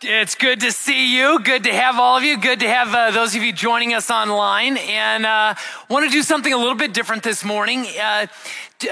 It's 0.00 0.36
good 0.36 0.60
to 0.60 0.70
see 0.70 1.16
you. 1.18 1.40
Good 1.40 1.64
to 1.64 1.72
have 1.72 1.98
all 1.98 2.16
of 2.16 2.22
you. 2.22 2.38
Good 2.38 2.60
to 2.60 2.68
have 2.68 2.94
uh, 2.94 3.10
those 3.10 3.34
of 3.34 3.42
you 3.42 3.52
joining 3.52 3.94
us 3.94 4.12
online. 4.12 4.76
And 4.76 5.26
uh, 5.26 5.56
want 5.90 6.04
to 6.04 6.10
do 6.12 6.22
something 6.22 6.52
a 6.52 6.56
little 6.56 6.76
bit 6.76 6.94
different 6.94 7.24
this 7.24 7.44
morning. 7.44 7.84
Uh, 8.00 8.28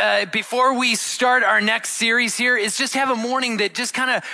uh, 0.01 0.27
before 0.27 0.77
we 0.77 0.97
start 0.97 1.45
our 1.45 1.61
next 1.61 1.91
series 1.91 2.37
here, 2.37 2.57
is 2.57 2.77
just 2.77 2.95
have 2.95 3.09
a 3.09 3.15
morning 3.15 3.59
that 3.59 3.73
just 3.73 3.95
kind 3.95 4.11
of 4.11 4.25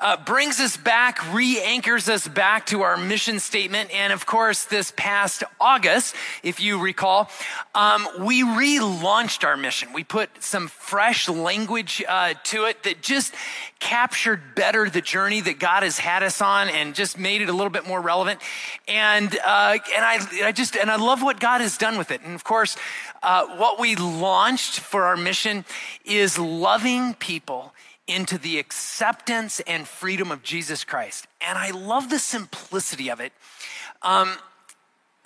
uh, 0.00 0.16
brings 0.16 0.60
us 0.60 0.76
back, 0.76 1.32
re 1.32 1.60
anchors 1.60 2.08
us 2.08 2.26
back 2.26 2.66
to 2.66 2.82
our 2.82 2.96
mission 2.96 3.38
statement. 3.38 3.90
And 3.94 4.12
of 4.12 4.26
course, 4.26 4.64
this 4.64 4.92
past 4.96 5.44
August, 5.60 6.14
if 6.42 6.60
you 6.60 6.80
recall, 6.80 7.30
um, 7.74 8.08
we 8.20 8.42
relaunched 8.42 9.44
our 9.44 9.56
mission. 9.56 9.92
We 9.92 10.04
put 10.04 10.30
some 10.42 10.68
fresh 10.68 11.28
language 11.28 12.02
uh, 12.08 12.34
to 12.44 12.64
it 12.64 12.82
that 12.84 13.02
just 13.02 13.34
captured 13.78 14.54
better 14.54 14.88
the 14.90 15.00
journey 15.00 15.40
that 15.40 15.58
God 15.58 15.82
has 15.82 15.98
had 15.98 16.22
us 16.22 16.40
on 16.40 16.68
and 16.68 16.94
just 16.94 17.18
made 17.18 17.42
it 17.42 17.48
a 17.48 17.52
little 17.52 17.70
bit 17.70 17.86
more 17.86 18.00
relevant. 18.00 18.40
And, 18.88 19.32
uh, 19.44 19.78
and 19.94 20.04
I, 20.04 20.18
I 20.44 20.52
just, 20.52 20.76
and 20.76 20.90
I 20.90 20.96
love 20.96 21.22
what 21.22 21.40
God 21.40 21.60
has 21.60 21.78
done 21.78 21.98
with 21.98 22.10
it. 22.10 22.20
And 22.22 22.34
of 22.34 22.44
course, 22.44 22.76
uh, 23.22 23.46
what 23.56 23.78
we 23.78 23.96
launched 23.96 24.80
for 24.80 25.04
our 25.04 25.16
mission 25.16 25.64
is 26.04 26.38
loving 26.38 27.14
people 27.14 27.72
into 28.10 28.38
the 28.38 28.58
acceptance 28.58 29.60
and 29.60 29.86
freedom 29.86 30.30
of 30.30 30.42
Jesus 30.42 30.84
Christ. 30.84 31.26
And 31.40 31.56
I 31.56 31.70
love 31.70 32.10
the 32.10 32.18
simplicity 32.18 33.10
of 33.10 33.20
it. 33.20 33.32
Um, 34.02 34.36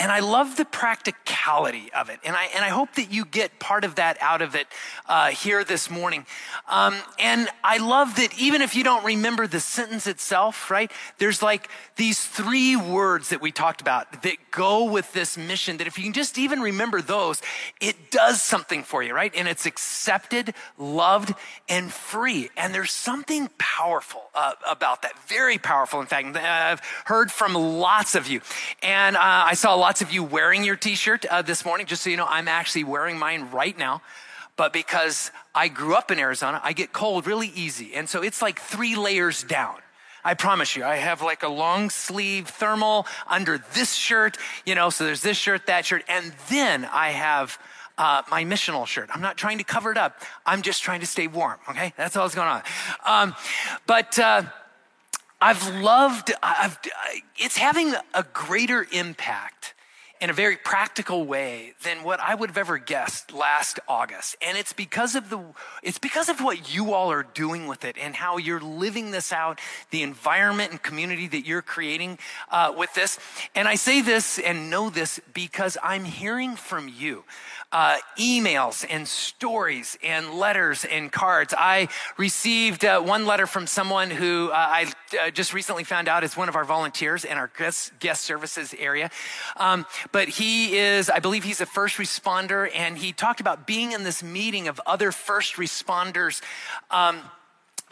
and 0.00 0.10
I 0.10 0.18
love 0.18 0.56
the 0.56 0.64
practicality 0.64 1.92
of 1.92 2.10
it. 2.10 2.18
And 2.24 2.34
I, 2.34 2.46
and 2.54 2.64
I 2.64 2.68
hope 2.68 2.94
that 2.96 3.12
you 3.12 3.24
get 3.24 3.60
part 3.60 3.84
of 3.84 3.94
that 3.94 4.18
out 4.20 4.42
of 4.42 4.56
it 4.56 4.66
uh, 5.06 5.28
here 5.28 5.62
this 5.62 5.88
morning. 5.88 6.26
Um, 6.68 6.96
and 7.20 7.48
I 7.62 7.78
love 7.78 8.16
that 8.16 8.36
even 8.36 8.60
if 8.60 8.74
you 8.74 8.82
don't 8.82 9.04
remember 9.04 9.46
the 9.46 9.60
sentence 9.60 10.08
itself, 10.08 10.68
right? 10.68 10.90
There's 11.18 11.42
like 11.42 11.68
these 11.94 12.24
three 12.24 12.74
words 12.74 13.28
that 13.28 13.40
we 13.40 13.52
talked 13.52 13.80
about 13.80 14.24
that 14.24 14.36
go 14.50 14.90
with 14.90 15.12
this 15.12 15.38
mission 15.38 15.76
that 15.76 15.86
if 15.86 15.96
you 15.96 16.04
can 16.04 16.12
just 16.12 16.38
even 16.38 16.60
remember 16.60 17.00
those, 17.00 17.40
it 17.80 18.10
does 18.10 18.42
something 18.42 18.82
for 18.82 19.00
you, 19.00 19.14
right? 19.14 19.32
And 19.36 19.46
it's 19.46 19.64
accepted, 19.64 20.54
loved, 20.76 21.34
and 21.68 21.92
free. 21.92 22.50
And 22.56 22.74
there's 22.74 22.90
something 22.90 23.48
powerful 23.58 24.22
uh, 24.34 24.54
about 24.68 25.02
that. 25.02 25.16
Very 25.28 25.58
powerful. 25.58 26.00
In 26.00 26.06
fact, 26.06 26.36
I've 26.36 26.80
heard 27.04 27.30
from 27.30 27.54
lots 27.54 28.16
of 28.16 28.26
you. 28.26 28.40
And 28.82 29.16
uh, 29.16 29.20
I 29.22 29.54
saw 29.54 29.83
lots 29.84 30.00
of 30.00 30.10
you 30.10 30.22
wearing 30.22 30.64
your 30.64 30.76
t 30.76 30.94
shirt 30.94 31.26
uh, 31.26 31.42
this 31.42 31.62
morning. 31.62 31.84
Just 31.84 32.00
so 32.00 32.08
you 32.08 32.16
know, 32.16 32.24
I'm 32.26 32.48
actually 32.48 32.84
wearing 32.84 33.18
mine 33.18 33.50
right 33.52 33.76
now. 33.76 34.00
But 34.56 34.72
because 34.72 35.30
I 35.54 35.68
grew 35.68 35.94
up 35.94 36.10
in 36.10 36.18
Arizona, 36.18 36.58
I 36.64 36.72
get 36.72 36.94
cold 36.94 37.26
really 37.26 37.48
easy. 37.48 37.94
And 37.94 38.08
so 38.08 38.22
it's 38.22 38.40
like 38.40 38.58
three 38.58 38.96
layers 38.96 39.42
down. 39.42 39.76
I 40.24 40.32
promise 40.32 40.74
you, 40.74 40.84
I 40.84 40.96
have 40.96 41.20
like 41.20 41.42
a 41.42 41.48
long 41.48 41.90
sleeve 41.90 42.48
thermal 42.48 43.06
under 43.26 43.58
this 43.74 43.92
shirt, 43.92 44.38
you 44.64 44.74
know, 44.74 44.88
so 44.88 45.04
there's 45.04 45.20
this 45.20 45.36
shirt, 45.36 45.66
that 45.66 45.84
shirt, 45.84 46.02
and 46.08 46.32
then 46.48 46.88
I 46.90 47.10
have 47.10 47.58
uh, 47.98 48.22
my 48.30 48.42
missional 48.42 48.86
shirt. 48.86 49.10
I'm 49.12 49.20
not 49.20 49.36
trying 49.36 49.58
to 49.58 49.64
cover 49.64 49.92
it 49.92 49.98
up. 49.98 50.22
I'm 50.46 50.62
just 50.62 50.82
trying 50.82 51.00
to 51.00 51.06
stay 51.06 51.26
warm. 51.26 51.58
Okay, 51.68 51.92
that's 51.98 52.16
all 52.16 52.24
that's 52.24 52.34
going 52.34 52.48
on. 52.48 52.62
Um, 53.04 53.34
but 53.86 54.18
uh, 54.18 54.44
I've 55.42 55.68
loved. 55.82 56.32
I've, 56.42 56.78
it's 57.36 57.58
having 57.58 57.92
a 58.14 58.24
greater 58.32 58.86
impact 58.90 59.73
in 60.24 60.30
a 60.30 60.32
very 60.32 60.56
practical 60.56 61.26
way 61.26 61.74
than 61.82 62.02
what 62.02 62.18
I 62.18 62.34
would 62.34 62.48
have 62.48 62.56
ever 62.56 62.78
guessed 62.78 63.30
last 63.30 63.78
August. 63.86 64.36
And 64.40 64.56
it's 64.56 64.72
because 64.72 65.14
of 65.14 65.28
the 65.28 65.44
it's 65.82 65.98
because 65.98 66.30
of 66.30 66.40
what 66.40 66.74
you 66.74 66.94
all 66.94 67.12
are 67.12 67.24
doing 67.34 67.66
with 67.66 67.84
it 67.84 67.98
and 67.98 68.16
how 68.16 68.38
you're 68.38 68.58
living 68.58 69.10
this 69.10 69.34
out, 69.34 69.60
the 69.90 70.02
environment 70.02 70.70
and 70.70 70.82
community 70.82 71.28
that 71.28 71.44
you're 71.44 71.60
creating 71.60 72.18
uh, 72.50 72.72
with 72.74 72.94
this. 72.94 73.18
And 73.54 73.68
I 73.68 73.74
say 73.74 74.00
this 74.00 74.38
and 74.38 74.70
know 74.70 74.88
this 74.88 75.20
because 75.34 75.76
I'm 75.82 76.06
hearing 76.06 76.56
from 76.56 76.88
you 76.88 77.24
uh, 77.74 77.96
emails 78.16 78.86
and 78.88 79.06
stories 79.06 79.98
and 80.02 80.34
letters 80.34 80.84
and 80.84 81.10
cards. 81.10 81.52
I 81.58 81.88
received 82.16 82.84
uh, 82.84 83.00
one 83.00 83.26
letter 83.26 83.46
from 83.46 83.66
someone 83.66 84.10
who 84.10 84.50
uh, 84.50 84.54
I 84.54 84.92
uh, 85.20 85.30
just 85.30 85.52
recently 85.52 85.82
found 85.82 86.08
out 86.08 86.22
is 86.22 86.36
one 86.36 86.48
of 86.48 86.54
our 86.54 86.64
volunteers 86.64 87.24
in 87.24 87.36
our 87.36 87.50
guest, 87.58 87.92
guest 87.98 88.24
services 88.24 88.74
area. 88.78 89.10
Um, 89.56 89.86
but 90.14 90.28
he 90.28 90.78
is, 90.78 91.10
I 91.10 91.18
believe 91.18 91.42
he's 91.42 91.60
a 91.60 91.66
first 91.66 91.96
responder, 91.96 92.70
and 92.72 92.96
he 92.96 93.12
talked 93.12 93.40
about 93.40 93.66
being 93.66 93.90
in 93.90 94.04
this 94.04 94.22
meeting 94.22 94.68
of 94.68 94.80
other 94.86 95.10
first 95.10 95.56
responders. 95.56 96.40
Um, 96.88 97.20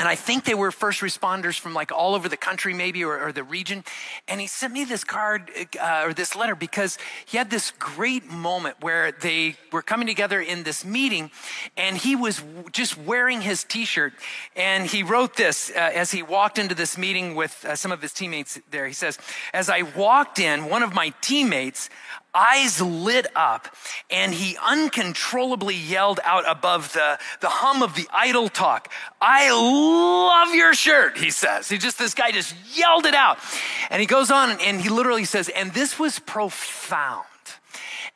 and 0.02 0.08
I 0.08 0.16
think 0.16 0.44
they 0.44 0.54
were 0.54 0.72
first 0.72 1.00
responders 1.00 1.56
from 1.56 1.74
like 1.74 1.92
all 1.92 2.16
over 2.16 2.28
the 2.28 2.36
country, 2.36 2.74
maybe, 2.74 3.04
or, 3.04 3.28
or 3.28 3.30
the 3.30 3.44
region. 3.44 3.84
And 4.26 4.40
he 4.40 4.48
sent 4.48 4.72
me 4.72 4.82
this 4.82 5.04
card 5.04 5.48
uh, 5.80 6.02
or 6.06 6.12
this 6.12 6.34
letter 6.34 6.56
because 6.56 6.98
he 7.24 7.38
had 7.38 7.50
this 7.50 7.70
great 7.78 8.28
moment 8.28 8.78
where 8.80 9.12
they 9.12 9.54
were 9.70 9.80
coming 9.80 10.08
together 10.08 10.40
in 10.40 10.64
this 10.64 10.84
meeting 10.84 11.30
and 11.76 11.96
he 11.96 12.16
was 12.16 12.42
just 12.72 12.98
wearing 12.98 13.42
his 13.42 13.62
t 13.62 13.84
shirt. 13.84 14.12
And 14.56 14.88
he 14.88 15.04
wrote 15.04 15.36
this 15.36 15.70
uh, 15.70 15.74
as 15.94 16.10
he 16.10 16.24
walked 16.24 16.58
into 16.58 16.74
this 16.74 16.98
meeting 16.98 17.36
with 17.36 17.64
uh, 17.64 17.76
some 17.76 17.92
of 17.92 18.02
his 18.02 18.12
teammates 18.12 18.58
there. 18.72 18.88
He 18.88 18.94
says, 18.94 19.20
As 19.54 19.70
I 19.70 19.82
walked 19.82 20.40
in, 20.40 20.69
one 20.69 20.82
of 20.82 20.92
my 20.94 21.12
teammates, 21.20 21.88
eyes 22.34 22.81
lit 22.81 23.26
up 23.37 23.75
and 24.10 24.32
he 24.32 24.56
uncontrollably 24.65 25.75
yelled 25.75 26.20
out 26.25 26.48
above 26.48 26.93
the, 26.93 27.19
the 27.41 27.48
hum 27.48 27.82
of 27.82 27.94
the 27.94 28.09
idle 28.12 28.48
talk, 28.48 28.91
I 29.20 29.50
love 29.50 30.54
your 30.54 30.75
shirt, 30.75 31.19
he 31.19 31.31
says. 31.31 31.69
He 31.69 31.78
just, 31.78 31.98
this 31.98 32.15
guy 32.15 32.32
just 32.32 32.54
yelled 32.76 33.06
it 33.06 33.15
out. 33.15 33.38
And 33.91 34.00
he 34.00 34.06
goes 34.06 34.31
on 34.31 34.59
and 34.60 34.81
he 34.81 34.88
literally 34.88 35.25
says, 35.25 35.48
and 35.48 35.72
this 35.72 35.98
was 35.98 36.19
profound. 36.19 37.26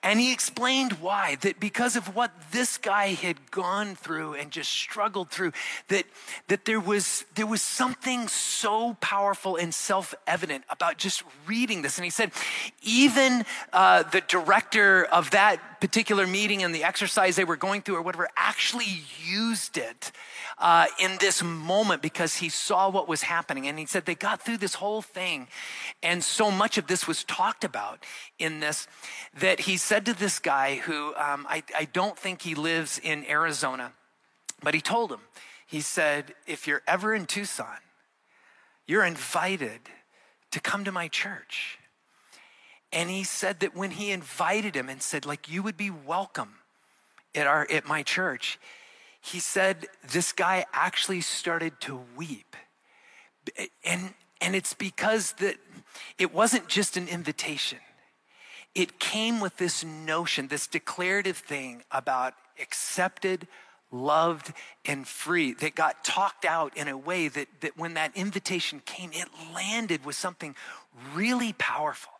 And 0.06 0.20
he 0.20 0.32
explained 0.32 0.92
why, 1.00 1.36
that 1.40 1.58
because 1.58 1.96
of 1.96 2.14
what 2.14 2.30
this 2.52 2.78
guy 2.78 3.08
had 3.08 3.50
gone 3.50 3.96
through 3.96 4.34
and 4.34 4.52
just 4.52 4.70
struggled 4.70 5.30
through, 5.30 5.50
that, 5.88 6.04
that 6.46 6.64
there, 6.64 6.78
was, 6.78 7.24
there 7.34 7.46
was 7.46 7.60
something 7.60 8.28
so 8.28 8.94
powerful 9.00 9.56
and 9.56 9.74
self 9.74 10.14
evident 10.28 10.62
about 10.70 10.96
just 10.96 11.24
reading 11.44 11.82
this. 11.82 11.98
And 11.98 12.04
he 12.04 12.10
said, 12.10 12.30
even 12.82 13.44
uh, 13.72 14.04
the 14.04 14.20
director 14.20 15.06
of 15.06 15.32
that 15.32 15.80
particular 15.80 16.24
meeting 16.24 16.62
and 16.62 16.72
the 16.72 16.84
exercise 16.84 17.34
they 17.34 17.42
were 17.42 17.56
going 17.56 17.82
through 17.82 17.96
or 17.96 18.02
whatever 18.02 18.28
actually 18.36 19.02
used 19.24 19.76
it 19.76 20.12
uh, 20.58 20.86
in 20.98 21.16
this 21.20 21.42
moment 21.42 22.00
because 22.00 22.36
he 22.36 22.48
saw 22.48 22.88
what 22.88 23.08
was 23.08 23.22
happening. 23.22 23.66
And 23.66 23.78
he 23.78 23.86
said 23.86 24.06
they 24.06 24.14
got 24.14 24.42
through 24.42 24.58
this 24.58 24.74
whole 24.74 25.02
thing. 25.02 25.48
And 26.02 26.24
so 26.24 26.50
much 26.50 26.78
of 26.78 26.86
this 26.86 27.06
was 27.06 27.24
talked 27.24 27.64
about 27.64 28.04
in 28.38 28.60
this 28.60 28.86
that 29.38 29.60
he 29.60 29.76
said 29.76 30.06
to 30.06 30.14
this 30.14 30.38
guy 30.38 30.76
who 30.76 31.14
um, 31.16 31.46
I, 31.48 31.62
I 31.76 31.84
don't 31.84 32.18
think 32.18 32.42
he 32.42 32.54
lives 32.54 32.98
in 33.02 33.26
Arizona, 33.26 33.92
but 34.62 34.74
he 34.74 34.80
told 34.80 35.12
him, 35.12 35.20
he 35.66 35.80
said, 35.80 36.34
if 36.46 36.66
you're 36.66 36.82
ever 36.86 37.14
in 37.14 37.26
Tucson, 37.26 37.78
you're 38.86 39.04
invited 39.04 39.80
to 40.52 40.60
come 40.60 40.84
to 40.84 40.92
my 40.92 41.08
church. 41.08 41.78
And 42.92 43.10
he 43.10 43.24
said 43.24 43.60
that 43.60 43.74
when 43.76 43.90
he 43.90 44.12
invited 44.12 44.76
him 44.76 44.88
and 44.88 45.02
said, 45.02 45.26
like, 45.26 45.50
you 45.50 45.62
would 45.62 45.76
be 45.76 45.90
welcome 45.90 46.54
at 47.34 47.46
our 47.46 47.66
at 47.70 47.86
my 47.86 48.02
church, 48.02 48.58
he 49.26 49.40
said 49.40 49.86
this 50.12 50.32
guy 50.32 50.64
actually 50.72 51.20
started 51.20 51.80
to 51.80 52.00
weep. 52.16 52.56
And, 53.84 54.14
and 54.40 54.54
it's 54.54 54.74
because 54.74 55.32
that 55.34 55.56
it 56.18 56.32
wasn't 56.32 56.68
just 56.68 56.96
an 56.96 57.08
invitation. 57.08 57.78
It 58.74 58.98
came 59.00 59.40
with 59.40 59.56
this 59.56 59.84
notion, 59.84 60.48
this 60.48 60.66
declarative 60.66 61.38
thing 61.38 61.82
about 61.90 62.34
accepted, 62.60 63.48
loved, 63.90 64.52
and 64.84 65.06
free 65.08 65.54
that 65.54 65.74
got 65.74 66.04
talked 66.04 66.44
out 66.44 66.76
in 66.76 66.86
a 66.86 66.96
way 66.96 67.28
that, 67.28 67.48
that 67.62 67.76
when 67.76 67.94
that 67.94 68.16
invitation 68.16 68.80
came, 68.84 69.10
it 69.12 69.28
landed 69.54 70.04
with 70.04 70.14
something 70.14 70.54
really 71.14 71.52
powerful. 71.54 72.12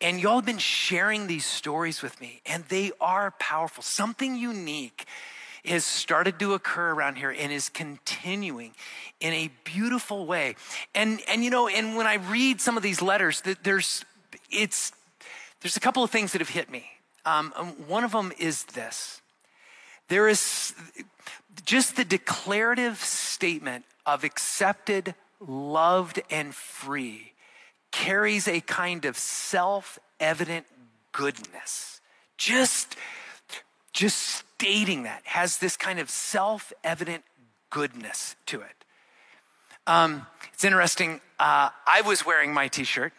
And 0.00 0.20
y'all 0.20 0.36
have 0.36 0.46
been 0.46 0.58
sharing 0.58 1.26
these 1.26 1.46
stories 1.46 2.02
with 2.02 2.20
me, 2.20 2.42
and 2.44 2.64
they 2.64 2.92
are 3.00 3.32
powerful, 3.38 3.82
something 3.82 4.36
unique 4.36 5.06
has 5.66 5.84
started 5.84 6.38
to 6.38 6.54
occur 6.54 6.92
around 6.92 7.16
here 7.16 7.30
and 7.30 7.52
is 7.52 7.68
continuing 7.68 8.72
in 9.20 9.32
a 9.32 9.50
beautiful 9.64 10.26
way. 10.26 10.56
And, 10.94 11.20
and 11.28 11.44
you 11.44 11.50
know, 11.50 11.68
and 11.68 11.96
when 11.96 12.06
I 12.06 12.14
read 12.14 12.60
some 12.60 12.76
of 12.76 12.82
these 12.82 13.02
letters, 13.02 13.42
there's, 13.62 14.04
it's, 14.50 14.92
there's 15.60 15.76
a 15.76 15.80
couple 15.80 16.02
of 16.02 16.10
things 16.10 16.32
that 16.32 16.40
have 16.40 16.50
hit 16.50 16.70
me. 16.70 16.86
Um, 17.24 17.52
um, 17.56 17.68
one 17.88 18.04
of 18.04 18.12
them 18.12 18.32
is 18.38 18.64
this. 18.66 19.20
There 20.08 20.28
is 20.28 20.74
just 21.64 21.96
the 21.96 22.04
declarative 22.04 22.98
statement 22.98 23.84
of 24.04 24.22
accepted, 24.22 25.14
loved, 25.40 26.22
and 26.30 26.54
free 26.54 27.32
carries 27.90 28.46
a 28.46 28.60
kind 28.60 29.04
of 29.04 29.16
self 29.16 29.98
evident 30.20 30.66
goodness. 31.12 32.00
Just, 32.36 32.96
just 33.92 34.44
stating 34.58 35.02
that 35.02 35.20
has 35.24 35.58
this 35.58 35.76
kind 35.76 35.98
of 35.98 36.08
self 36.08 36.72
evident 36.82 37.24
goodness 37.68 38.36
to 38.46 38.62
it. 38.62 38.84
Um, 39.86 40.26
it's 40.52 40.64
interesting. 40.64 41.20
Uh, 41.38 41.68
I 41.86 42.00
was 42.00 42.24
wearing 42.24 42.54
my 42.54 42.68
t 42.68 42.84
shirt 42.84 43.12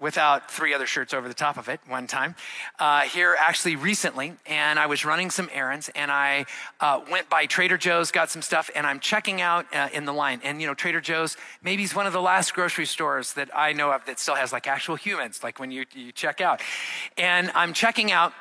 without 0.00 0.50
three 0.50 0.74
other 0.74 0.86
shirts 0.86 1.14
over 1.14 1.28
the 1.28 1.34
top 1.34 1.56
of 1.56 1.68
it 1.68 1.80
one 1.86 2.06
time 2.06 2.34
uh, 2.80 3.02
here 3.02 3.36
actually 3.38 3.76
recently 3.76 4.34
and 4.44 4.76
i 4.76 4.86
was 4.86 5.04
running 5.04 5.30
some 5.30 5.48
errands 5.52 5.88
and 5.94 6.10
i 6.10 6.44
uh, 6.80 7.00
went 7.12 7.30
by 7.30 7.46
trader 7.46 7.78
joe's 7.78 8.10
got 8.10 8.28
some 8.28 8.42
stuff 8.42 8.68
and 8.74 8.88
i'm 8.88 8.98
checking 8.98 9.40
out 9.40 9.64
uh, 9.72 9.88
in 9.92 10.04
the 10.04 10.12
line 10.12 10.40
and 10.42 10.60
you 10.60 10.66
know 10.66 10.74
trader 10.74 11.00
joe's 11.00 11.36
maybe 11.62 11.84
it's 11.84 11.94
one 11.94 12.08
of 12.08 12.12
the 12.12 12.20
last 12.20 12.54
grocery 12.54 12.84
stores 12.84 13.34
that 13.34 13.48
i 13.56 13.72
know 13.72 13.92
of 13.92 14.04
that 14.04 14.18
still 14.18 14.34
has 14.34 14.52
like 14.52 14.66
actual 14.66 14.96
humans 14.96 15.44
like 15.44 15.60
when 15.60 15.70
you, 15.70 15.84
you 15.94 16.10
check 16.10 16.40
out 16.40 16.60
and 17.16 17.50
i'm 17.54 17.72
checking 17.72 18.10
out 18.10 18.32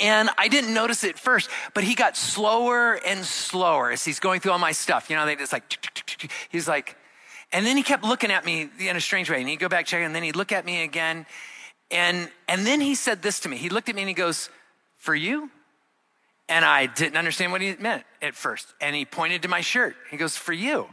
and 0.00 0.30
I 0.38 0.48
didn't 0.48 0.72
notice 0.72 1.04
it 1.04 1.18
first, 1.18 1.50
but 1.74 1.84
he 1.84 1.94
got 1.94 2.16
slower 2.16 2.94
and 3.06 3.24
slower 3.24 3.90
as 3.90 4.04
he's 4.04 4.18
going 4.18 4.40
through 4.40 4.52
all 4.52 4.58
my 4.58 4.72
stuff. 4.72 5.10
You 5.10 5.16
know, 5.16 5.26
they 5.26 5.36
just 5.36 5.52
like, 5.52 5.64
he's 6.48 6.66
like, 6.66 6.96
and 7.52 7.66
then 7.66 7.76
he 7.76 7.82
kept 7.82 8.04
looking 8.04 8.30
at 8.30 8.44
me 8.44 8.70
in 8.78 8.96
a 8.96 9.00
strange 9.00 9.30
way. 9.30 9.40
And 9.40 9.48
he'd 9.48 9.58
go 9.58 9.68
back, 9.68 9.86
check, 9.86 10.02
and 10.02 10.14
then 10.14 10.22
he'd 10.22 10.36
look 10.36 10.52
at 10.52 10.64
me 10.64 10.82
again. 10.84 11.26
And, 11.90 12.28
and 12.48 12.66
then 12.66 12.80
he 12.80 12.94
said 12.94 13.22
this 13.22 13.40
to 13.40 13.48
me. 13.48 13.56
He 13.56 13.68
looked 13.68 13.88
at 13.88 13.94
me 13.94 14.02
and 14.02 14.08
he 14.08 14.14
goes, 14.14 14.48
For 14.96 15.14
you? 15.14 15.50
And 16.48 16.64
I 16.64 16.86
didn't 16.86 17.16
understand 17.16 17.52
what 17.52 17.60
he 17.60 17.76
meant 17.78 18.04
at 18.22 18.34
first. 18.34 18.72
And 18.80 18.96
he 18.96 19.04
pointed 19.04 19.42
to 19.42 19.48
my 19.48 19.60
shirt. 19.60 19.96
He 20.10 20.16
goes, 20.16 20.36
For 20.36 20.52
you. 20.52 20.88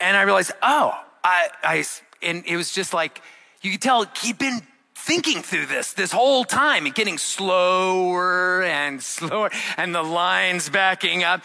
And 0.00 0.16
I 0.16 0.22
realized, 0.22 0.52
oh, 0.62 0.92
I, 1.22 1.48
I, 1.62 1.84
and 2.22 2.44
it 2.46 2.56
was 2.56 2.72
just 2.72 2.92
like, 2.92 3.20
you 3.62 3.70
could 3.72 3.82
tell 3.82 4.04
he'd 4.22 4.38
been 4.38 4.62
thinking 5.00 5.42
through 5.42 5.66
this 5.66 5.92
this 5.92 6.12
whole 6.12 6.44
time 6.44 6.86
and 6.86 6.94
getting 6.94 7.18
slower 7.18 8.62
and 8.62 9.02
slower 9.02 9.50
and 9.76 9.94
the 9.94 10.02
lines 10.02 10.68
backing 10.68 11.24
up. 11.24 11.42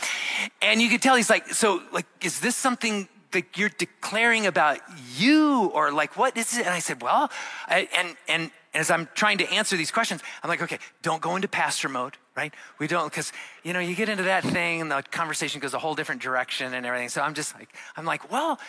And 0.62 0.82
you 0.82 0.90
could 0.90 1.02
tell 1.02 1.16
he's 1.16 1.30
like, 1.30 1.50
so 1.50 1.82
like, 1.92 2.06
is 2.22 2.40
this 2.40 2.56
something 2.56 3.08
that 3.32 3.58
you're 3.58 3.70
declaring 3.70 4.46
about 4.46 4.80
you 5.18 5.72
or 5.74 5.92
like 5.92 6.16
what 6.18 6.38
is 6.38 6.58
it? 6.58 6.66
And 6.66 6.74
i 6.74 6.80
said 6.80 7.02
well 7.02 7.30
I, 7.68 7.90
and 7.94 8.16
and 8.30 8.52
as 8.74 8.90
i'm 8.90 9.10
trying 9.14 9.40
to 9.40 9.52
answer 9.52 9.76
these 9.76 9.92
questions 9.92 10.22
i'm 10.42 10.50
like 10.50 10.62
okay 10.62 10.80
don't 11.02 11.22
go 11.22 11.36
into 11.36 11.50
pastor 11.50 11.90
mode 11.90 12.18
right? 12.36 12.54
We 12.80 12.88
don't 12.88 13.10
because 13.10 13.32
you 13.64 13.74
know 13.74 13.80
you 13.80 13.96
get 13.96 14.10
into 14.10 14.24
that 14.24 14.44
thing 14.44 14.82
and 14.82 14.92
the 14.92 15.04
conversation 15.04 15.62
goes 15.62 15.74
a 15.74 15.80
whole 15.80 15.96
different 15.96 16.22
direction 16.22 16.74
and 16.74 16.86
everything. 16.86 17.10
So 17.10 17.22
i'm 17.22 17.34
just 17.34 17.56
like 17.56 17.70
i'm 17.96 18.06
like 18.06 18.32
well 18.32 18.60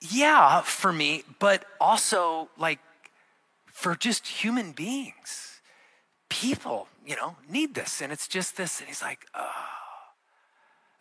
yeah 0.00 0.60
for 0.62 0.92
me 0.92 1.24
but 1.38 1.64
also 1.80 2.48
like 2.58 2.78
for 3.76 3.94
just 3.94 4.26
human 4.26 4.72
beings 4.72 5.60
people 6.28 6.88
you 7.06 7.14
know 7.14 7.36
need 7.48 7.74
this 7.74 8.00
and 8.00 8.12
it's 8.12 8.26
just 8.26 8.56
this 8.56 8.80
and 8.80 8.88
he's 8.88 9.02
like 9.02 9.26
oh 9.34 9.66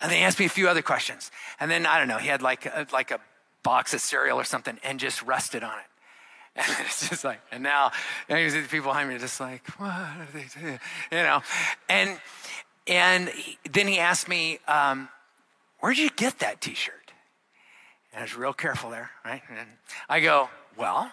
and 0.02 0.12
then 0.12 0.20
he 0.20 0.24
asked 0.24 0.40
me 0.40 0.46
a 0.46 0.50
few 0.50 0.68
other 0.68 0.82
questions. 0.82 1.32
And 1.60 1.72
then, 1.72 1.86
I 1.86 1.98
don't 1.98 2.08
know, 2.08 2.18
he 2.18 2.28
had 2.28 2.42
like 2.42 2.66
a, 2.66 2.86
like 2.92 3.12
a 3.12 3.20
box 3.64 3.94
of 3.94 4.02
cereal 4.02 4.40
or 4.40 4.44
something 4.44 4.78
and 4.84 5.00
just 5.00 5.22
rested 5.24 5.64
on 5.64 5.78
it. 5.78 5.86
And 6.58 6.86
it's 6.86 7.10
just 7.10 7.26
like, 7.26 7.42
and 7.52 7.64
now, 7.64 7.92
you 8.30 8.36
know, 8.36 8.50
the 8.50 8.62
people 8.70 8.92
behind 8.92 9.10
me 9.10 9.16
are 9.16 9.20
just 9.20 9.42
like, 9.42 9.68
what 9.78 9.90
are 9.90 10.28
they 10.34 10.46
doing? 10.58 10.80
You 11.12 11.18
know, 11.18 11.42
and, 11.90 12.18
and 12.88 13.28
he, 13.28 13.58
then 13.70 13.88
he 13.88 14.00
asked 14.00 14.30
me, 14.30 14.60
um, 14.66 15.10
where'd 15.82 15.98
you 15.98 16.10
get 16.12 16.40
that 16.40 16.62
t-shirt? 16.62 17.12
And 18.14 18.20
I 18.20 18.22
was 18.22 18.38
real 18.38 18.54
careful 18.54 18.90
there, 18.90 19.12
right? 19.26 19.42
And 19.50 19.68
I 20.08 20.22
go, 20.22 20.50
well, 20.78 21.12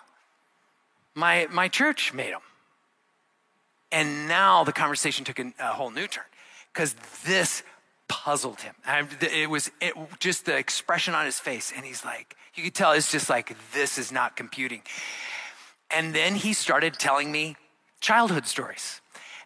my, 1.15 1.47
my 1.51 1.69
church 1.69 2.13
made 2.13 2.33
them. 2.33 2.41
And 3.91 4.27
now 4.27 4.65
the 4.65 4.73
conversation 4.73 5.25
took 5.25 5.39
a, 5.39 5.53
whole 5.61 5.91
new 5.91 6.07
turn 6.07 6.25
because 6.73 6.95
this 7.27 7.63
puzzled 8.09 8.61
him. 8.61 8.75
it 9.21 9.51
was 9.51 9.71
it, 9.81 9.95
just 10.19 10.47
the 10.47 10.57
expression 10.57 11.15
on 11.15 11.27
his 11.27 11.39
face. 11.39 11.73
And 11.75 11.85
he's 11.85 12.05
like, 12.05 12.37
you 12.55 12.65
could 12.65 12.75
tell 12.75 12.93
it's 12.93 13.13
just 13.13 13.29
like, 13.29 13.55
this 13.73 13.99
is 13.99 14.11
not 14.11 14.37
computing. 14.37 14.83
And 15.91 16.15
then 16.15 16.35
he 16.35 16.55
started 16.55 16.95
telling 16.95 17.31
me 17.31 17.57
childhood 18.01 18.47
stories. 18.47 19.01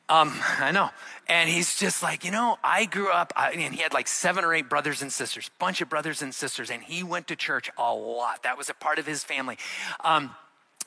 Um, 0.08 0.32
I 0.58 0.70
know. 0.70 0.90
And 1.28 1.50
he's 1.50 1.76
just 1.76 2.02
like, 2.02 2.24
you 2.24 2.30
know, 2.30 2.58
I 2.62 2.84
grew 2.84 3.10
up, 3.10 3.32
I, 3.34 3.50
and 3.50 3.74
he 3.74 3.82
had 3.82 3.92
like 3.92 4.06
seven 4.06 4.44
or 4.44 4.54
eight 4.54 4.68
brothers 4.68 5.02
and 5.02 5.12
sisters, 5.12 5.50
bunch 5.58 5.80
of 5.80 5.88
brothers 5.88 6.22
and 6.22 6.32
sisters, 6.32 6.70
and 6.70 6.82
he 6.82 7.02
went 7.02 7.26
to 7.28 7.36
church 7.36 7.68
a 7.76 7.92
lot. 7.92 8.44
That 8.44 8.56
was 8.56 8.68
a 8.68 8.74
part 8.74 9.00
of 9.00 9.06
his 9.06 9.24
family. 9.24 9.58
Um, 10.04 10.36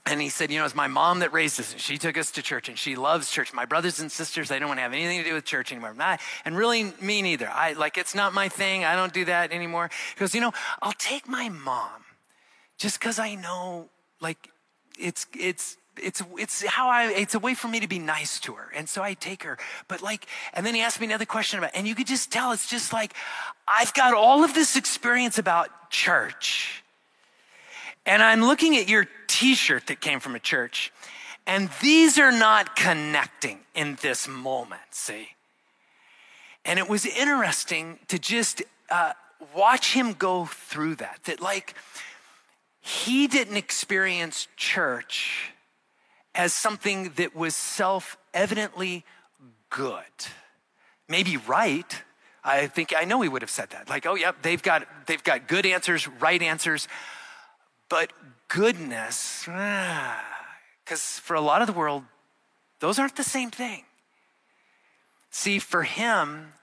and 0.05 0.21
he 0.21 0.29
said, 0.29 0.51
You 0.51 0.59
know, 0.59 0.65
it's 0.65 0.75
my 0.75 0.87
mom 0.87 1.19
that 1.19 1.33
raised 1.33 1.59
us, 1.59 1.71
and 1.71 1.81
she 1.81 1.97
took 1.97 2.17
us 2.17 2.31
to 2.31 2.41
church, 2.41 2.69
and 2.69 2.77
she 2.77 2.95
loves 2.95 3.31
church. 3.31 3.53
My 3.53 3.65
brothers 3.65 3.99
and 3.99 4.11
sisters, 4.11 4.49
they 4.49 4.59
don't 4.59 4.67
want 4.67 4.77
to 4.77 4.83
have 4.83 4.93
anything 4.93 5.19
to 5.19 5.29
do 5.29 5.33
with 5.33 5.45
church 5.45 5.71
anymore. 5.71 5.95
and 6.45 6.57
really, 6.57 6.93
me 7.01 7.21
neither. 7.21 7.49
I 7.49 7.73
like 7.73 7.97
it's 7.97 8.15
not 8.15 8.33
my 8.33 8.49
thing. 8.49 8.85
I 8.85 8.95
don't 8.95 9.13
do 9.13 9.25
that 9.25 9.51
anymore. 9.51 9.89
He 10.15 10.19
goes, 10.19 10.33
You 10.33 10.41
know, 10.41 10.53
I'll 10.81 10.93
take 10.93 11.27
my 11.27 11.49
mom 11.49 12.03
just 12.77 12.99
because 12.99 13.19
I 13.19 13.35
know, 13.35 13.89
like, 14.21 14.49
it's, 14.97 15.27
it's, 15.37 15.77
it's 16.01 16.23
it's 16.37 16.65
how 16.65 16.89
I 16.89 17.11
it's 17.11 17.35
a 17.35 17.39
way 17.39 17.53
for 17.53 17.67
me 17.67 17.79
to 17.81 17.87
be 17.87 17.99
nice 17.99 18.39
to 18.41 18.53
her. 18.53 18.71
And 18.73 18.87
so 18.87 19.03
I 19.03 19.13
take 19.13 19.43
her. 19.43 19.57
But 19.87 20.01
like 20.01 20.25
and 20.53 20.65
then 20.65 20.75
he 20.75 20.81
asked 20.81 20.99
me 20.99 21.05
another 21.05 21.25
question 21.25 21.59
about 21.59 21.71
and 21.73 21.87
you 21.87 21.93
could 21.93 22.07
just 22.07 22.31
tell 22.31 22.51
it's 22.51 22.69
just 22.69 22.93
like 22.93 23.13
I've 23.67 23.93
got 23.93 24.13
all 24.13 24.43
of 24.43 24.53
this 24.53 24.75
experience 24.75 25.37
about 25.37 25.89
church. 25.89 26.83
And 28.05 28.23
I'm 28.23 28.41
looking 28.41 28.75
at 28.77 28.89
your 28.89 29.07
t 29.27 29.55
shirt 29.55 29.87
that 29.87 30.01
came 30.01 30.19
from 30.19 30.35
a 30.35 30.39
church, 30.39 30.91
and 31.45 31.69
these 31.81 32.17
are 32.17 32.31
not 32.31 32.75
connecting 32.75 33.59
in 33.75 33.97
this 34.01 34.27
moment, 34.27 34.81
see? 34.91 35.29
And 36.65 36.77
it 36.79 36.89
was 36.89 37.05
interesting 37.05 37.99
to 38.07 38.19
just 38.19 38.61
uh, 38.89 39.13
watch 39.55 39.93
him 39.93 40.13
go 40.13 40.45
through 40.45 40.95
that. 40.95 41.19
That, 41.25 41.41
like, 41.41 41.73
he 42.81 43.27
didn't 43.27 43.57
experience 43.57 44.47
church 44.55 45.51
as 46.35 46.53
something 46.53 47.11
that 47.15 47.35
was 47.35 47.55
self 47.55 48.17
evidently 48.33 49.03
good, 49.69 50.03
maybe 51.07 51.37
right. 51.37 52.03
I 52.43 52.67
think 52.67 52.93
I 52.97 53.03
know 53.03 53.21
he 53.21 53.29
would 53.29 53.41
have 53.41 53.51
said 53.51 53.71
that. 53.71 53.89
Like, 53.89 54.05
oh, 54.05 54.15
yep, 54.15 54.37
they've 54.41 54.61
got 54.61 54.87
they've 55.07 55.23
got 55.23 55.47
good 55.47 55.65
answers, 55.65 56.07
right 56.07 56.41
answers. 56.41 56.87
But 57.89 58.13
goodness, 58.47 59.43
because 59.45 59.57
ah, 59.57 61.21
for 61.23 61.35
a 61.35 61.41
lot 61.41 61.61
of 61.61 61.67
the 61.67 61.73
world, 61.73 62.03
those 62.79 62.99
aren't 62.99 63.15
the 63.15 63.23
same 63.23 63.51
thing. 63.51 63.83
See, 65.31 65.59
for 65.59 65.83
him, 65.83 66.53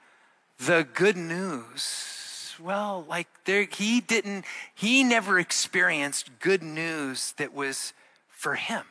the 0.59 0.87
good 0.95 1.17
news, 1.17 2.55
well, 2.61 3.05
like 3.09 3.29
there, 3.45 3.67
he 3.71 4.01
didn't, 4.01 4.45
he 4.75 5.05
never 5.05 5.39
experienced 5.39 6.31
good 6.41 6.63
news 6.63 7.33
that 7.37 7.53
was 7.53 7.93
for 8.29 8.55
him. 8.55 8.85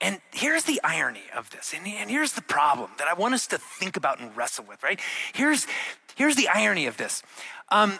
And 0.00 0.20
here's 0.32 0.64
the 0.64 0.80
irony 0.82 1.24
of 1.34 1.50
this, 1.50 1.74
and, 1.74 1.86
and 1.86 2.10
here's 2.10 2.32
the 2.32 2.42
problem 2.42 2.90
that 2.98 3.08
I 3.08 3.14
want 3.14 3.34
us 3.34 3.46
to 3.48 3.58
think 3.58 3.96
about 3.96 4.20
and 4.20 4.34
wrestle 4.34 4.64
with, 4.66 4.82
right? 4.82 5.00
Here's, 5.34 5.66
here's 6.14 6.36
the 6.36 6.48
irony 6.48 6.86
of 6.86 6.96
this. 6.96 7.22
Um, 7.68 7.98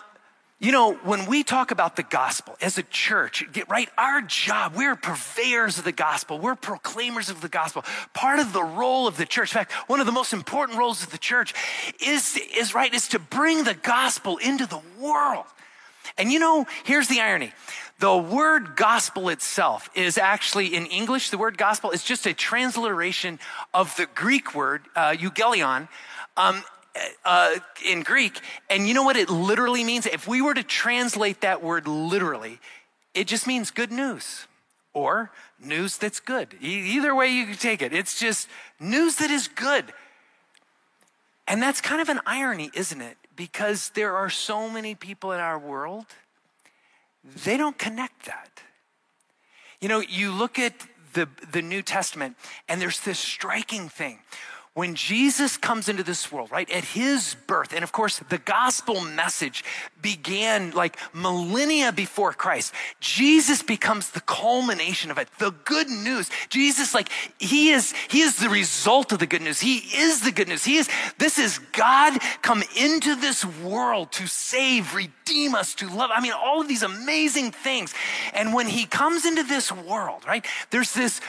you 0.61 0.73
know, 0.73 0.93
when 0.93 1.25
we 1.25 1.43
talk 1.43 1.71
about 1.71 1.97
the 1.97 2.03
gospel 2.03 2.55
as 2.61 2.77
a 2.77 2.83
church, 2.83 3.43
right, 3.67 3.89
our 3.97 4.21
job, 4.21 4.75
we're 4.77 4.95
purveyors 4.95 5.79
of 5.79 5.85
the 5.85 5.93
gospel. 5.93 6.39
We're 6.39 6.55
proclaimers 6.55 7.31
of 7.31 7.41
the 7.41 7.49
gospel. 7.49 7.83
Part 8.13 8.41
of 8.41 8.53
the 8.53 8.63
role 8.63 9.07
of 9.07 9.17
the 9.17 9.25
church, 9.25 9.53
in 9.53 9.55
fact, 9.55 9.73
one 9.89 10.01
of 10.01 10.07
the 10.07 10.13
most 10.13 10.35
important 10.35 10.79
roles 10.79 11.03
of 11.03 11.11
the 11.11 11.19
church 11.19 11.55
is, 11.99 12.39
is 12.55 12.75
right, 12.75 12.93
is 12.93 13.09
to 13.09 13.19
bring 13.19 13.65
the 13.65 13.73
gospel 13.73 14.37
into 14.37 14.67
the 14.67 14.81
world. 14.99 15.47
And 16.19 16.31
you 16.31 16.39
know, 16.39 16.67
here's 16.85 17.09
the 17.09 17.21
irony. 17.21 17.53
The 17.99 18.17
word 18.17 18.77
gospel 18.77 19.31
itself 19.31 19.89
is 19.95 20.19
actually 20.19 20.75
in 20.75 20.85
English, 20.87 21.31
the 21.31 21.39
word 21.39 21.57
gospel 21.57 21.91
is 21.91 22.05
just 22.05 22.27
a 22.27 22.35
transliteration 22.35 23.39
of 23.73 23.97
the 23.97 24.07
Greek 24.15 24.55
word, 24.55 24.83
uh, 24.95 25.13
euangelion, 25.13 25.89
um, 26.37 26.63
uh, 27.25 27.57
in 27.87 28.03
Greek. 28.03 28.41
And 28.69 28.87
you 28.87 28.95
know 28.95 29.03
what 29.03 29.17
it 29.17 29.31
literally 29.31 29.85
means? 29.85 30.07
If 30.07 30.27
we 30.27 30.43
were 30.43 30.55
to 30.55 30.63
translate 30.63 31.41
that 31.41 31.63
word 31.63 31.87
literally, 31.87 32.61
it 33.15 33.27
just 33.27 33.47
means 33.47 33.71
good 33.71 33.93
news 33.93 34.47
or 34.93 35.31
news 35.59 35.99
that's 35.99 36.21
good. 36.21 36.57
either 36.61 37.15
way 37.15 37.29
you 37.29 37.47
can 37.47 37.57
take 37.57 37.83
it, 37.83 37.93
it's 37.93 38.19
just 38.19 38.49
news 38.79 39.17
that 39.17 39.31
is 39.31 39.49
good. 39.49 39.93
And 41.47 41.61
that's 41.61 41.81
kind 41.81 42.01
of 42.01 42.09
an 42.09 42.21
irony, 42.27 42.71
isn't 42.75 43.01
it? 43.01 43.17
Because 43.35 43.91
there 43.91 44.15
are 44.15 44.31
so 44.31 44.69
many 44.69 44.95
people 44.95 45.33
in 45.33 45.41
our 45.41 45.59
world, 45.59 46.07
they 47.45 47.57
don't 47.57 47.79
connect 47.79 48.27
that. 48.27 48.63
You 49.81 49.89
know, 49.89 50.01
you 50.01 50.31
look 50.31 50.59
at 50.59 50.75
the, 51.15 51.29
the 51.53 51.63
New 51.63 51.83
Testament, 51.83 52.37
and 52.69 52.81
there's 52.81 53.01
this 53.01 53.19
striking 53.19 53.89
thing 53.89 54.21
when 54.81 54.95
Jesus 54.95 55.59
comes 55.59 55.91
into 55.91 56.03
this 56.03 56.33
world, 56.33 56.51
right, 56.51 56.71
at 56.71 56.85
his 56.85 57.37
birth, 57.47 57.75
and 57.75 57.85
of 57.85 57.93
course, 57.93 58.19
the 58.31 58.39
gospel 58.39 59.03
message 59.03 59.63
began 60.01 60.71
like 60.71 60.97
millennia 61.13 61.93
before 61.93 62.33
Christ. 62.33 62.73
Jesus 62.99 63.63
becomes 63.63 64.09
the 64.13 64.23
culmination 64.23 65.11
of 65.11 65.19
it, 65.19 65.29
the 65.39 65.51
good 65.67 65.91
news. 65.91 66.31
Jesus, 66.49 66.95
like, 66.95 67.11
he 67.39 67.73
is, 67.73 67.93
he 68.09 68.23
is 68.23 68.37
the 68.37 68.49
result 68.49 69.13
of 69.13 69.19
the 69.19 69.27
good 69.27 69.43
news. 69.43 69.61
He 69.61 69.81
is 69.95 70.23
the 70.23 70.33
good 70.33 70.49
news. 70.49 70.65
He 70.65 70.79
is, 70.79 70.89
this 71.19 71.39
is 71.39 71.59
God 71.73 72.19
come 72.41 72.63
into 72.75 73.17
this 73.17 73.45
world 73.45 74.13
to 74.13 74.27
save, 74.27 74.95
redeem 74.95 75.55
us, 75.55 75.75
to 75.75 75.91
love. 75.91 76.09
I 76.11 76.23
mean, 76.23 76.33
all 76.33 76.63
of 76.63 76.69
these 76.69 76.83
amazing 76.83 77.51
things. 77.51 77.93
And 78.33 78.55
when 78.55 78.67
he 78.67 78.87
comes 78.87 79.27
into 79.27 79.43
this 79.43 79.71
world, 79.71 80.25
right, 80.27 80.47
there's 80.71 80.95
this, 80.95 81.21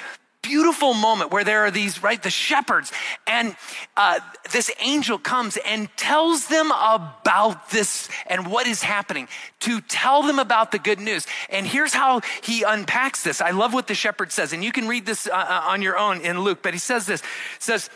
beautiful 0.42 0.94
moment 0.94 1.32
where 1.32 1.44
there 1.44 1.66
are 1.66 1.72
these, 1.72 2.02
right, 2.02 2.22
the 2.22 2.30
shepherds, 2.30 2.92
and 3.28 3.56
uh, 3.96 4.20
this 4.52 4.72
angel 4.82 5.18
comes 5.18 5.58
and 5.66 5.90
tells 5.98 6.48
them 6.48 6.72
about 6.72 7.70
this 7.70 8.10
and 8.28 8.48
what 8.48 8.68
is 8.68 8.82
happening 8.82 9.28
to 9.60 9.82
tell 9.82 10.24
them 10.24 10.40
about 10.40 10.72
the 10.72 10.80
good 10.80 11.00
news. 11.00 11.28
And 11.50 11.66
here's 11.66 11.94
how 11.94 12.22
he 12.44 12.64
unpacks 12.64 13.24
this. 13.24 13.42
I 13.42 13.52
love 13.52 13.74
what 13.74 13.88
the 13.88 13.96
shepherd 13.96 14.32
says, 14.32 14.54
and 14.54 14.64
you 14.64 14.72
can 14.72 14.88
read 14.88 15.06
this 15.06 15.28
uh, 15.28 15.32
uh 15.32 15.62
on 15.68 15.82
your 15.82 15.98
own 15.98 16.22
in 16.22 16.42
Luke, 16.42 16.60
but 16.62 16.74
he 16.74 16.80
says 16.80 17.06
this 17.06 17.22
says, 17.60 17.90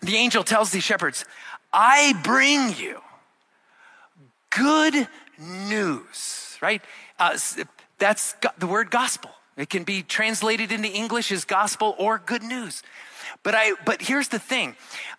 the 0.00 0.16
angel 0.16 0.44
tells 0.44 0.70
these 0.70 0.84
shepherds, 0.84 1.24
I 1.72 2.14
bring 2.22 2.74
you 2.76 3.00
good 4.50 5.08
news, 5.38 6.56
right? 6.60 6.82
Uh, 7.18 7.36
that's 7.98 8.34
the 8.58 8.66
word 8.66 8.90
gospel. 8.90 9.30
It 9.58 9.68
can 9.68 9.82
be 9.82 10.02
translated 10.02 10.70
into 10.70 10.88
English 10.88 11.32
as 11.32 11.44
gospel 11.44 11.96
or 11.98 12.20
good 12.24 12.44
news. 12.44 12.82
But 13.42 13.54
I 13.56 13.72
but 13.84 14.00
here's 14.00 14.28
the 14.28 14.38
thing. 14.38 14.76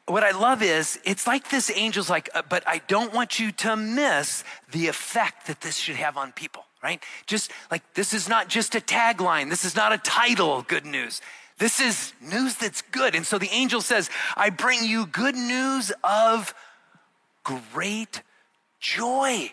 What 0.08 0.24
I 0.24 0.32
love 0.32 0.64
is 0.64 0.98
it's 1.04 1.28
like 1.28 1.50
this 1.50 1.70
angel's 1.70 2.10
like 2.10 2.30
uh, 2.34 2.42
but 2.50 2.64
I 2.66 2.82
don't 2.88 3.14
want 3.14 3.38
you 3.38 3.52
to 3.52 3.76
miss 3.76 4.44
the 4.72 4.88
effect 4.88 5.48
that 5.48 5.60
this 5.62 5.76
should 5.76 5.98
have 5.98 6.16
on 6.18 6.32
people, 6.32 6.64
right? 6.82 7.04
Just 7.28 7.52
like 7.70 7.84
this 7.94 8.14
is 8.14 8.30
not 8.30 8.48
just 8.48 8.76
a 8.76 8.80
tagline. 8.80 9.50
This 9.50 9.66
is 9.66 9.76
not 9.76 9.92
a 9.92 9.98
title, 9.98 10.62
good 10.64 10.86
news. 10.86 11.22
This 11.58 11.82
is 11.82 12.14
news 12.22 12.56
that's 12.56 12.82
good. 12.82 13.16
And 13.16 13.26
so 13.26 13.38
the 13.38 13.50
angel 13.52 13.82
says, 13.82 14.10
"I 14.38 14.50
bring 14.50 14.86
you 14.86 15.06
good 15.06 15.36
news 15.36 15.92
of 16.02 16.54
great 17.44 18.22
joy." 18.80 19.52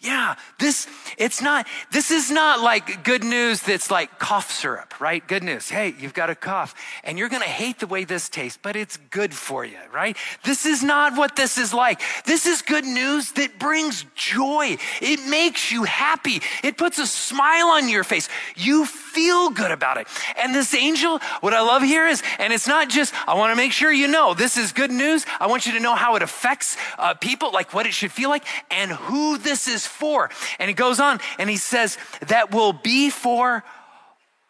Yeah, 0.00 0.36
this 0.58 0.86
it's 1.16 1.40
not 1.40 1.66
this 1.90 2.10
is 2.10 2.30
not 2.30 2.60
like 2.60 3.02
good 3.02 3.24
news 3.24 3.62
that's 3.62 3.90
like 3.90 4.18
cough 4.18 4.50
syrup, 4.50 5.00
right? 5.00 5.26
Good 5.26 5.42
news. 5.42 5.70
Hey, 5.70 5.94
you've 5.98 6.12
got 6.12 6.28
a 6.28 6.34
cough 6.34 6.74
and 7.02 7.18
you're 7.18 7.30
going 7.30 7.42
to 7.42 7.48
hate 7.48 7.78
the 7.78 7.86
way 7.86 8.04
this 8.04 8.28
tastes, 8.28 8.58
but 8.60 8.76
it's 8.76 8.98
good 9.10 9.32
for 9.32 9.64
you, 9.64 9.78
right? 9.92 10.14
This 10.44 10.66
is 10.66 10.82
not 10.82 11.16
what 11.16 11.34
this 11.34 11.56
is 11.56 11.72
like. 11.72 12.02
This 12.26 12.44
is 12.44 12.60
good 12.60 12.84
news 12.84 13.32
that 13.32 13.58
brings 13.58 14.04
joy. 14.14 14.76
It 15.00 15.26
makes 15.30 15.72
you 15.72 15.84
happy. 15.84 16.42
It 16.62 16.76
puts 16.76 16.98
a 16.98 17.06
smile 17.06 17.68
on 17.68 17.88
your 17.88 18.04
face. 18.04 18.28
You 18.54 18.84
feel 18.84 19.48
good 19.48 19.70
about 19.70 19.96
it. 19.96 20.08
And 20.38 20.54
this 20.54 20.74
angel, 20.74 21.20
what 21.40 21.54
I 21.54 21.62
love 21.62 21.82
here 21.82 22.06
is, 22.06 22.22
and 22.38 22.52
it's 22.52 22.68
not 22.68 22.90
just, 22.90 23.14
I 23.26 23.34
want 23.34 23.50
to 23.52 23.56
make 23.56 23.72
sure 23.72 23.90
you 23.90 24.08
know 24.08 24.34
this 24.34 24.58
is 24.58 24.72
good 24.72 24.90
news. 24.90 25.24
I 25.40 25.46
want 25.46 25.64
you 25.64 25.72
to 25.72 25.80
know 25.80 25.94
how 25.94 26.16
it 26.16 26.22
affects 26.22 26.76
uh, 26.98 27.14
people, 27.14 27.50
like 27.50 27.72
what 27.72 27.86
it 27.86 27.94
should 27.94 28.12
feel 28.12 28.28
like, 28.28 28.44
and 28.70 28.90
who 28.90 29.38
this 29.38 29.68
is 29.68 29.85
for. 29.86 30.30
And 30.58 30.68
he 30.68 30.74
goes 30.74 31.00
on 31.00 31.20
and 31.38 31.48
he 31.48 31.56
says, 31.56 31.96
that 32.26 32.52
will 32.52 32.72
be 32.72 33.10
for 33.10 33.64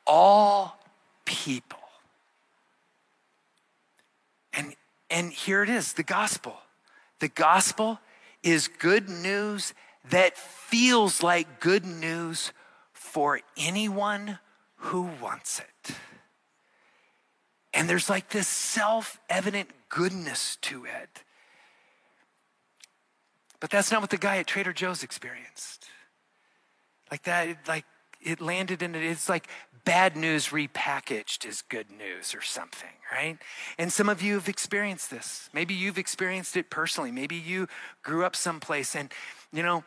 all 0.07 0.79
people. 1.25 1.79
And, 4.53 4.75
and 5.11 5.33
here 5.33 5.63
it 5.63 5.69
is 5.69 5.93
the 5.93 6.03
gospel. 6.03 6.57
The 7.21 7.29
gospel 7.29 8.01
is 8.43 8.69
good 8.69 9.09
news 9.09 9.75
that 10.11 10.37
feels 10.37 11.23
like 11.23 11.61
good 11.61 11.85
news 11.85 12.53
for 12.93 13.41
anyone 13.57 14.39
who 14.77 15.09
wants 15.21 15.61
it. 15.61 15.97
And 17.75 17.89
there's 17.89 18.09
like 18.09 18.31
this 18.31 18.49
self 18.49 19.21
evident 19.29 19.71
goodness 19.89 20.57
to 20.63 20.85
it. 20.85 21.25
But 23.67 23.73
that's 23.73 23.91
not 23.91 24.01
what 24.01 24.11
the 24.11 24.17
guy 24.17 24.37
at 24.37 24.47
Trader 24.47 24.73
Joe's 24.73 25.03
experienced. 25.03 25.87
Like 27.11 27.25
that, 27.25 27.67
like 27.67 27.85
it 28.25 28.41
landed 28.41 28.81
in 28.81 28.95
it. 28.95 29.03
It's 29.03 29.29
like 29.29 29.49
bad 29.85 30.17
news 30.17 30.51
repackaged 30.51 31.45
as 31.45 31.63
good 31.63 31.91
news 31.91 32.33
or 32.33 32.43
something, 32.43 32.93
right? 33.11 33.39
And 33.77 33.93
some 33.93 34.09
of 34.09 34.23
you 34.23 34.35
have 34.35 34.49
experienced 34.49 35.11
this. 35.11 35.51
Maybe 35.53 35.75
you've 35.75 35.99
experienced 35.99 36.57
it 36.57 36.71
personally. 36.71 37.11
Maybe 37.11 37.35
you 37.35 37.67
grew 38.05 38.25
up 38.25 38.37
someplace 38.37 38.95
and, 38.95 39.13
you 39.53 39.65
know, 39.65 39.83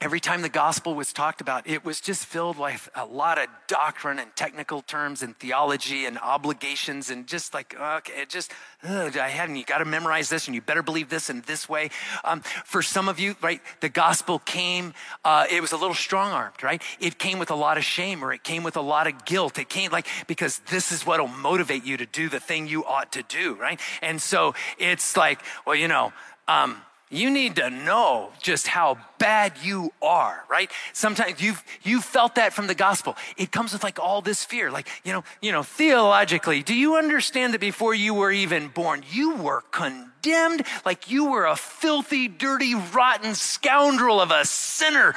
every 0.00 0.20
time 0.20 0.40
the 0.40 0.48
gospel 0.48 0.94
was 0.94 1.12
talked 1.12 1.42
about, 1.42 1.66
it 1.68 1.84
was 1.84 2.00
just 2.00 2.24
filled 2.24 2.58
with 2.58 2.88
a 2.94 3.04
lot 3.04 3.36
of 3.36 3.48
doctrine 3.66 4.18
and 4.18 4.34
technical 4.34 4.80
terms 4.80 5.20
and 5.20 5.36
theology 5.38 6.06
and 6.06 6.18
obligations 6.18 7.10
and 7.10 7.26
just 7.26 7.52
like, 7.52 7.78
okay, 7.78 8.22
it 8.22 8.30
just, 8.30 8.50
ugh, 8.82 9.18
I 9.18 9.28
hadn't, 9.28 9.56
you 9.56 9.64
got 9.64 9.78
to 9.78 9.84
memorize 9.84 10.30
this 10.30 10.48
and 10.48 10.54
you 10.54 10.62
better 10.62 10.82
believe 10.82 11.10
this 11.10 11.28
in 11.28 11.42
this 11.42 11.68
way. 11.68 11.90
Um, 12.24 12.40
for 12.40 12.80
some 12.80 13.10
of 13.10 13.20
you, 13.20 13.36
right, 13.42 13.60
the 13.80 13.90
gospel 13.90 14.38
came, 14.38 14.94
uh, 15.22 15.44
it 15.50 15.60
was 15.60 15.72
a 15.72 15.76
little 15.76 15.94
strong 15.94 16.32
armed, 16.32 16.62
right? 16.62 16.82
It 16.98 17.18
came 17.18 17.38
with 17.38 17.50
a 17.50 17.54
lot 17.54 17.76
of 17.76 17.84
shame 17.84 18.24
or 18.24 18.32
it 18.32 18.42
came 18.42 18.62
with 18.62 18.78
a 18.78 18.82
lot 18.82 19.06
of 19.06 19.26
guilt. 19.26 19.58
It 19.58 19.68
came 19.68 19.90
like, 19.90 20.06
because 20.26 20.60
this 20.70 20.92
is 20.92 21.04
what 21.04 21.20
will 21.20 21.28
motivate 21.28 21.84
you 21.84 21.98
to 21.98 22.06
do 22.06 22.30
the 22.30 22.40
thing 22.40 22.66
you 22.66 22.86
ought 22.86 23.12
to 23.12 23.22
do, 23.22 23.54
right? 23.56 23.78
And 24.00 24.20
so 24.22 24.54
it's 24.78 25.14
like, 25.14 25.42
well, 25.66 25.76
you 25.76 25.88
know, 25.88 26.14
um, 26.48 26.80
you 27.10 27.28
need 27.28 27.56
to 27.56 27.68
know 27.70 28.30
just 28.40 28.68
how 28.68 28.98
bad 29.18 29.54
you 29.62 29.92
are, 30.00 30.44
right? 30.48 30.70
Sometimes 30.92 31.40
you've 31.40 31.62
you've 31.82 32.04
felt 32.04 32.36
that 32.36 32.52
from 32.52 32.68
the 32.68 32.74
gospel. 32.74 33.16
It 33.36 33.50
comes 33.50 33.72
with 33.72 33.82
like 33.82 33.98
all 33.98 34.22
this 34.22 34.44
fear. 34.44 34.70
Like, 34.70 34.86
you 35.04 35.12
know, 35.12 35.24
you 35.42 35.50
know, 35.50 35.64
theologically, 35.64 36.62
do 36.62 36.74
you 36.74 36.96
understand 36.96 37.52
that 37.54 37.60
before 37.60 37.94
you 37.94 38.14
were 38.14 38.30
even 38.30 38.68
born, 38.68 39.02
you 39.10 39.34
were 39.34 39.62
condemned 39.72 40.64
like 40.84 41.10
you 41.10 41.30
were 41.30 41.46
a 41.46 41.56
filthy, 41.56 42.28
dirty, 42.28 42.76
rotten 42.76 43.34
scoundrel 43.34 44.20
of 44.20 44.30
a 44.30 44.44
sinner? 44.44 45.14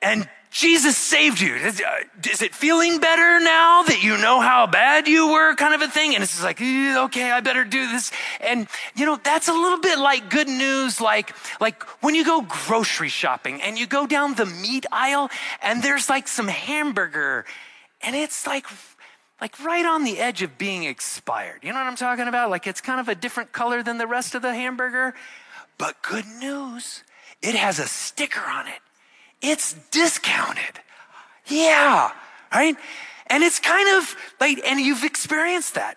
And 0.00 0.28
Jesus 0.50 0.96
saved 0.96 1.40
you. 1.40 1.54
Is, 1.54 1.80
uh, 1.80 2.00
is, 2.28 2.42
it 2.42 2.54
feeling 2.54 2.98
better 2.98 3.38
now 3.38 3.84
that 3.84 4.02
you 4.02 4.18
know 4.18 4.40
how 4.40 4.66
bad 4.66 5.06
you 5.06 5.28
were, 5.28 5.54
kind 5.54 5.74
of 5.74 5.80
a 5.80 5.88
thing? 5.88 6.14
And 6.14 6.24
it's 6.24 6.32
just 6.32 6.42
like, 6.42 6.60
okay, 6.60 7.30
I 7.30 7.40
better 7.40 7.64
do 7.64 7.86
this. 7.86 8.10
And 8.40 8.66
you 8.96 9.06
know, 9.06 9.18
that's 9.22 9.48
a 9.48 9.52
little 9.52 9.78
bit 9.78 10.00
like 10.00 10.28
good 10.28 10.48
news, 10.48 11.00
like 11.00 11.34
like 11.60 11.84
when 12.02 12.16
you 12.16 12.24
go 12.24 12.42
grocery 12.42 13.08
shopping 13.08 13.62
and 13.62 13.78
you 13.78 13.86
go 13.86 14.08
down 14.08 14.34
the 14.34 14.46
meat 14.46 14.86
aisle 14.90 15.30
and 15.62 15.84
there's 15.84 16.08
like 16.08 16.26
some 16.26 16.48
hamburger, 16.48 17.44
and 18.02 18.16
it's 18.16 18.44
like 18.44 18.66
like 19.40 19.58
right 19.60 19.86
on 19.86 20.02
the 20.02 20.18
edge 20.18 20.42
of 20.42 20.58
being 20.58 20.82
expired. 20.82 21.60
You 21.62 21.72
know 21.72 21.78
what 21.78 21.86
I'm 21.86 21.96
talking 21.96 22.26
about? 22.26 22.50
Like 22.50 22.66
it's 22.66 22.80
kind 22.80 22.98
of 22.98 23.08
a 23.08 23.14
different 23.14 23.52
color 23.52 23.84
than 23.84 23.98
the 23.98 24.06
rest 24.08 24.34
of 24.34 24.42
the 24.42 24.52
hamburger. 24.52 25.14
But 25.78 26.02
good 26.02 26.26
news, 26.26 27.04
it 27.40 27.54
has 27.54 27.78
a 27.78 27.86
sticker 27.86 28.40
on 28.40 28.66
it 28.66 28.80
it's 29.40 29.74
discounted. 29.90 30.80
Yeah, 31.46 32.12
right? 32.52 32.76
And 33.26 33.42
it's 33.42 33.58
kind 33.58 33.96
of 33.96 34.16
like, 34.40 34.60
and 34.66 34.80
you've 34.80 35.04
experienced 35.04 35.74
that. 35.74 35.96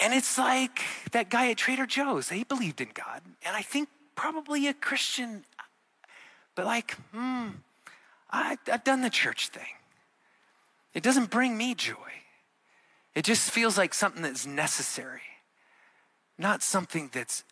And 0.00 0.14
it's 0.14 0.38
like 0.38 0.80
that 1.12 1.28
guy 1.28 1.50
at 1.50 1.56
Trader 1.56 1.86
Joe's, 1.86 2.28
he 2.28 2.44
believed 2.44 2.80
in 2.80 2.90
God. 2.94 3.22
And 3.44 3.56
I 3.56 3.62
think 3.62 3.88
probably 4.14 4.68
a 4.68 4.74
Christian, 4.74 5.44
but 6.54 6.66
like, 6.66 6.92
hmm, 7.12 7.48
I, 8.30 8.56
I've 8.70 8.84
done 8.84 9.02
the 9.02 9.10
church 9.10 9.48
thing. 9.48 9.62
It 10.94 11.02
doesn't 11.02 11.30
bring 11.30 11.56
me 11.56 11.74
joy. 11.74 11.94
It 13.14 13.24
just 13.24 13.50
feels 13.50 13.76
like 13.76 13.94
something 13.94 14.22
that's 14.22 14.46
necessary, 14.46 15.22
not 16.38 16.62
something 16.62 17.10
that's 17.12 17.44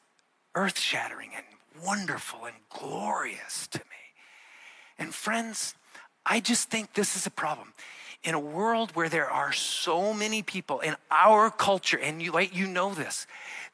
earth 0.54 0.78
shattering 0.78 1.30
and 1.35 1.85
wonderful 1.85 2.44
and 2.44 2.56
glorious 2.70 3.66
to 3.68 3.78
me. 3.78 4.05
And 4.98 5.14
friends, 5.14 5.74
I 6.24 6.40
just 6.40 6.70
think 6.70 6.94
this 6.94 7.16
is 7.16 7.26
a 7.26 7.30
problem. 7.30 7.72
In 8.24 8.34
a 8.34 8.40
world 8.40 8.90
where 8.94 9.08
there 9.08 9.30
are 9.30 9.52
so 9.52 10.12
many 10.12 10.42
people 10.42 10.80
in 10.80 10.96
our 11.10 11.50
culture, 11.50 11.98
and 11.98 12.20
you, 12.20 12.32
like, 12.32 12.56
you 12.56 12.66
know 12.66 12.92
this, 12.92 13.26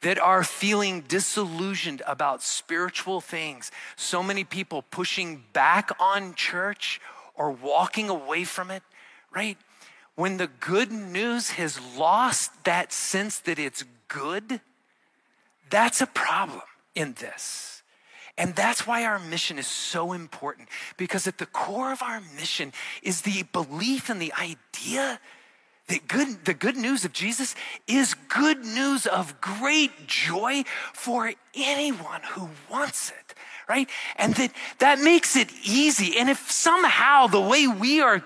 that 0.02 0.18
are 0.18 0.44
feeling 0.44 1.00
disillusioned 1.02 2.02
about 2.06 2.42
spiritual 2.42 3.20
things, 3.20 3.70
so 3.96 4.22
many 4.22 4.44
people 4.44 4.82
pushing 4.82 5.44
back 5.52 5.90
on 5.98 6.34
church 6.34 7.00
or 7.34 7.50
walking 7.50 8.10
away 8.10 8.44
from 8.44 8.70
it, 8.70 8.82
right? 9.34 9.56
When 10.16 10.36
the 10.36 10.48
good 10.48 10.92
news 10.92 11.52
has 11.52 11.80
lost 11.96 12.64
that 12.64 12.92
sense 12.92 13.38
that 13.40 13.58
it's 13.58 13.84
good, 14.08 14.60
that's 15.70 16.02
a 16.02 16.06
problem 16.06 16.60
in 16.94 17.14
this. 17.14 17.71
And 18.42 18.56
that's 18.56 18.88
why 18.88 19.04
our 19.04 19.20
mission 19.20 19.56
is 19.56 19.68
so 19.68 20.12
important 20.12 20.68
because 20.96 21.28
at 21.28 21.38
the 21.38 21.46
core 21.46 21.92
of 21.92 22.02
our 22.02 22.20
mission 22.34 22.72
is 23.00 23.20
the 23.20 23.44
belief 23.52 24.10
and 24.10 24.20
the 24.20 24.32
idea 24.32 25.20
that 25.86 26.08
good, 26.08 26.44
the 26.44 26.52
good 26.52 26.76
news 26.76 27.04
of 27.04 27.12
Jesus 27.12 27.54
is 27.86 28.14
good 28.14 28.64
news 28.64 29.06
of 29.06 29.40
great 29.40 30.08
joy 30.08 30.64
for 30.92 31.32
anyone 31.54 32.22
who 32.32 32.48
wants 32.68 33.10
it 33.10 33.36
right? 33.68 33.88
And 34.16 34.34
that, 34.34 34.52
that 34.78 35.00
makes 35.00 35.36
it 35.36 35.50
easy. 35.64 36.18
And 36.18 36.28
if 36.28 36.50
somehow 36.50 37.26
the 37.26 37.40
way 37.40 37.66
we 37.66 38.00
are 38.00 38.22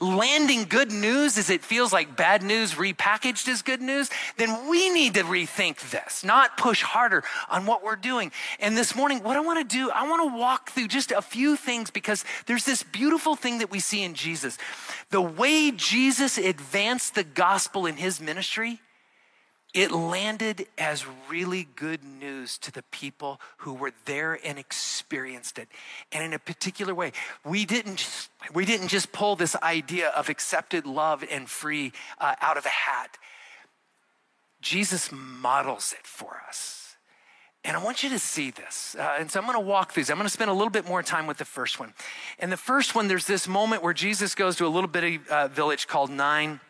landing 0.00 0.64
good 0.64 0.92
news 0.92 1.36
is 1.36 1.50
it 1.50 1.64
feels 1.64 1.92
like 1.92 2.16
bad 2.16 2.42
news 2.42 2.74
repackaged 2.74 3.48
as 3.48 3.62
good 3.62 3.80
news, 3.80 4.10
then 4.36 4.68
we 4.68 4.90
need 4.90 5.14
to 5.14 5.22
rethink 5.22 5.90
this, 5.90 6.24
not 6.24 6.56
push 6.56 6.82
harder 6.82 7.24
on 7.50 7.66
what 7.66 7.84
we're 7.84 7.96
doing. 7.96 8.32
And 8.60 8.76
this 8.76 8.94
morning, 8.94 9.22
what 9.22 9.36
I 9.36 9.40
want 9.40 9.68
to 9.68 9.76
do, 9.76 9.90
I 9.90 10.08
want 10.08 10.30
to 10.30 10.38
walk 10.38 10.70
through 10.70 10.88
just 10.88 11.12
a 11.12 11.22
few 11.22 11.56
things 11.56 11.90
because 11.90 12.24
there's 12.46 12.64
this 12.64 12.82
beautiful 12.82 13.36
thing 13.36 13.58
that 13.58 13.70
we 13.70 13.80
see 13.80 14.02
in 14.02 14.14
Jesus. 14.14 14.58
The 15.10 15.22
way 15.22 15.70
Jesus 15.70 16.38
advanced 16.38 17.14
the 17.14 17.24
gospel 17.24 17.86
in 17.86 17.96
his 17.96 18.20
ministry 18.20 18.80
it 19.74 19.92
landed 19.92 20.66
as 20.78 21.04
really 21.28 21.68
good 21.76 22.02
news 22.02 22.56
to 22.58 22.72
the 22.72 22.82
people 22.84 23.40
who 23.58 23.74
were 23.74 23.92
there 24.06 24.38
and 24.44 24.58
experienced 24.58 25.58
it. 25.58 25.68
And 26.10 26.24
in 26.24 26.32
a 26.32 26.38
particular 26.38 26.94
way, 26.94 27.12
we 27.44 27.66
didn't 27.66 27.96
just, 27.96 28.30
we 28.54 28.64
didn't 28.64 28.88
just 28.88 29.12
pull 29.12 29.36
this 29.36 29.54
idea 29.56 30.08
of 30.08 30.28
accepted 30.28 30.86
love 30.86 31.22
and 31.30 31.48
free 31.50 31.92
uh, 32.18 32.34
out 32.40 32.56
of 32.56 32.64
a 32.64 32.70
hat. 32.70 33.18
Jesus 34.62 35.10
models 35.12 35.94
it 35.98 36.06
for 36.06 36.42
us. 36.48 36.96
And 37.64 37.76
I 37.76 37.82
want 37.82 38.02
you 38.02 38.08
to 38.10 38.18
see 38.18 38.50
this. 38.50 38.96
Uh, 38.98 39.16
and 39.18 39.30
so 39.30 39.38
I'm 39.38 39.46
going 39.46 39.58
to 39.58 39.64
walk 39.64 39.92
through 39.92 40.04
these. 40.04 40.10
I'm 40.10 40.16
going 40.16 40.26
to 40.26 40.32
spend 40.32 40.50
a 40.50 40.54
little 40.54 40.70
bit 40.70 40.86
more 40.86 41.02
time 41.02 41.26
with 41.26 41.38
the 41.38 41.44
first 41.44 41.78
one. 41.78 41.92
And 42.38 42.50
the 42.50 42.56
first 42.56 42.94
one, 42.94 43.08
there's 43.08 43.26
this 43.26 43.46
moment 43.46 43.82
where 43.82 43.92
Jesus 43.92 44.34
goes 44.34 44.56
to 44.56 44.66
a 44.66 44.68
little 44.68 44.88
bitty 44.88 45.20
uh, 45.30 45.48
village 45.48 45.86
called 45.86 46.10
Nain. 46.10 46.60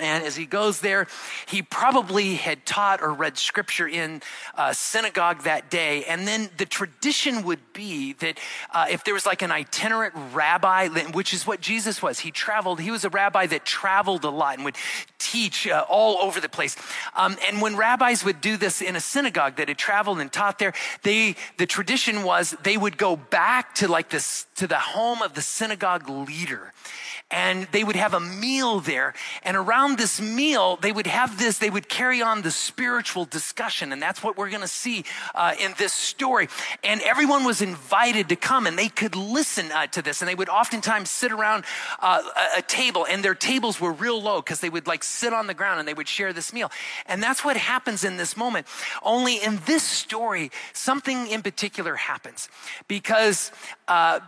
And 0.00 0.24
as 0.24 0.36
he 0.36 0.46
goes 0.46 0.80
there, 0.80 1.06
he 1.46 1.62
probably 1.62 2.34
had 2.34 2.66
taught 2.66 3.02
or 3.02 3.12
read 3.12 3.38
scripture 3.38 3.86
in 3.86 4.22
a 4.56 4.74
synagogue 4.74 5.42
that 5.42 5.70
day. 5.70 6.04
And 6.04 6.26
then 6.26 6.50
the 6.56 6.66
tradition 6.66 7.42
would 7.44 7.72
be 7.72 8.14
that 8.14 8.38
uh, 8.72 8.86
if 8.90 9.04
there 9.04 9.14
was 9.14 9.26
like 9.26 9.42
an 9.42 9.50
itinerant 9.50 10.14
rabbi, 10.32 10.88
which 11.12 11.32
is 11.34 11.46
what 11.46 11.60
Jesus 11.60 12.02
was, 12.02 12.20
he 12.20 12.30
traveled, 12.30 12.80
he 12.80 12.90
was 12.90 13.04
a 13.04 13.10
rabbi 13.10 13.46
that 13.46 13.64
traveled 13.64 14.24
a 14.24 14.30
lot 14.30 14.56
and 14.56 14.64
would 14.64 14.76
teach 15.18 15.68
uh, 15.68 15.84
all 15.88 16.18
over 16.18 16.40
the 16.40 16.48
place. 16.48 16.76
Um, 17.16 17.36
and 17.46 17.60
when 17.60 17.76
rabbis 17.76 18.24
would 18.24 18.40
do 18.40 18.56
this 18.56 18.82
in 18.82 18.96
a 18.96 19.00
synagogue 19.00 19.56
that 19.56 19.68
had 19.68 19.78
traveled 19.78 20.20
and 20.20 20.32
taught 20.32 20.58
there, 20.58 20.72
they, 21.02 21.36
the 21.58 21.66
tradition 21.66 22.22
was 22.22 22.56
they 22.62 22.76
would 22.76 22.96
go 22.98 23.16
back 23.16 23.74
to 23.76 23.88
like 23.88 24.08
this, 24.10 24.46
to 24.56 24.66
the 24.66 24.78
home 24.78 25.22
of 25.22 25.34
the 25.34 25.42
synagogue 25.42 26.08
leader 26.08 26.72
and 27.30 27.68
they 27.70 27.84
would 27.84 27.96
have 27.96 28.14
a 28.14 28.20
meal 28.20 28.80
there. 28.80 29.14
And 29.42 29.56
around 29.56 29.89
this 29.96 30.20
meal, 30.20 30.76
they 30.76 30.92
would 30.92 31.06
have 31.06 31.38
this, 31.38 31.58
they 31.58 31.70
would 31.70 31.88
carry 31.88 32.22
on 32.22 32.42
the 32.42 32.50
spiritual 32.50 33.24
discussion. 33.24 33.92
And 33.92 34.00
that's 34.00 34.22
what 34.22 34.36
we're 34.36 34.50
going 34.50 34.62
to 34.62 34.68
see 34.68 35.04
uh, 35.34 35.54
in 35.60 35.74
this 35.78 35.92
story. 35.92 36.48
And 36.82 37.00
everyone 37.02 37.44
was 37.44 37.62
invited 37.62 38.28
to 38.30 38.36
come 38.36 38.66
and 38.66 38.78
they 38.78 38.88
could 38.88 39.14
listen 39.14 39.70
uh, 39.72 39.86
to 39.88 40.02
this. 40.02 40.22
And 40.22 40.28
they 40.28 40.34
would 40.34 40.48
oftentimes 40.48 41.10
sit 41.10 41.32
around 41.32 41.64
uh, 42.00 42.22
a, 42.56 42.58
a 42.58 42.62
table, 42.62 43.06
and 43.08 43.24
their 43.24 43.34
tables 43.34 43.80
were 43.80 43.92
real 43.92 44.20
low 44.20 44.40
because 44.40 44.60
they 44.60 44.70
would 44.70 44.86
like 44.86 45.04
sit 45.04 45.32
on 45.32 45.46
the 45.46 45.54
ground 45.54 45.78
and 45.78 45.86
they 45.86 45.94
would 45.94 46.08
share 46.08 46.32
this 46.32 46.52
meal. 46.52 46.70
And 47.06 47.22
that's 47.22 47.44
what 47.44 47.56
happens 47.56 48.04
in 48.04 48.16
this 48.16 48.36
moment. 48.36 48.66
Only 49.02 49.36
in 49.36 49.60
this 49.66 49.82
story, 49.82 50.50
something 50.72 51.26
in 51.28 51.42
particular 51.42 51.94
happens 51.96 52.48
because 52.88 53.52
uh, 53.88 54.20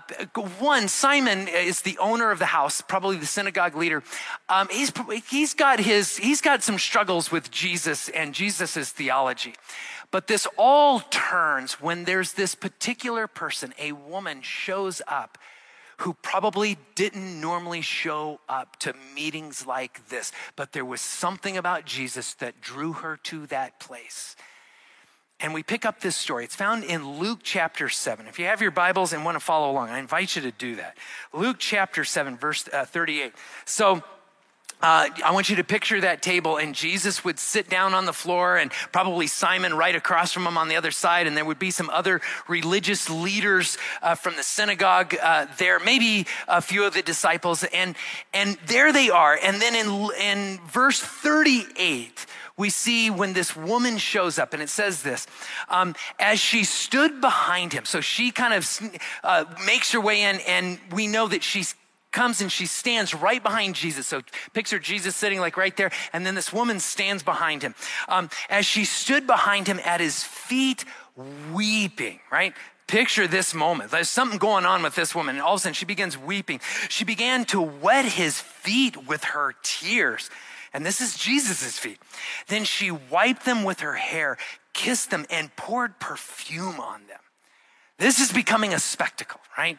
one, 0.58 0.88
Simon 0.88 1.48
is 1.48 1.82
the 1.82 1.98
owner 1.98 2.30
of 2.30 2.38
the 2.38 2.46
house 2.46 2.80
probably 2.80 3.16
the 3.16 3.26
synagogue 3.26 3.74
leader. 3.76 4.02
Um, 4.48 4.68
he's, 4.70 4.92
he's, 5.28 5.51
got 5.54 5.80
his, 5.80 6.16
he's 6.16 6.40
got 6.40 6.62
some 6.62 6.78
struggles 6.78 7.30
with 7.30 7.50
Jesus 7.50 8.08
and 8.08 8.34
Jesus's 8.34 8.90
theology. 8.90 9.54
But 10.10 10.26
this 10.26 10.46
all 10.56 11.00
turns 11.00 11.80
when 11.80 12.04
there's 12.04 12.34
this 12.34 12.54
particular 12.54 13.26
person, 13.26 13.72
a 13.78 13.92
woman 13.92 14.42
shows 14.42 15.00
up 15.06 15.38
who 15.98 16.14
probably 16.14 16.76
didn't 16.94 17.40
normally 17.40 17.80
show 17.80 18.40
up 18.48 18.76
to 18.80 18.94
meetings 19.14 19.66
like 19.66 20.08
this, 20.08 20.32
but 20.56 20.72
there 20.72 20.84
was 20.84 21.00
something 21.00 21.56
about 21.56 21.84
Jesus 21.84 22.34
that 22.34 22.60
drew 22.60 22.92
her 22.92 23.16
to 23.18 23.46
that 23.46 23.78
place. 23.78 24.34
And 25.38 25.54
we 25.54 25.62
pick 25.62 25.84
up 25.84 26.00
this 26.00 26.16
story. 26.16 26.44
It's 26.44 26.54
found 26.54 26.84
in 26.84 27.18
Luke 27.18 27.40
chapter 27.42 27.88
7. 27.88 28.26
If 28.26 28.38
you 28.38 28.44
have 28.46 28.60
your 28.60 28.70
Bibles 28.70 29.12
and 29.12 29.24
want 29.24 29.34
to 29.34 29.40
follow 29.40 29.70
along, 29.70 29.90
I 29.90 29.98
invite 29.98 30.36
you 30.36 30.42
to 30.42 30.52
do 30.52 30.76
that. 30.76 30.96
Luke 31.32 31.56
chapter 31.58 32.04
7, 32.04 32.36
verse 32.36 32.68
uh, 32.72 32.84
38. 32.84 33.32
So, 33.64 34.02
uh, 34.82 35.08
I 35.24 35.30
want 35.32 35.48
you 35.48 35.56
to 35.56 35.64
picture 35.64 36.00
that 36.00 36.22
table, 36.22 36.56
and 36.56 36.74
Jesus 36.74 37.24
would 37.24 37.38
sit 37.38 37.68
down 37.68 37.94
on 37.94 38.04
the 38.04 38.12
floor, 38.12 38.56
and 38.56 38.72
probably 38.90 39.26
Simon 39.26 39.74
right 39.74 39.94
across 39.94 40.32
from 40.32 40.46
him 40.46 40.58
on 40.58 40.68
the 40.68 40.76
other 40.76 40.90
side, 40.90 41.26
and 41.26 41.36
there 41.36 41.44
would 41.44 41.58
be 41.58 41.70
some 41.70 41.88
other 41.90 42.20
religious 42.48 43.08
leaders 43.08 43.78
uh, 44.02 44.14
from 44.14 44.36
the 44.36 44.42
synagogue 44.42 45.14
uh, 45.22 45.46
there, 45.58 45.78
maybe 45.78 46.26
a 46.48 46.60
few 46.60 46.84
of 46.84 46.94
the 46.94 47.02
disciples, 47.02 47.64
and 47.64 47.96
and 48.34 48.58
there 48.66 48.92
they 48.92 49.10
are. 49.10 49.38
And 49.42 49.62
then 49.62 49.74
in 49.74 50.10
in 50.20 50.60
verse 50.66 51.00
thirty 51.00 51.64
eight, 51.76 52.26
we 52.56 52.70
see 52.70 53.10
when 53.10 53.32
this 53.32 53.56
woman 53.56 53.98
shows 53.98 54.38
up, 54.38 54.52
and 54.52 54.62
it 54.62 54.68
says 54.68 55.02
this 55.02 55.26
um, 55.68 55.94
as 56.18 56.40
she 56.40 56.64
stood 56.64 57.20
behind 57.20 57.72
him. 57.72 57.84
So 57.84 58.00
she 58.00 58.30
kind 58.30 58.54
of 58.54 58.92
uh, 59.24 59.44
makes 59.66 59.92
her 59.92 60.00
way 60.00 60.22
in, 60.22 60.40
and 60.40 60.78
we 60.92 61.06
know 61.06 61.28
that 61.28 61.42
she 61.42 61.64
comes 62.12 62.40
and 62.40 62.52
she 62.52 62.66
stands 62.66 63.14
right 63.14 63.42
behind 63.42 63.74
Jesus. 63.74 64.06
So 64.06 64.22
picture 64.52 64.78
Jesus 64.78 65.16
sitting 65.16 65.40
like 65.40 65.56
right 65.56 65.76
there, 65.76 65.90
and 66.12 66.24
then 66.24 66.34
this 66.34 66.52
woman 66.52 66.78
stands 66.80 67.22
behind 67.22 67.62
him. 67.62 67.74
Um, 68.08 68.30
as 68.48 68.66
she 68.66 68.84
stood 68.84 69.26
behind 69.26 69.66
him 69.66 69.80
at 69.84 70.00
his 70.00 70.22
feet, 70.22 70.84
weeping, 71.52 72.20
right? 72.30 72.54
Picture 72.86 73.26
this 73.26 73.54
moment. 73.54 73.90
There's 73.90 74.08
something 74.08 74.38
going 74.38 74.66
on 74.66 74.82
with 74.82 74.94
this 74.94 75.14
woman, 75.14 75.36
and 75.36 75.42
all 75.42 75.54
of 75.54 75.60
a 75.60 75.62
sudden 75.62 75.74
she 75.74 75.86
begins 75.86 76.18
weeping. 76.18 76.60
She 76.88 77.04
began 77.04 77.44
to 77.46 77.60
wet 77.60 78.04
his 78.04 78.40
feet 78.40 79.06
with 79.06 79.24
her 79.24 79.54
tears 79.62 80.30
and 80.72 80.86
this 80.86 81.00
is 81.00 81.16
Jesus' 81.16 81.78
feet. 81.78 81.98
Then 82.48 82.64
she 82.64 82.90
wiped 82.90 83.44
them 83.44 83.62
with 83.64 83.80
her 83.80 83.94
hair, 83.94 84.38
kissed 84.72 85.10
them, 85.10 85.26
and 85.30 85.54
poured 85.54 85.98
perfume 86.00 86.80
on 86.80 87.06
them. 87.08 87.18
This 87.98 88.18
is 88.18 88.32
becoming 88.32 88.72
a 88.72 88.78
spectacle, 88.78 89.40
right? 89.56 89.78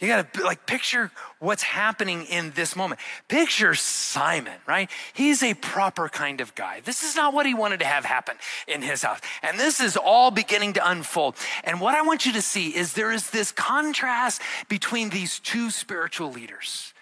You 0.00 0.06
got 0.06 0.32
to 0.32 0.44
like 0.44 0.64
picture 0.64 1.10
what's 1.40 1.64
happening 1.64 2.24
in 2.26 2.52
this 2.52 2.76
moment. 2.76 3.00
Picture 3.26 3.74
Simon, 3.74 4.54
right? 4.64 4.88
He's 5.12 5.42
a 5.42 5.54
proper 5.54 6.08
kind 6.08 6.40
of 6.40 6.54
guy. 6.54 6.80
This 6.84 7.02
is 7.02 7.16
not 7.16 7.34
what 7.34 7.46
he 7.46 7.54
wanted 7.54 7.80
to 7.80 7.84
have 7.84 8.04
happen 8.04 8.36
in 8.68 8.80
his 8.80 9.02
house. 9.02 9.18
And 9.42 9.58
this 9.58 9.80
is 9.80 9.96
all 9.96 10.30
beginning 10.30 10.74
to 10.74 10.88
unfold. 10.88 11.34
And 11.64 11.80
what 11.80 11.96
I 11.96 12.02
want 12.02 12.26
you 12.26 12.32
to 12.34 12.42
see 12.42 12.68
is 12.68 12.92
there 12.92 13.10
is 13.10 13.30
this 13.30 13.50
contrast 13.50 14.40
between 14.68 15.10
these 15.10 15.40
two 15.40 15.70
spiritual 15.70 16.30
leaders, 16.30 16.94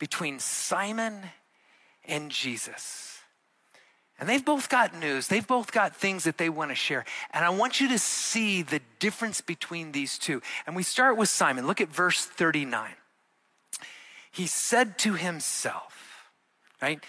between 0.00 0.40
Simon 0.40 1.22
and 2.04 2.32
Jesus. 2.32 3.09
And 4.20 4.28
they've 4.28 4.44
both 4.44 4.68
got 4.68 4.94
news. 4.94 5.28
They've 5.28 5.46
both 5.46 5.72
got 5.72 5.96
things 5.96 6.24
that 6.24 6.36
they 6.36 6.50
want 6.50 6.70
to 6.70 6.74
share. 6.74 7.06
And 7.32 7.42
I 7.42 7.48
want 7.48 7.80
you 7.80 7.88
to 7.88 7.98
see 7.98 8.60
the 8.60 8.82
difference 8.98 9.40
between 9.40 9.92
these 9.92 10.18
two. 10.18 10.42
And 10.66 10.76
we 10.76 10.82
start 10.82 11.16
with 11.16 11.30
Simon. 11.30 11.66
Look 11.66 11.80
at 11.80 11.88
verse 11.88 12.26
39. 12.26 12.90
He 14.30 14.46
said 14.46 14.98
to 14.98 15.14
himself, 15.14 16.28
right? 16.82 17.02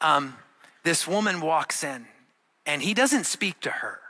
Um, 0.00 0.36
this 0.82 1.06
woman 1.06 1.40
walks 1.40 1.84
in, 1.84 2.06
and 2.66 2.82
he 2.82 2.92
doesn't 2.92 3.24
speak 3.24 3.60
to 3.60 3.70
her 3.70 4.00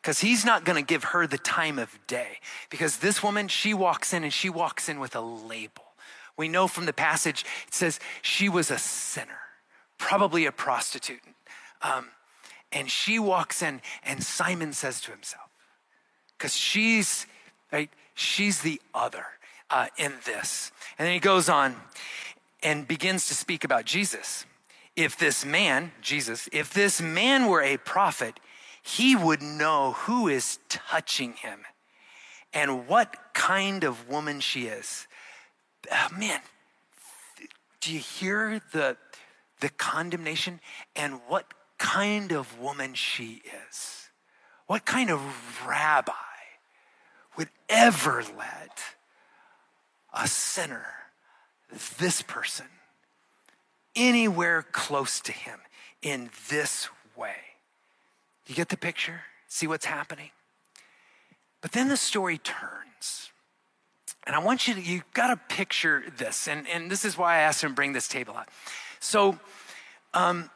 because 0.00 0.20
he's 0.20 0.44
not 0.44 0.64
going 0.64 0.82
to 0.82 0.86
give 0.86 1.02
her 1.04 1.26
the 1.26 1.36
time 1.36 1.80
of 1.80 1.98
day. 2.06 2.38
Because 2.70 2.98
this 2.98 3.24
woman, 3.24 3.48
she 3.48 3.74
walks 3.74 4.14
in 4.14 4.22
and 4.22 4.32
she 4.32 4.48
walks 4.48 4.88
in 4.88 5.00
with 5.00 5.16
a 5.16 5.20
label. 5.20 5.82
We 6.36 6.48
know 6.48 6.68
from 6.68 6.86
the 6.86 6.92
passage, 6.92 7.44
it 7.66 7.74
says 7.74 7.98
she 8.22 8.48
was 8.48 8.70
a 8.70 8.78
sinner 8.78 9.40
probably 9.98 10.46
a 10.46 10.52
prostitute. 10.52 11.20
Um, 11.82 12.08
and 12.72 12.90
she 12.90 13.18
walks 13.18 13.62
in, 13.62 13.80
and 14.04 14.22
Simon 14.22 14.72
says 14.72 15.00
to 15.02 15.10
himself, 15.10 15.48
because 16.36 16.54
she's, 16.54 17.26
right, 17.72 17.90
she's 18.14 18.60
the 18.60 18.80
other 18.94 19.26
uh, 19.70 19.86
in 19.96 20.14
this. 20.24 20.72
And 20.98 21.06
then 21.06 21.14
he 21.14 21.20
goes 21.20 21.48
on 21.48 21.76
and 22.62 22.86
begins 22.86 23.28
to 23.28 23.34
speak 23.34 23.64
about 23.64 23.84
Jesus. 23.84 24.44
If 24.96 25.16
this 25.18 25.44
man, 25.44 25.92
Jesus, 26.00 26.48
if 26.52 26.72
this 26.72 27.00
man 27.00 27.46
were 27.46 27.62
a 27.62 27.76
prophet, 27.76 28.40
he 28.82 29.16
would 29.16 29.42
know 29.42 29.92
who 29.92 30.28
is 30.28 30.58
touching 30.68 31.34
him 31.34 31.60
and 32.52 32.88
what 32.88 33.16
kind 33.34 33.84
of 33.84 34.08
woman 34.08 34.40
she 34.40 34.66
is. 34.66 35.06
Uh, 35.90 36.08
man, 36.16 36.40
do 37.80 37.92
you 37.92 37.98
hear 37.98 38.60
the, 38.72 38.96
the 39.60 39.68
condemnation 39.68 40.60
and 40.94 41.20
what 41.28 41.46
kind 41.78 42.32
of 42.32 42.58
woman 42.58 42.94
she 42.94 43.42
is. 43.70 44.08
What 44.66 44.84
kind 44.84 45.10
of 45.10 45.20
rabbi 45.66 46.12
would 47.36 47.48
ever 47.68 48.24
let 48.36 48.80
a 50.12 50.26
sinner, 50.26 50.86
this 51.98 52.22
person, 52.22 52.66
anywhere 53.94 54.64
close 54.72 55.20
to 55.20 55.32
him 55.32 55.60
in 56.02 56.30
this 56.48 56.88
way. 57.16 57.36
You 58.46 58.54
get 58.54 58.68
the 58.68 58.76
picture? 58.76 59.22
See 59.48 59.66
what's 59.66 59.86
happening? 59.86 60.30
But 61.60 61.72
then 61.72 61.88
the 61.88 61.96
story 61.96 62.38
turns. 62.38 63.30
And 64.26 64.34
I 64.34 64.38
want 64.38 64.66
you 64.66 64.74
to, 64.74 64.80
you've 64.80 65.10
got 65.12 65.28
to 65.28 65.54
picture 65.54 66.04
this. 66.16 66.48
And, 66.48 66.66
and 66.68 66.90
this 66.90 67.04
is 67.04 67.16
why 67.16 67.36
I 67.36 67.38
asked 67.38 67.62
him 67.62 67.70
to 67.70 67.74
bring 67.74 67.92
this 67.92 68.08
table 68.08 68.36
out. 68.36 68.48
So, 69.00 69.38
um, 70.14 70.50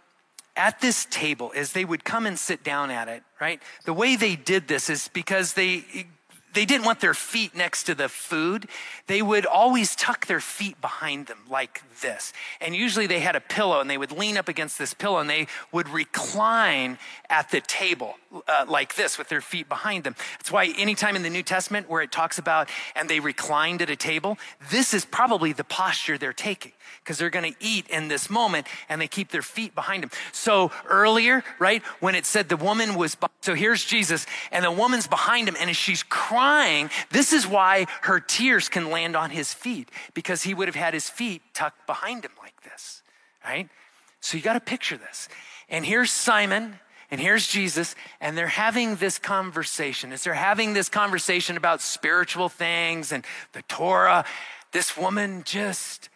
at 0.56 0.80
this 0.80 1.06
table, 1.06 1.52
as 1.54 1.72
they 1.72 1.84
would 1.84 2.04
come 2.04 2.26
and 2.26 2.38
sit 2.38 2.62
down 2.62 2.90
at 2.90 3.08
it, 3.08 3.22
right? 3.40 3.62
The 3.84 3.92
way 3.92 4.16
they 4.16 4.36
did 4.36 4.68
this 4.68 4.90
is 4.90 5.08
because 5.08 5.54
they 5.54 6.06
they 6.52 6.64
didn't 6.64 6.84
want 6.84 7.00
their 7.00 7.14
feet 7.14 7.54
next 7.54 7.84
to 7.84 7.94
the 7.94 8.08
food. 8.08 8.68
They 9.06 9.22
would 9.22 9.46
always 9.46 9.94
tuck 9.94 10.26
their 10.26 10.40
feet 10.40 10.80
behind 10.80 11.26
them 11.26 11.38
like 11.48 11.82
this. 12.00 12.32
And 12.60 12.74
usually 12.74 13.06
they 13.06 13.20
had 13.20 13.36
a 13.36 13.40
pillow 13.40 13.80
and 13.80 13.88
they 13.88 13.98
would 13.98 14.12
lean 14.12 14.36
up 14.36 14.48
against 14.48 14.78
this 14.78 14.94
pillow 14.94 15.18
and 15.18 15.30
they 15.30 15.46
would 15.70 15.88
recline 15.88 16.98
at 17.28 17.50
the 17.50 17.60
table 17.60 18.16
uh, 18.48 18.64
like 18.68 18.94
this 18.94 19.18
with 19.18 19.28
their 19.28 19.40
feet 19.40 19.68
behind 19.68 20.04
them. 20.04 20.16
That's 20.38 20.50
why 20.50 20.72
anytime 20.76 21.16
in 21.16 21.22
the 21.22 21.30
New 21.30 21.42
Testament 21.42 21.88
where 21.88 22.02
it 22.02 22.10
talks 22.10 22.38
about 22.38 22.68
and 22.96 23.08
they 23.08 23.20
reclined 23.20 23.82
at 23.82 23.90
a 23.90 23.96
table, 23.96 24.38
this 24.70 24.94
is 24.94 25.04
probably 25.04 25.52
the 25.52 25.64
posture 25.64 26.18
they're 26.18 26.32
taking 26.32 26.72
because 27.02 27.18
they're 27.18 27.30
going 27.30 27.52
to 27.52 27.58
eat 27.60 27.88
in 27.88 28.08
this 28.08 28.30
moment 28.30 28.66
and 28.88 29.00
they 29.00 29.08
keep 29.08 29.30
their 29.30 29.42
feet 29.42 29.74
behind 29.74 30.02
them. 30.02 30.10
So 30.32 30.72
earlier, 30.86 31.44
right, 31.58 31.82
when 32.00 32.14
it 32.14 32.26
said 32.26 32.48
the 32.48 32.56
woman 32.56 32.94
was, 32.94 33.16
so 33.40 33.54
here's 33.54 33.84
Jesus 33.84 34.26
and 34.50 34.64
the 34.64 34.72
woman's 34.72 35.06
behind 35.06 35.48
him 35.48 35.56
and 35.58 35.74
she's 35.76 36.00
she's 36.00 36.08
crying, 36.40 36.88
this 37.10 37.34
is 37.34 37.46
why 37.46 37.86
her 38.02 38.18
tears 38.18 38.70
can 38.70 38.90
land 38.90 39.14
on 39.14 39.28
his 39.28 39.52
feet 39.52 39.90
because 40.14 40.42
he 40.42 40.54
would 40.54 40.68
have 40.68 40.74
had 40.74 40.94
his 40.94 41.10
feet 41.10 41.42
tucked 41.52 41.86
behind 41.86 42.24
him 42.24 42.32
like 42.42 42.62
this, 42.62 43.02
right? 43.44 43.68
So 44.20 44.38
you 44.38 44.42
got 44.42 44.54
to 44.54 44.60
picture 44.60 44.96
this. 44.96 45.28
And 45.68 45.84
here's 45.84 46.10
Simon 46.10 46.78
and 47.10 47.20
here's 47.20 47.46
Jesus, 47.46 47.94
and 48.20 48.38
they're 48.38 48.46
having 48.46 48.96
this 48.96 49.18
conversation. 49.18 50.12
As 50.12 50.22
they're 50.22 50.32
having 50.32 50.74
this 50.74 50.88
conversation 50.88 51.56
about 51.56 51.82
spiritual 51.82 52.48
things 52.48 53.10
and 53.12 53.24
the 53.52 53.62
Torah, 53.62 54.24
this 54.72 54.96
woman 54.96 55.42
just 55.44 56.08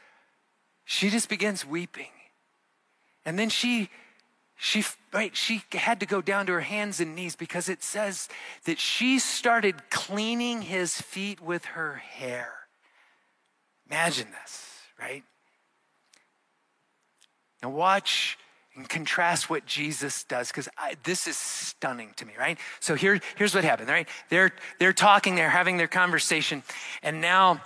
she 0.87 1.11
just 1.11 1.29
begins 1.29 1.67
weeping. 1.67 2.13
And 3.27 3.39
then 3.39 3.49
she 3.49 3.91
she 4.65 4.83
right 5.13 5.37
she 5.37 5.63
had 5.73 6.01
to 6.01 6.07
go 6.07 6.23
down 6.23 6.47
to 6.47 6.53
her 6.53 6.63
hands 6.63 6.99
and 6.99 7.15
knees 7.15 7.37
because 7.37 7.69
it 7.69 7.83
says 7.83 8.31
that 8.65 8.79
she 8.79 9.19
started 9.19 9.91
cleaning 9.91 10.63
his 10.63 10.99
feet 10.99 11.39
with 11.39 11.67
her 11.67 11.97
hair. 11.97 12.55
Imagine 13.91 14.29
this, 14.41 14.71
right? 14.99 15.23
Now 17.63 17.69
watch 17.69 18.39
and 18.75 18.89
contrast 18.89 19.51
what 19.51 19.67
Jesus 19.67 20.25
does 20.25 20.49
because 20.49 20.71
this 21.03 21.27
is 21.27 21.37
stunning 21.37 22.15
to 22.17 22.25
me, 22.25 22.33
right? 22.39 22.59
So 22.81 22.95
here, 22.95 23.21
here's 23.37 23.55
what 23.55 23.65
happened, 23.65 23.91
right? 23.91 24.09
They're, 24.31 24.51
they're 24.79 24.95
talking, 24.95 25.35
they're 25.35 25.51
having 25.51 25.77
their 25.77 25.89
conversation, 25.89 26.63
and 27.03 27.21
now 27.21 27.61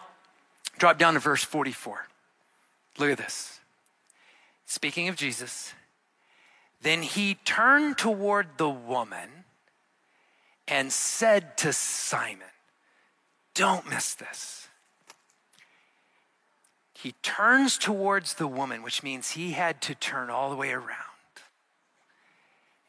drop 0.78 0.98
down 0.98 1.14
to 1.14 1.20
verse 1.20 1.44
44. 1.44 2.06
Look 2.98 3.10
at 3.10 3.18
this. 3.18 3.60
Speaking 4.66 5.08
of 5.08 5.16
Jesus, 5.16 5.72
then 6.80 7.02
he 7.02 7.34
turned 7.44 7.98
toward 7.98 8.56
the 8.56 8.68
woman 8.68 9.28
and 10.66 10.92
said 10.92 11.56
to 11.58 11.72
Simon, 11.72 12.46
Don't 13.54 13.88
miss 13.88 14.14
this. 14.14 14.68
He 16.92 17.12
turns 17.22 17.78
towards 17.78 18.34
the 18.34 18.46
woman, 18.46 18.82
which 18.82 19.02
means 19.02 19.30
he 19.30 19.52
had 19.52 19.80
to 19.82 19.94
turn 19.94 20.30
all 20.30 20.50
the 20.50 20.56
way 20.56 20.72
around. 20.72 20.96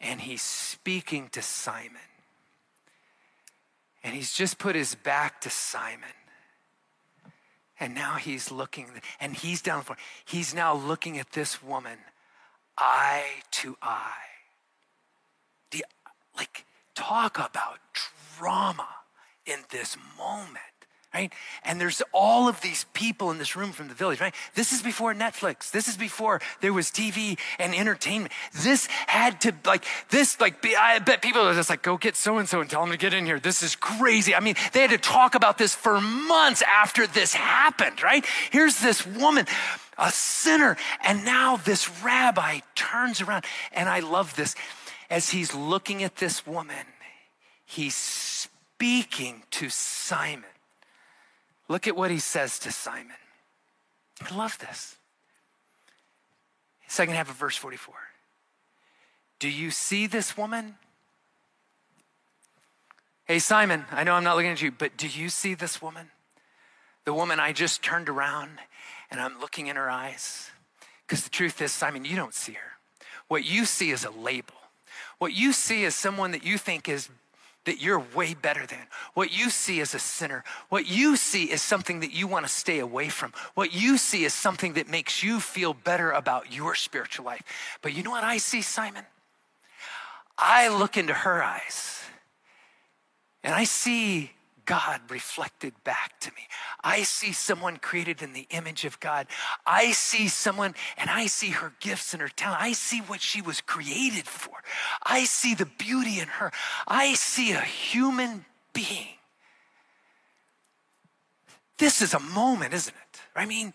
And 0.02 0.21
he's 0.21 0.41
speaking 0.41 1.30
to 1.30 1.41
Simon. 1.41 1.97
And 4.04 4.15
he's 4.15 4.34
just 4.34 4.58
put 4.58 4.75
his 4.75 4.95
back 4.95 5.41
to 5.41 5.49
Simon. 5.49 6.10
And 7.80 7.93
now 7.93 8.15
he's 8.15 8.52
looking, 8.52 8.88
and 9.19 9.36
he's 9.36 9.62
down 9.62 9.84
for, 9.84 9.95
he's 10.25 10.54
now 10.54 10.73
looking 10.73 11.17
at 11.17 11.32
this 11.32 11.62
woman 11.63 11.99
eye 12.80 13.42
to 13.52 13.76
eye. 13.82 14.13
The, 15.72 15.86
like, 16.36 16.65
talk 16.96 17.38
about 17.38 17.80
drama 18.38 18.88
in 19.46 19.60
this 19.70 19.98
moment 20.18 20.68
right? 21.13 21.34
And 21.63 21.82
there's 21.82 22.04
all 22.13 22.48
of 22.48 22.62
these 22.62 22.86
people 22.93 23.32
in 23.32 23.39
this 23.39 23.56
room 23.56 23.72
from 23.72 23.88
the 23.88 23.95
village, 23.95 24.22
right? 24.22 24.34
This 24.54 24.72
is 24.72 24.84
before 24.84 25.13
Netflix. 25.13 25.72
This 25.72 25.88
is 25.88 25.98
before 25.98 26.39
there 26.62 26.72
was 26.72 26.91
TV 26.91 27.39
and 27.58 27.74
entertainment. 27.74 28.32
This 28.62 28.86
had 29.08 29.41
to, 29.41 29.54
like, 29.65 29.86
this, 30.10 30.39
like, 30.39 30.63
I 30.78 31.00
bet 31.00 31.22
people 31.22 31.41
are 31.41 31.56
just 31.56 31.69
like, 31.69 31.82
go 31.82 31.98
get 31.98 32.15
so 32.15 32.38
and 32.38 32.48
so 32.48 32.62
and 32.62 32.69
tell 32.69 32.82
them 32.82 32.91
to 32.91 32.98
get 32.98 33.13
in 33.13 33.26
here. 33.26 33.39
This 33.39 33.63
is 33.63 33.76
crazy. 33.76 34.36
I 34.36 34.39
mean, 34.39 34.56
they 34.74 34.82
had 34.82 34.91
to 34.91 35.00
talk 35.00 35.34
about 35.34 35.58
this 35.58 35.74
for 35.74 36.00
months 36.00 36.62
after 36.62 37.08
this 37.08 37.34
happened, 37.34 38.04
right? 38.04 38.24
Here's 38.52 38.80
this 38.80 39.06
woman, 39.06 39.48
a 39.98 40.12
sinner, 40.12 40.78
and 41.04 41.26
now 41.26 41.58
this 41.58 41.89
rabbi 42.04 42.60
turns 42.76 43.19
around. 43.19 43.45
And 43.72 43.89
I 43.89 44.00
love 44.00 44.36
this. 44.36 44.56
As 45.10 45.30
he's 45.30 45.56
looking 45.56 46.04
at 46.04 46.17
this 46.17 46.45
woman, 46.45 46.86
he's 47.65 47.95
speaking 47.95 49.41
to 49.50 49.69
Simon. 49.69 50.45
Look 51.69 51.88
at 51.88 51.95
what 51.95 52.12
he 52.12 52.19
says 52.19 52.60
to 52.60 52.71
Simon. 52.71 53.15
I 54.21 54.36
love 54.36 54.58
this. 54.58 54.97
Second 56.88 57.13
half 57.13 57.29
of 57.29 57.36
verse 57.36 57.55
44. 57.55 57.95
Do 59.38 59.47
you 59.47 59.71
see 59.71 60.08
this 60.08 60.36
woman? 60.36 60.75
Hey, 63.25 63.38
Simon, 63.38 63.86
I 63.91 64.03
know 64.03 64.13
I'm 64.13 64.23
not 64.23 64.36
looking 64.36 64.51
at 64.51 64.62
you, 64.62 64.71
but 64.71 64.97
do 64.97 65.08
you 65.08 65.29
see 65.29 65.53
this 65.53 65.82
woman? 65.82 66.10
The 67.05 67.13
woman 67.13 67.39
I 67.39 67.53
just 67.53 67.84
turned 67.84 68.10
around 68.10 68.58
and 69.12 69.21
I'm 69.21 69.39
looking 69.39 69.67
in 69.67 69.75
her 69.75 69.89
eyes. 69.89 70.49
Because 71.08 71.23
the 71.23 71.29
truth 71.29 71.62
is, 71.62 71.71
Simon, 71.71 72.05
you 72.05 72.15
don't 72.15 72.34
see 72.34 72.53
her. 72.53 73.05
What 73.27 73.45
you 73.45 73.65
see 73.65 73.91
is 73.91 74.03
a 74.03 74.10
label. 74.10 74.55
What 75.19 75.34
you 75.34 75.53
see 75.53 75.84
is 75.84 75.93
someone 75.93 76.32
that 76.32 76.43
you 76.43 76.58
think 76.58 76.89
is 76.89 77.10
that 77.65 77.82
you're 77.82 78.04
way 78.15 78.34
better 78.34 78.65
than. 78.65 78.88
What 79.13 79.38
you 79.38 79.50
see 79.50 79.80
is 79.80 79.93
a 79.93 80.00
sinner. 80.00 80.43
What 80.69 80.88
you 80.88 81.15
see 81.15 81.45
is 81.45 81.62
something 81.62 82.00
that 82.00 82.12
you 82.13 82.28
want 82.28 82.45
to 82.45 82.52
stay 82.52 82.80
away 82.80 83.10
from. 83.10 83.34
What 83.54 83.74
you 83.74 83.98
see 83.98 84.24
is 84.24 84.34
something 84.34 84.74
that 84.74 84.88
makes 84.88 85.22
you 85.22 85.39
feel 85.39 85.74
better 85.74 86.12
about 86.12 86.54
your 86.54 86.74
spiritual 86.76 87.26
life. 87.26 87.43
But 87.82 87.93
you 87.93 88.04
know 88.04 88.12
what 88.12 88.24
I 88.24 88.38
see, 88.38 88.62
Simon? 88.62 89.06
I 90.38 90.69
look 90.69 90.98
into 90.98 91.13
her 91.13 91.43
eyes 91.43 92.02
and 93.43 93.54
I 93.54 93.65
see 93.65 94.32
God 94.69 95.01
reflected 95.10 95.73
back 95.84 96.19
to 96.19 96.32
me. 96.34 96.43
I 96.84 97.01
see 97.01 97.32
someone 97.32 97.77
created 97.77 98.21
in 98.21 98.34
the 98.34 98.45
image 98.51 98.86
of 98.86 98.99
God. 98.99 99.25
I 99.65 99.93
see 99.93 100.27
someone 100.27 100.75
and 100.95 101.10
I 101.10 101.25
see 101.25 101.49
her 101.49 101.73
gifts 101.79 102.13
and 102.13 102.21
her 102.21 102.29
talent. 102.29 102.62
I 102.62 102.73
see 102.73 102.99
what 102.99 103.19
she 103.19 103.41
was 103.41 103.62
created 103.62 104.27
for. 104.27 104.53
I 105.01 105.23
see 105.23 105.55
the 105.55 105.65
beauty 105.65 106.19
in 106.19 106.27
her. 106.27 106.51
I 106.88 107.15
see 107.15 107.53
a 107.53 107.62
human 107.62 108.45
being. 108.71 109.17
This 111.79 112.03
is 112.03 112.13
a 112.13 112.19
moment, 112.19 112.71
isn't 112.75 112.95
it? 112.95 113.21
I 113.36 113.47
mean, 113.47 113.73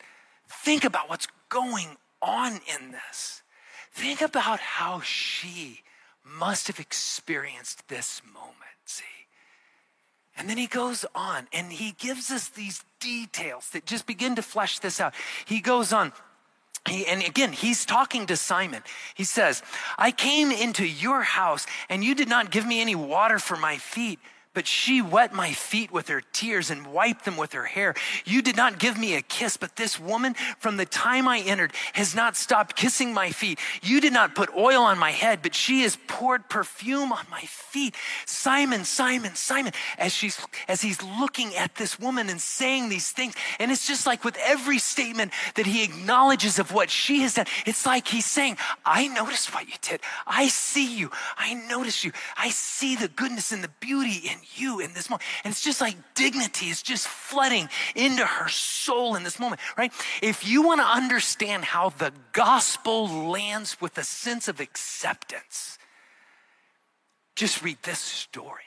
think 0.48 0.85
about 0.85 1.09
what's 1.09 1.26
going 1.48 1.96
on 2.22 2.52
in 2.52 2.92
this. 2.92 3.42
Think 3.90 4.20
about 4.20 4.61
how 4.61 5.00
she 5.00 5.80
must 6.24 6.68
have 6.68 6.78
experienced 6.78 7.88
this 7.88 8.22
moment. 8.33 8.54
See? 8.85 9.23
And 10.37 10.49
then 10.49 10.59
he 10.59 10.66
goes 10.66 11.05
on 11.14 11.47
and 11.53 11.73
he 11.73 11.92
gives 11.92 12.31
us 12.31 12.49
these 12.49 12.85
details 13.01 13.70
that 13.70 13.87
just 13.87 14.07
begin 14.07 14.35
to 14.37 14.42
flesh 14.42 14.81
this 14.81 15.01
out. 15.01 15.14
He 15.44 15.61
goes 15.61 15.92
on. 15.92 16.12
He, 16.88 17.07
and 17.07 17.23
again, 17.23 17.53
he's 17.53 17.85
talking 17.87 18.27
to 18.27 18.37
Simon. 18.37 18.83
He 19.14 19.25
says, 19.25 19.62
I 19.97 20.11
came 20.11 20.51
into 20.51 20.87
your 20.87 21.23
house 21.23 21.66
and 21.88 22.05
you 22.05 22.14
did 22.14 22.29
not 22.29 22.51
give 22.51 22.66
me 22.66 22.81
any 22.81 22.94
water 22.94 23.38
for 23.38 23.57
my 23.57 23.79
feet 23.79 24.18
but 24.55 24.67
she 24.67 25.03
wet 25.03 25.35
my 25.35 25.53
feet 25.53 25.93
with 25.93 26.09
her 26.09 26.23
tears 26.33 26.71
and 26.71 26.87
wiped 26.87 27.25
them 27.25 27.37
with 27.37 27.53
her 27.53 27.64
hair. 27.64 27.95
You 28.25 28.40
did 28.40 28.57
not 28.57 28.79
give 28.79 28.99
me 28.99 29.17
a 29.17 29.23
kiss, 29.23 29.57
but 29.57 29.77
this 29.77 29.99
woman 29.99 30.35
from 30.59 30.77
the 30.77 30.87
time 30.87 31.29
I 31.29 31.40
entered 31.40 31.73
has 31.93 32.14
not 32.14 32.37
stopped 32.37 32.77
kissing 32.77 33.12
my 33.12 33.31
feet. 33.31 33.59
You 33.83 34.01
did 34.01 34.12
not 34.12 34.35
put 34.35 34.55
oil 34.57 34.83
on 34.83 34.99
my 34.99 35.11
head, 35.11 35.40
but 35.43 35.55
she 35.55 35.83
has 35.83 35.99
poured 36.07 36.49
perfume 36.49 37.12
on 37.12 37.27
my 37.31 37.43
feet. 37.43 37.95
Simon, 38.27 38.85
Simon, 38.85 39.35
Simon, 39.35 39.73
as 39.99 40.12
she's, 40.12 40.38
as 40.69 40.81
he's 40.81 41.03
looking 41.03 41.55
at 41.57 41.75
this 41.75 41.99
woman 41.99 42.29
and 42.29 42.40
saying 42.40 42.88
these 42.88 43.11
things. 43.11 43.35
And 43.59 43.71
it's 43.71 43.87
just 43.87 44.07
like 44.07 44.25
with 44.25 44.38
every 44.45 44.79
statement 44.79 45.33
that 45.57 45.67
he 45.67 45.83
acknowledges 45.83 46.59
of 46.59 46.73
what 46.73 46.90
she 46.90 47.21
has 47.23 47.35
done, 47.35 47.47
it's 47.67 47.85
like 47.85 48.07
he's 48.07 48.27
saying, 48.27 48.57
I 48.85 49.09
noticed 49.09 49.53
what 49.53 49.67
you 49.67 49.75
did. 49.83 50.01
I 50.27 50.49
see 50.49 50.97
you. 50.97 51.11
I 51.37 51.55
notice 51.55 52.05
you. 52.05 52.12
I 52.37 52.51
see 52.51 52.95
the 52.95 53.09
goodness 53.09 53.51
and 53.51 53.64
the 53.64 53.71
beauty 53.81 54.29
in 54.29 54.38
you 54.54 54.80
in 54.80 54.92
this 54.94 55.11
moment. 55.11 55.22
And 55.44 55.52
it's 55.52 55.62
just 55.62 55.80
like 55.80 55.96
dignity 56.14 56.66
is 56.66 56.83
just 56.83 57.07
flooding 57.07 57.68
into 57.94 58.24
her 58.24 58.48
soul 58.48 59.16
in 59.16 59.22
this 59.22 59.38
moment, 59.38 59.61
right? 59.76 59.92
If 60.22 60.46
you 60.46 60.62
want 60.62 60.80
to 60.80 60.87
understand 60.87 61.64
how 61.64 61.90
the 61.90 62.12
gospel 62.33 63.09
lands 63.09 63.80
with 63.80 63.98
a 63.98 64.04
sense 64.04 64.48
of 64.48 64.61
acceptance, 64.61 65.78
just 67.37 67.62
read 67.62 67.78
this 67.83 67.98
story. 67.98 68.62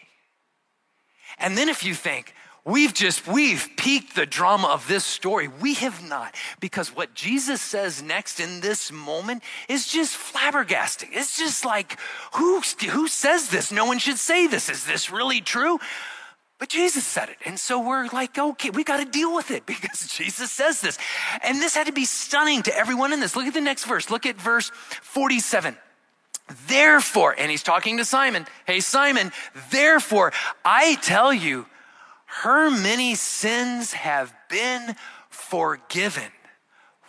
And 1.37 1.57
then 1.57 1.69
if 1.69 1.83
you 1.83 1.93
think, 1.93 2.33
We've 2.67 2.93
just, 2.93 3.25
we've 3.25 3.69
peaked 3.77 4.13
the 4.13 4.25
drama 4.25 4.67
of 4.67 4.89
this 4.89 5.05
story. 5.05 5.47
We 5.47 5.75
have 5.75 6.03
not, 6.05 6.35
because 6.59 6.93
what 6.93 7.13
Jesus 7.13 7.61
says 7.61 8.03
next 8.03 8.41
in 8.41 8.59
this 8.59 8.91
moment 8.91 9.41
is 9.69 9.87
just 9.87 10.17
flabbergasting. 10.17 11.07
It's 11.13 11.37
just 11.37 11.63
like, 11.63 11.97
who, 12.33 12.59
who 12.89 13.07
says 13.07 13.47
this? 13.47 13.71
No 13.71 13.85
one 13.85 13.99
should 13.99 14.17
say 14.17 14.47
this. 14.47 14.67
Is 14.69 14.83
this 14.83 15.09
really 15.09 15.39
true? 15.39 15.79
But 16.59 16.67
Jesus 16.67 17.05
said 17.05 17.29
it. 17.29 17.37
And 17.45 17.57
so 17.57 17.79
we're 17.79 18.07
like, 18.07 18.37
okay, 18.37 18.69
we 18.71 18.83
got 18.83 18.97
to 18.97 19.05
deal 19.05 19.33
with 19.33 19.49
it 19.49 19.65
because 19.65 20.05
Jesus 20.09 20.51
says 20.51 20.81
this. 20.81 20.97
And 21.43 21.61
this 21.61 21.73
had 21.73 21.87
to 21.87 21.93
be 21.93 22.03
stunning 22.03 22.63
to 22.63 22.77
everyone 22.77 23.13
in 23.13 23.21
this. 23.21 23.37
Look 23.37 23.45
at 23.45 23.53
the 23.53 23.61
next 23.61 23.85
verse. 23.85 24.09
Look 24.09 24.25
at 24.25 24.35
verse 24.35 24.73
47. 25.03 25.77
Therefore, 26.67 27.33
and 27.37 27.49
he's 27.49 27.63
talking 27.63 27.95
to 27.99 28.03
Simon. 28.03 28.45
Hey, 28.65 28.81
Simon, 28.81 29.31
therefore, 29.71 30.33
I 30.65 30.95
tell 30.95 31.33
you, 31.33 31.65
her 32.43 32.69
many 32.69 33.15
sins 33.15 33.93
have 33.93 34.33
been 34.49 34.95
forgiven. 35.29 36.31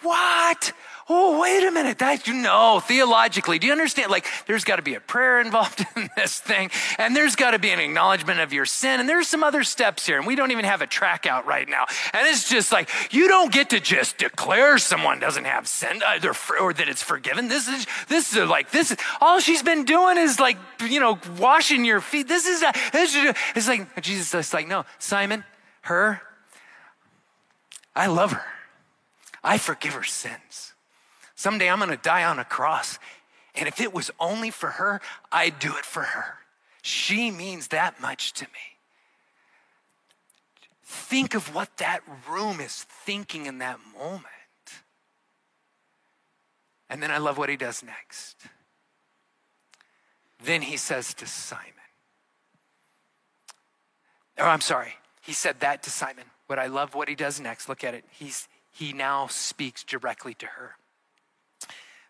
What? 0.01 0.73
Oh, 1.11 1.41
wait 1.41 1.67
a 1.67 1.71
minute. 1.71 1.99
That 2.01 2.27
you 2.27 2.35
know, 2.35 2.81
theologically, 2.81 3.59
do 3.59 3.67
you 3.67 3.73
understand? 3.73 4.11
Like, 4.11 4.27
there's 4.47 4.65
got 4.65 4.77
to 4.77 4.83
be 4.83 4.95
a 4.95 5.01
prayer 5.01 5.41
involved 5.49 5.85
in 5.97 6.11
this 6.17 6.39
thing, 6.39 6.71
and 6.99 7.17
there's 7.17 7.35
got 7.35 7.53
to 7.53 7.59
be 7.59 7.71
an 7.71 7.81
acknowledgement 7.81 8.41
of 8.41 8.53
your 8.53 8.67
sin, 8.67 9.01
and 9.01 9.09
there's 9.09 9.27
some 9.27 9.43
other 9.43 9.65
steps 9.65 10.07
here, 10.07 10.19
and 10.19 10.27
we 10.27 10.37
don't 10.37 10.51
even 10.51 10.67
have 10.67 10.83
a 10.83 10.87
track 10.87 11.25
out 11.25 11.47
right 11.47 11.67
now. 11.67 11.87
And 12.13 12.27
it's 12.27 12.49
just 12.49 12.73
like 12.73 12.91
you 13.11 13.27
don't 13.29 13.51
get 13.51 13.71
to 13.71 13.81
just 13.81 14.19
declare 14.19 14.77
someone 14.77 15.19
doesn't 15.19 15.45
have 15.45 15.67
sin 15.67 16.03
either, 16.07 16.35
or 16.61 16.75
that 16.75 16.89
it's 16.89 17.03
forgiven. 17.03 17.49
This 17.49 17.69
is 17.69 17.87
this 18.09 18.37
is 18.37 18.49
like 18.49 18.71
this 18.71 18.91
is 18.91 18.99
all 19.21 19.41
she's 19.41 19.63
been 19.63 19.85
doing 19.85 20.19
is 20.19 20.39
like 20.39 20.59
you 20.87 21.01
know 21.01 21.19
washing 21.39 21.87
your 21.87 22.01
feet. 22.01 22.29
This 22.29 22.47
is 22.47 22.63
a, 22.63 22.73
this 22.93 23.15
is 23.15 23.35
it's 23.57 23.69
like 23.69 24.03
Jesus 24.03 24.35
is 24.35 24.53
like 24.53 24.69
no, 24.69 24.85
Simon, 24.99 25.45
her, 25.83 26.21
I 27.97 28.09
love 28.09 28.33
her. 28.33 28.45
I 29.43 29.57
forgive 29.57 29.95
her 29.95 30.05
sins. 30.05 30.68
Someday 31.39 31.71
I'm 31.71 31.79
to 31.79 31.97
die 31.97 32.25
on 32.25 32.41
a 32.41 32.45
cross. 32.45 32.99
And 33.55 33.69
if 33.69 33.81
it 33.81 33.95
was 33.95 34.11
only 34.19 34.51
for 34.51 34.71
her, 34.71 35.01
I'd 35.31 35.61
do 35.61 35.77
it 35.77 35.85
for 35.85 36.03
her. 36.03 36.35
She 36.83 37.31
means 37.31 37.69
that 37.69 38.01
much 38.01 38.33
to 38.33 38.45
me. 38.47 38.77
Think 40.83 41.37
of 41.37 41.55
what 41.55 41.77
that 41.77 42.01
room 42.29 42.59
is 42.59 42.83
thinking 42.83 43.47
in 43.47 43.59
that 43.59 43.79
moment. 43.97 44.25
And 46.91 47.01
then 47.01 47.13
I 47.13 47.19
love 47.19 47.39
what 47.39 47.49
he 47.49 47.57
does 47.57 47.85
next. 47.85 48.39
Then 50.43 50.63
he 50.63 50.77
says 50.77 51.15
to 51.15 51.27
Simon, 51.29 51.63
Oh, 54.39 54.47
I'm 54.47 54.61
sorry. 54.61 54.95
He 55.23 55.35
said 55.35 55.61
that 55.61 55.85
to 55.85 55.91
Simon. 55.91 56.25
But 56.49 56.59
I 56.59 56.67
love 56.67 56.97
what 56.97 57.09
he 57.09 57.15
does 57.15 57.39
next. 57.41 57.69
Look 57.69 57.85
at 57.85 57.95
it. 57.95 58.05
He's, 58.11 58.49
he 58.73 58.93
now 58.93 59.29
speaks 59.29 59.85
directly 59.85 60.35
to 60.35 60.47
her. 60.47 60.75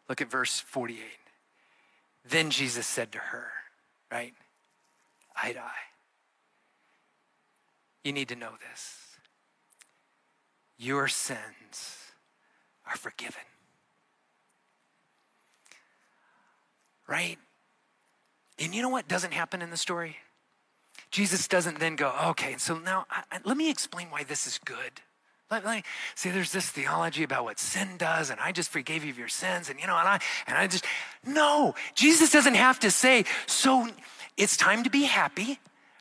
Look 0.08 0.20
at 0.20 0.30
verse 0.30 0.60
48. 0.60 1.00
Then 2.28 2.50
Jesus 2.50 2.86
said 2.86 3.12
to 3.12 3.18
her, 3.18 3.48
right? 4.10 4.34
To 5.42 5.58
eye. 5.58 5.88
You 8.04 8.12
need 8.12 8.28
to 8.28 8.36
know 8.36 8.52
this. 8.70 9.16
Your 10.78 11.08
sins 11.08 12.12
are 12.86 12.96
forgiven. 12.96 13.42
Right? 17.06 17.38
And 18.58 18.74
you 18.74 18.82
know 18.82 18.88
what 18.88 19.08
doesn't 19.08 19.32
happen 19.32 19.62
in 19.62 19.70
the 19.70 19.76
story? 19.76 20.16
Jesus 21.10 21.48
doesn't 21.48 21.78
then 21.78 21.96
go, 21.96 22.12
okay, 22.28 22.56
so 22.58 22.78
now 22.78 23.06
I, 23.10 23.22
I, 23.32 23.38
let 23.44 23.56
me 23.56 23.70
explain 23.70 24.10
why 24.10 24.24
this 24.24 24.46
is 24.46 24.58
good. 24.64 25.00
Let, 25.50 25.64
me, 25.64 25.82
see, 26.14 26.28
there's 26.28 26.52
this 26.52 26.68
theology 26.68 27.22
about 27.22 27.44
what 27.44 27.58
sin 27.58 27.96
does, 27.96 28.28
and 28.28 28.38
I 28.38 28.52
just 28.52 28.68
forgave 28.68 29.02
you 29.02 29.10
of 29.10 29.18
your 29.18 29.28
sins, 29.28 29.70
and 29.70 29.80
you 29.80 29.86
know, 29.86 29.96
and 29.96 30.06
I 30.06 30.20
and 30.46 30.58
I 30.58 30.66
just 30.66 30.84
no. 31.26 31.74
Jesus 31.94 32.30
doesn't 32.30 32.54
have 32.54 32.78
to 32.80 32.90
say, 32.90 33.24
so 33.46 33.88
it's 34.36 34.58
time 34.58 34.84
to 34.84 34.90
be 34.90 35.04
happy, 35.04 35.58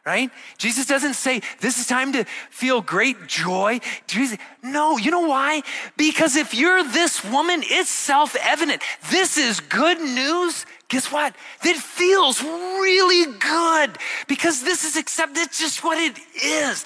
right? 0.07 0.31
Jesus 0.57 0.85
doesn't 0.85 1.15
say, 1.15 1.41
this 1.59 1.77
is 1.77 1.85
time 1.85 2.13
to 2.13 2.23
feel 2.49 2.81
great 2.81 3.27
joy. 3.27 3.81
Jesus, 4.07 4.37
no, 4.63 4.97
you 4.97 5.11
know 5.11 5.27
why? 5.27 5.63
Because 5.97 6.37
if 6.37 6.53
you're 6.53 6.81
this 6.81 7.25
woman, 7.25 7.61
it's 7.63 7.89
self-evident. 7.89 8.81
This 9.11 9.37
is 9.37 9.59
good 9.59 9.99
news 9.99 10.65
guess 10.89 11.11
what? 11.11 11.35
That 11.63 11.75
feels 11.75 12.41
really 12.41 13.33
good 13.39 13.97
because 14.29 14.63
this 14.63 14.85
is 14.85 14.95
accepted. 14.95 15.39
It's 15.39 15.59
just 15.59 15.83
what 15.83 15.97
it 15.97 16.17
is. 16.41 16.85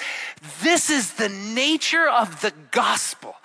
This 0.64 0.90
is 0.90 1.14
the 1.14 1.30
nature 1.30 2.10
of 2.10 2.42
the 2.42 2.52
gospel. 2.72 3.36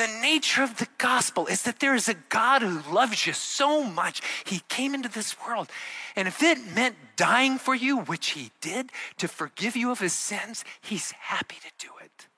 The 0.00 0.20
nature 0.22 0.62
of 0.62 0.78
the 0.78 0.88
gospel 0.96 1.46
is 1.46 1.64
that 1.64 1.80
there 1.80 1.94
is 1.94 2.08
a 2.08 2.14
God 2.14 2.62
who 2.62 2.80
loves 2.90 3.26
you 3.26 3.34
so 3.34 3.84
much, 3.84 4.22
he 4.46 4.60
came 4.70 4.94
into 4.94 5.10
this 5.10 5.36
world. 5.46 5.68
And 6.16 6.26
if 6.26 6.42
it 6.42 6.74
meant 6.74 6.96
dying 7.16 7.58
for 7.58 7.74
you, 7.74 7.98
which 7.98 8.30
he 8.30 8.50
did, 8.62 8.92
to 9.18 9.28
forgive 9.28 9.76
you 9.76 9.90
of 9.90 9.98
his 9.98 10.14
sins, 10.14 10.64
he's 10.80 11.10
happy 11.10 11.56
to 11.56 11.86
do 11.86 11.92
it 12.02 12.28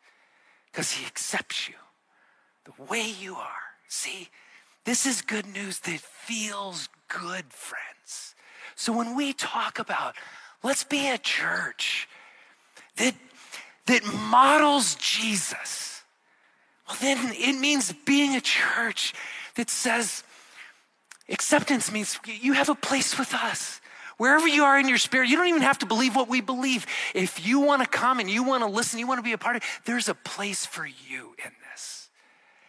because 0.66 0.90
he 0.90 1.07
accepts 1.07 1.68
you 1.68 1.77
the 2.64 2.83
way 2.90 3.09
you 3.09 3.37
are. 3.37 3.62
See, 3.87 4.29
this 4.85 5.07
is 5.07 5.22
good 5.22 5.46
news 5.46 5.79
that 5.81 6.01
feels 6.01 6.88
good, 7.07 7.44
friends. 7.53 8.35
So 8.75 8.92
when 8.92 9.14
we 9.14 9.33
talk 9.33 9.79
about 9.79 10.16
let's 10.64 10.83
be 10.83 11.09
a 11.09 11.16
church 11.16 12.09
that, 12.96 13.14
that 13.87 14.03
models 14.05 14.96
Jesus, 14.96 15.91
well, 16.92 17.14
then 17.14 17.33
it 17.38 17.59
means 17.59 17.92
being 18.05 18.37
a 18.37 18.40
church 18.40 19.14
that 19.55 19.70
says 19.70 20.24
acceptance 21.28 21.90
means 21.90 22.18
you 22.26 22.52
have 22.52 22.68
a 22.68 22.74
place 22.74 23.18
with 23.18 23.33
us. 23.35 23.81
Wherever 24.18 24.46
you 24.46 24.64
are 24.64 24.78
in 24.78 24.88
your 24.88 24.98
spirit, 24.98 25.28
you 25.28 25.37
don't 25.37 25.48
even 25.48 25.62
have 25.62 25.78
to 25.78 25.87
believe 25.87 26.14
what 26.14 26.28
we 26.28 26.40
believe. 26.40 26.87
If 27.14 27.46
you 27.46 27.61
want 27.61 27.83
to 27.83 27.88
come 27.88 28.20
and 28.20 28.31
you 28.31 28.44
want 28.44 28.62
to 28.62 28.68
listen, 28.68 28.98
you 28.98 29.07
want 29.07 29.18
to 29.18 29.22
be 29.22 29.33
a 29.33 29.38
part 29.38 29.57
of 29.57 29.62
it, 29.62 29.68
there's 29.85 30.09
a 30.09 30.14
place 30.14 30.66
for 30.66 30.87
you 30.87 31.35
in 31.44 31.50
this. 31.70 32.11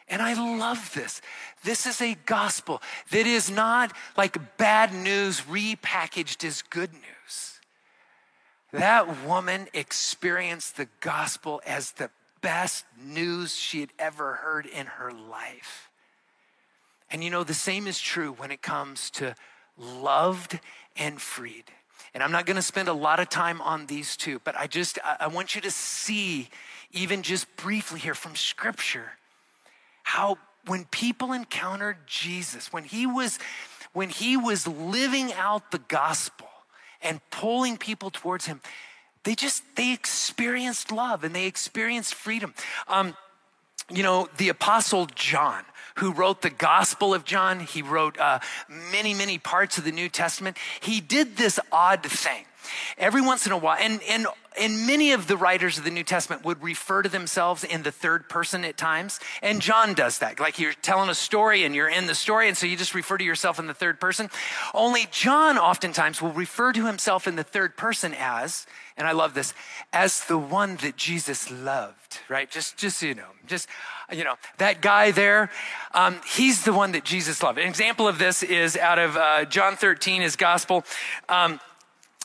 And 0.08 0.22
I 0.22 0.34
love 0.34 0.94
this. 0.94 1.22
This 1.64 1.86
is 1.86 2.02
a 2.02 2.16
gospel 2.26 2.82
that 3.12 3.28
is 3.28 3.52
not 3.52 3.94
like 4.16 4.58
bad 4.58 4.94
news 4.94 5.42
repackaged 5.42 6.46
as 6.46 6.62
good 6.62 6.94
news. 6.94 7.60
That 8.72 9.26
woman 9.26 9.68
experienced 9.74 10.78
the 10.78 10.88
gospel 11.02 11.62
as 11.66 11.92
the 11.92 12.10
best 12.44 12.86
news 13.02 13.56
she 13.56 13.80
had 13.80 13.90
ever 13.98 14.36
heard 14.36 14.68
in 14.68 14.86
her 14.86 15.12
life. 15.12 15.90
And 17.10 17.24
you 17.24 17.32
know, 17.32 17.44
the 17.44 17.56
same 17.56 17.88
is 17.88 18.00
true 18.00 18.34
when 18.34 18.52
it 18.52 18.62
comes 18.62 19.10
to 19.12 19.34
loved 19.78 20.60
and 20.96 21.20
freed. 21.20 21.66
And 22.14 22.22
I'm 22.22 22.32
not 22.32 22.46
going 22.46 22.58
to 22.58 22.62
spend 22.62 22.90
a 22.90 22.94
lot 22.94 23.20
of 23.20 23.30
time 23.30 23.60
on 23.62 23.88
these 23.88 24.16
two, 24.16 24.40
but 24.44 24.56
I 24.56 24.68
just 24.68 25.00
I 25.20 25.28
want 25.28 25.56
you 25.56 25.62
to 25.62 25.72
see 25.72 26.50
even 26.92 27.24
just 27.24 27.48
briefly 27.56 28.00
here 28.00 28.14
from 28.14 28.36
scripture 28.36 29.14
how 30.04 30.38
when 30.68 30.86
people 30.86 31.34
encountered 31.34 31.98
Jesus, 32.06 32.72
when 32.72 32.84
he 32.84 33.08
was 33.08 33.40
when 33.94 34.10
he 34.10 34.38
was 34.38 34.68
living 34.68 35.34
out 35.34 35.72
the 35.72 35.80
gospel 35.80 36.50
and 37.02 37.20
pulling 37.30 37.78
people 37.78 38.10
towards 38.10 38.46
him, 38.46 38.62
they 39.24 39.36
just 39.36 39.64
they 39.76 39.94
experienced 39.94 40.92
love 40.92 41.24
and 41.24 41.36
they 41.36 41.46
experienced 41.46 42.14
freedom. 42.14 42.54
Um, 42.88 43.16
you 43.90 44.04
know, 44.04 44.30
the 44.38 44.50
apostle 44.50 45.08
John, 45.16 45.64
who 45.96 46.14
wrote 46.14 46.42
the 46.42 46.50
Gospel 46.50 47.14
of 47.14 47.26
John, 47.26 47.60
he 47.60 47.82
wrote 47.82 48.18
uh, 48.18 48.40
many, 48.92 49.14
many 49.14 49.38
parts 49.38 49.78
of 49.78 49.84
the 49.84 49.92
New 49.92 50.10
Testament. 50.10 50.58
He 50.80 51.02
did 51.02 51.38
this 51.38 51.60
odd 51.72 52.04
thing 52.04 52.46
every 52.98 53.22
once 53.22 53.46
in 53.46 53.52
a 53.52 53.58
while, 53.58 53.78
and, 53.80 54.02
and 54.10 54.26
and 54.60 54.86
many 54.86 55.14
of 55.14 55.28
the 55.28 55.36
writers 55.36 55.78
of 55.78 55.84
the 55.84 55.90
New 55.90 56.04
Testament 56.04 56.46
would 56.46 56.62
refer 56.62 57.02
to 57.02 57.10
themselves 57.10 57.64
in 57.64 57.82
the 57.82 57.92
third 57.92 58.30
person 58.30 58.64
at 58.64 58.78
times. 58.78 59.20
And 59.42 59.62
John 59.62 59.96
does 59.96 60.20
that. 60.20 60.40
Like 60.40 60.60
you're 60.60 60.74
telling 60.74 61.10
a 61.10 61.16
story 61.16 61.64
and 61.64 61.74
you're 61.74 61.90
in 61.90 62.08
the 62.08 62.16
story, 62.16 62.48
and 62.48 62.56
so 62.56 62.68
you 62.68 62.78
just 62.78 62.94
refer 62.94 63.18
to 63.18 63.24
yourself 63.24 63.58
in 63.60 63.68
the 63.68 63.74
third 63.74 64.00
person. 64.00 64.30
Only 64.74 65.08
John 65.12 65.58
oftentimes 65.58 66.22
will 66.22 66.32
refer 66.32 66.72
to 66.74 66.86
himself 66.86 67.28
in 67.28 67.36
the 67.36 67.44
third 67.44 67.76
person 67.78 68.14
as, 68.18 68.68
and 68.98 69.08
I 69.08 69.12
love 69.12 69.34
this, 69.34 69.54
as 69.92 70.26
the 70.26 70.38
one 70.38 70.76
that 70.78 70.96
Jesus 70.96 71.50
loved, 71.52 72.20
right? 72.30 72.50
Just, 72.50 72.78
just 72.78 73.02
you 73.02 73.16
know, 73.16 73.28
just, 73.48 73.68
you 74.12 74.24
know, 74.24 74.36
that 74.58 74.82
guy 74.82 75.12
there, 75.12 75.50
um, 75.94 76.20
he's 76.28 76.64
the 76.64 76.74
one 76.74 76.92
that 76.92 77.04
Jesus 77.04 77.42
loved. 77.42 77.58
An 77.58 77.68
example 77.68 78.08
of 78.08 78.20
this 78.20 78.44
is 78.44 78.78
out 78.78 79.00
of 79.00 79.18
uh, 79.18 79.46
John 79.46 79.76
13, 79.76 80.22
his 80.22 80.36
gospel. 80.36 80.84
Um, 81.28 81.60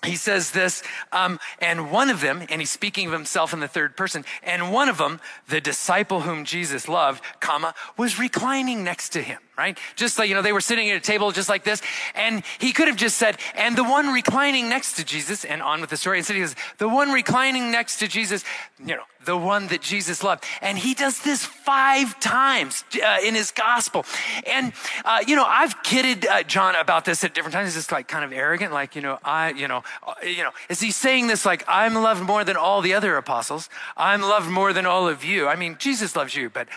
he 0.05 0.15
says 0.15 0.53
this, 0.53 0.83
um, 1.11 1.41
and 1.61 1.91
one 1.91 2.09
of 2.09 2.21
them, 2.21 2.45
and 2.51 2.61
he's 2.61 2.71
speaking 2.71 3.07
of 3.09 3.13
himself 3.13 3.53
in 3.53 3.59
the 3.59 3.67
third 3.67 3.97
person, 3.97 4.25
and 4.45 4.73
one 4.73 4.89
of 4.89 4.99
them, 4.99 5.21
the 5.49 5.61
disciple 5.61 6.21
whom 6.21 6.45
Jesus 6.45 6.89
loved, 6.89 7.23
comma, 7.41 7.75
was 7.97 8.19
reclining 8.19 8.85
next 8.85 9.09
to 9.11 9.23
him, 9.23 9.41
right? 9.59 9.77
Just 9.97 10.19
like, 10.19 10.29
you 10.29 10.35
know, 10.37 10.43
they 10.43 10.53
were 10.53 10.61
sitting 10.61 10.89
at 10.89 10.97
a 10.97 11.01
table 11.01 11.33
just 11.33 11.49
like 11.49 11.65
this, 11.65 11.83
and 12.15 12.45
he 12.59 12.73
could 12.73 12.87
have 12.87 12.97
just 12.97 13.19
said, 13.19 13.37
and 13.57 13.77
the 13.77 13.85
one 13.85 14.13
reclining 14.13 14.69
next 14.69 14.95
to 14.95 15.05
Jesus, 15.05 15.45
and 15.45 15.61
on 15.61 15.81
with 15.81 15.91
the 15.91 15.97
story. 15.97 16.19
Instead, 16.19 16.37
he 16.37 16.43
says, 16.43 16.57
the 16.79 16.89
one 16.89 17.11
reclining 17.11 17.73
next 17.73 17.99
to 17.99 18.07
Jesus, 18.09 18.45
you 18.79 18.95
know, 18.95 19.03
the 19.25 19.37
one 19.37 19.67
that 19.67 19.83
Jesus 19.83 20.23
loved. 20.23 20.45
And 20.63 20.79
he 20.79 20.95
does 20.95 21.21
this 21.23 21.45
five 21.45 22.19
times 22.21 22.85
uh, 23.05 23.19
in 23.25 23.35
his 23.35 23.51
gospel. 23.51 24.07
And, 24.47 24.73
uh, 25.05 25.25
you 25.27 25.37
know, 25.37 25.45
I've 25.45 25.83
kidded 25.83 26.27
uh, 26.27 26.45
John 26.45 26.77
about 26.77 27.05
this 27.05 27.25
at 27.25 27.35
different 27.35 27.53
times. 27.53 27.69
He's 27.69 27.75
just 27.75 27.93
like 27.93 28.09
kind 28.09 28.25
of 28.25 28.33
arrogant, 28.33 28.73
like, 28.73 28.95
you 28.95 29.03
know, 29.03 29.19
I, 29.25 29.51
you 29.51 29.69
know, 29.69 29.83
uh, 30.07 30.15
you 30.25 30.45
know, 30.45 30.51
is 30.71 30.81
he 30.81 30.91
saying 30.93 31.27
this 31.27 31.45
like, 31.45 31.65
I'm 31.67 31.95
loved 31.95 32.23
more 32.23 32.45
than 32.45 32.57
all 32.57 32.81
the 32.81 32.95
other 32.95 33.17
apostles? 33.17 33.69
I'm 33.97 34.23
loved 34.23 34.49
more 34.49 34.73
than 34.73 34.87
all 34.87 35.09
of 35.09 35.25
you. 35.25 35.49
I 35.49 35.57
mean, 35.57 35.77
Jesus 35.79 36.15
loves 36.15 36.37
you, 36.37 36.49
but 36.49 36.69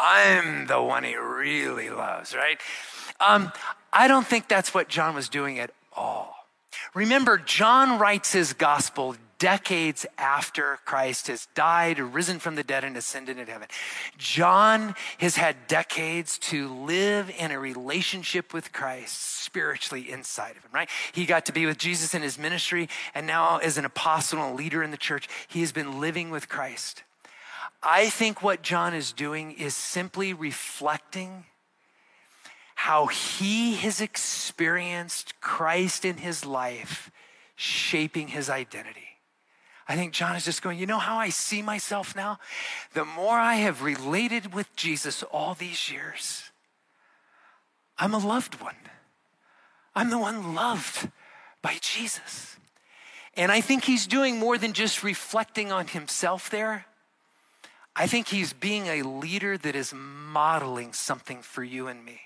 I'm 0.00 0.66
the 0.66 0.82
one 0.82 1.04
he 1.04 1.14
really 1.14 1.90
loves, 1.90 2.34
right? 2.34 2.58
Um, 3.20 3.52
I 3.92 4.08
don't 4.08 4.26
think 4.26 4.48
that's 4.48 4.72
what 4.72 4.88
John 4.88 5.14
was 5.14 5.28
doing 5.28 5.58
at 5.58 5.70
all. 5.94 6.34
Remember, 6.94 7.36
John 7.36 7.98
writes 7.98 8.32
his 8.32 8.52
gospel 8.52 9.14
decades 9.38 10.06
after 10.18 10.78
Christ 10.84 11.26
has 11.28 11.48
died, 11.54 11.98
risen 11.98 12.38
from 12.38 12.54
the 12.54 12.62
dead, 12.62 12.84
and 12.84 12.96
ascended 12.96 13.38
into 13.38 13.50
heaven. 13.50 13.68
John 14.18 14.94
has 15.18 15.36
had 15.36 15.66
decades 15.66 16.38
to 16.38 16.68
live 16.68 17.30
in 17.38 17.50
a 17.50 17.58
relationship 17.58 18.52
with 18.52 18.72
Christ 18.72 19.40
spiritually 19.42 20.10
inside 20.10 20.56
of 20.56 20.62
him, 20.62 20.70
right? 20.72 20.90
He 21.12 21.26
got 21.26 21.46
to 21.46 21.52
be 21.52 21.66
with 21.66 21.78
Jesus 21.78 22.14
in 22.14 22.22
his 22.22 22.38
ministry, 22.38 22.88
and 23.14 23.26
now 23.26 23.58
as 23.58 23.78
an 23.78 23.84
apostle 23.84 24.42
and 24.42 24.56
leader 24.56 24.82
in 24.82 24.90
the 24.90 24.96
church, 24.96 25.28
he 25.48 25.60
has 25.60 25.72
been 25.72 26.00
living 26.00 26.30
with 26.30 26.48
Christ. 26.48 27.02
I 27.82 28.10
think 28.10 28.42
what 28.42 28.62
John 28.62 28.94
is 28.94 29.12
doing 29.12 29.52
is 29.52 29.74
simply 29.74 30.34
reflecting 30.34 31.44
how 32.74 33.06
he 33.06 33.74
has 33.76 34.00
experienced 34.00 35.40
Christ 35.40 36.04
in 36.04 36.18
his 36.18 36.44
life 36.44 37.10
shaping 37.56 38.28
his 38.28 38.48
identity. 38.48 39.08
I 39.86 39.96
think 39.96 40.12
John 40.12 40.36
is 40.36 40.44
just 40.44 40.62
going, 40.62 40.78
you 40.78 40.86
know 40.86 40.98
how 40.98 41.16
I 41.16 41.30
see 41.30 41.62
myself 41.62 42.14
now? 42.14 42.38
The 42.94 43.04
more 43.04 43.38
I 43.38 43.56
have 43.56 43.82
related 43.82 44.54
with 44.54 44.74
Jesus 44.76 45.22
all 45.24 45.54
these 45.54 45.90
years, 45.90 46.44
I'm 47.98 48.14
a 48.14 48.18
loved 48.18 48.60
one. 48.60 48.76
I'm 49.94 50.10
the 50.10 50.18
one 50.18 50.54
loved 50.54 51.10
by 51.60 51.76
Jesus. 51.80 52.56
And 53.36 53.50
I 53.50 53.60
think 53.60 53.84
he's 53.84 54.06
doing 54.06 54.38
more 54.38 54.56
than 54.56 54.72
just 54.72 55.02
reflecting 55.02 55.72
on 55.72 55.86
himself 55.86 56.50
there. 56.50 56.86
I 57.96 58.06
think 58.06 58.28
he's 58.28 58.52
being 58.52 58.86
a 58.86 59.02
leader 59.02 59.58
that 59.58 59.74
is 59.74 59.92
modeling 59.94 60.92
something 60.92 61.42
for 61.42 61.64
you 61.64 61.88
and 61.88 62.04
me. 62.04 62.20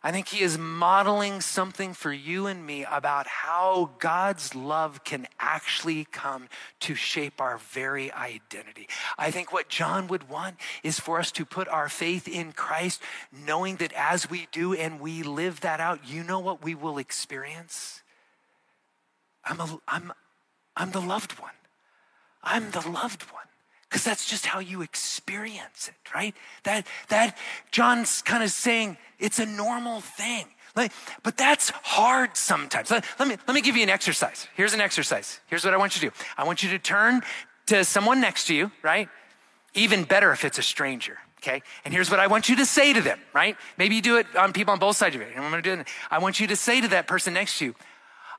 I 0.00 0.12
think 0.12 0.28
he 0.28 0.44
is 0.44 0.56
modeling 0.56 1.40
something 1.40 1.92
for 1.92 2.12
you 2.12 2.46
and 2.46 2.64
me 2.64 2.84
about 2.84 3.26
how 3.26 3.90
God's 3.98 4.54
love 4.54 5.02
can 5.02 5.26
actually 5.40 6.04
come 6.04 6.48
to 6.80 6.94
shape 6.94 7.40
our 7.40 7.58
very 7.58 8.12
identity. 8.12 8.88
I 9.18 9.32
think 9.32 9.52
what 9.52 9.68
John 9.68 10.06
would 10.06 10.28
want 10.28 10.56
is 10.84 11.00
for 11.00 11.18
us 11.18 11.32
to 11.32 11.44
put 11.44 11.66
our 11.66 11.88
faith 11.88 12.28
in 12.28 12.52
Christ, 12.52 13.02
knowing 13.32 13.76
that 13.76 13.92
as 13.94 14.30
we 14.30 14.46
do 14.52 14.72
and 14.72 15.00
we 15.00 15.24
live 15.24 15.60
that 15.60 15.80
out, 15.80 16.08
you 16.08 16.22
know 16.22 16.38
what 16.38 16.62
we 16.62 16.76
will 16.76 16.98
experience? 16.98 18.02
I'm, 19.44 19.58
a, 19.58 19.80
I'm, 19.88 20.12
I'm 20.76 20.92
the 20.92 21.00
loved 21.00 21.40
one. 21.40 21.50
I'm 22.44 22.70
the 22.70 22.88
loved 22.88 23.24
one 23.32 23.47
because 23.88 24.04
that's 24.04 24.28
just 24.28 24.46
how 24.46 24.58
you 24.58 24.82
experience 24.82 25.88
it, 25.88 26.14
right? 26.14 26.34
That 26.64 26.86
that 27.08 27.36
John's 27.70 28.22
kind 28.22 28.42
of 28.42 28.50
saying 28.50 28.98
it's 29.18 29.38
a 29.38 29.46
normal 29.46 30.00
thing. 30.00 30.46
Like, 30.76 30.92
but 31.22 31.36
that's 31.36 31.70
hard 31.70 32.36
sometimes. 32.36 32.90
Let, 32.90 33.04
let, 33.18 33.28
me 33.28 33.36
let 33.46 33.54
me 33.54 33.60
give 33.60 33.76
you 33.76 33.82
an 33.82 33.88
exercise. 33.88 34.46
Here's 34.54 34.74
an 34.74 34.80
exercise. 34.80 35.40
Here's 35.46 35.64
what 35.64 35.74
I 35.74 35.76
want 35.76 35.96
you 35.96 36.08
to 36.08 36.14
do. 36.14 36.24
I 36.36 36.44
want 36.44 36.62
you 36.62 36.70
to 36.70 36.78
turn 36.78 37.22
to 37.66 37.84
someone 37.84 38.20
next 38.20 38.46
to 38.46 38.54
you, 38.54 38.70
right? 38.82 39.08
Even 39.74 40.04
better 40.04 40.32
if 40.32 40.44
it's 40.44 40.58
a 40.58 40.62
stranger. 40.62 41.18
Okay. 41.38 41.62
And 41.84 41.94
here's 41.94 42.10
what 42.10 42.20
I 42.20 42.26
want 42.26 42.48
you 42.48 42.56
to 42.56 42.66
say 42.66 42.92
to 42.92 43.00
them, 43.00 43.18
right? 43.32 43.56
Maybe 43.76 43.94
you 43.94 44.02
do 44.02 44.16
it 44.16 44.26
on 44.36 44.52
people 44.52 44.72
on 44.72 44.78
both 44.78 44.96
sides 44.96 45.14
of 45.14 45.22
it. 45.22 45.28
I'm 45.36 45.52
to 45.52 45.62
do 45.62 45.80
it. 45.80 45.88
I 46.10 46.18
want 46.18 46.40
you 46.40 46.48
to 46.48 46.56
say 46.56 46.80
to 46.80 46.88
that 46.88 47.06
person 47.06 47.34
next 47.34 47.58
to 47.58 47.66
you, 47.66 47.74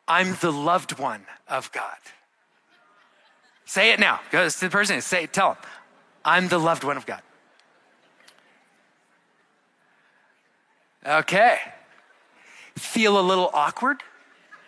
I'm 0.07 0.35
the 0.41 0.51
loved 0.51 0.99
one 0.99 1.21
of 1.47 1.71
God. 1.71 1.97
Say 3.69 3.91
it 3.91 3.99
now. 3.99 4.19
Go 4.31 4.49
to 4.49 4.59
the 4.59 4.67
person. 4.67 4.99
Say, 4.99 5.27
tell 5.27 5.49
them, 5.49 5.57
I'm 6.25 6.47
the 6.47 6.57
loved 6.57 6.83
one 6.83 6.97
of 6.97 7.05
God. 7.05 7.21
Okay. 11.05 11.59
Feel 12.75 13.19
a 13.19 13.21
little 13.21 13.51
awkward? 13.53 14.01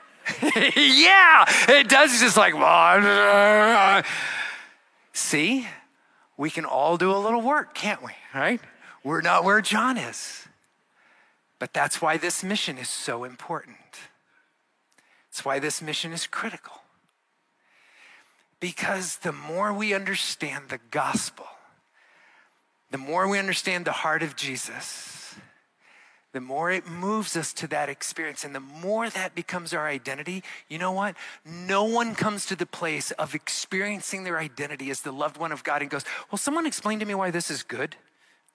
yeah, 0.44 1.46
it 1.68 1.90
does. 1.90 2.12
It's 2.12 2.22
just 2.22 2.38
like, 2.38 2.54
well, 2.54 4.04
see, 5.14 5.68
we 6.38 6.52
can 6.52 6.66
all 6.66 6.96
do 6.96 7.12
a 7.12 7.18
little 7.18 7.42
work, 7.42 7.74
can't 7.74 8.04
we? 8.04 8.12
Right? 8.36 8.62
We're 9.04 9.22
not 9.22 9.44
where 9.44 9.62
John 9.62 9.98
is. 9.98 10.48
But 11.58 11.74
that's 11.74 12.04
why 12.04 12.18
this 12.18 12.44
mission 12.44 12.78
is 12.78 12.88
so 12.88 13.24
important. 13.24 13.78
It's 15.32 15.44
why 15.44 15.58
this 15.58 15.82
mission 15.82 16.14
is 16.14 16.28
critical. 16.28 16.81
Because 18.62 19.18
the 19.18 19.34
more 19.34 19.74
we 19.74 19.94
understand 19.94 20.70
the 20.70 20.80
gospel, 20.92 21.48
the 22.92 23.00
more 23.00 23.28
we 23.28 23.40
understand 23.40 23.84
the 23.84 23.92
heart 23.92 24.22
of 24.22 24.36
Jesus, 24.36 25.36
the 26.32 26.40
more 26.40 26.72
it 26.72 26.88
moves 26.88 27.36
us 27.36 27.54
to 27.54 27.68
that 27.68 27.90
experience. 27.90 28.46
And 28.46 28.54
the 28.54 28.62
more 28.62 29.10
that 29.10 29.34
becomes 29.34 29.74
our 29.74 29.88
identity, 29.88 30.44
you 30.70 30.78
know 30.78 30.92
what? 30.92 31.16
No 31.44 31.84
one 31.84 32.14
comes 32.14 32.46
to 32.46 32.56
the 32.56 32.68
place 32.68 33.12
of 33.12 33.34
experiencing 33.34 34.24
their 34.24 34.38
identity 34.38 34.92
as 34.92 35.02
the 35.02 35.12
loved 35.12 35.38
one 35.38 35.52
of 35.52 35.64
God 35.64 35.82
and 35.82 35.90
goes, 35.90 36.06
Well, 36.32 36.38
someone 36.38 36.68
explain 36.68 37.00
to 37.00 37.06
me 37.06 37.16
why 37.16 37.32
this 37.32 37.50
is 37.50 37.64
good. 37.64 37.96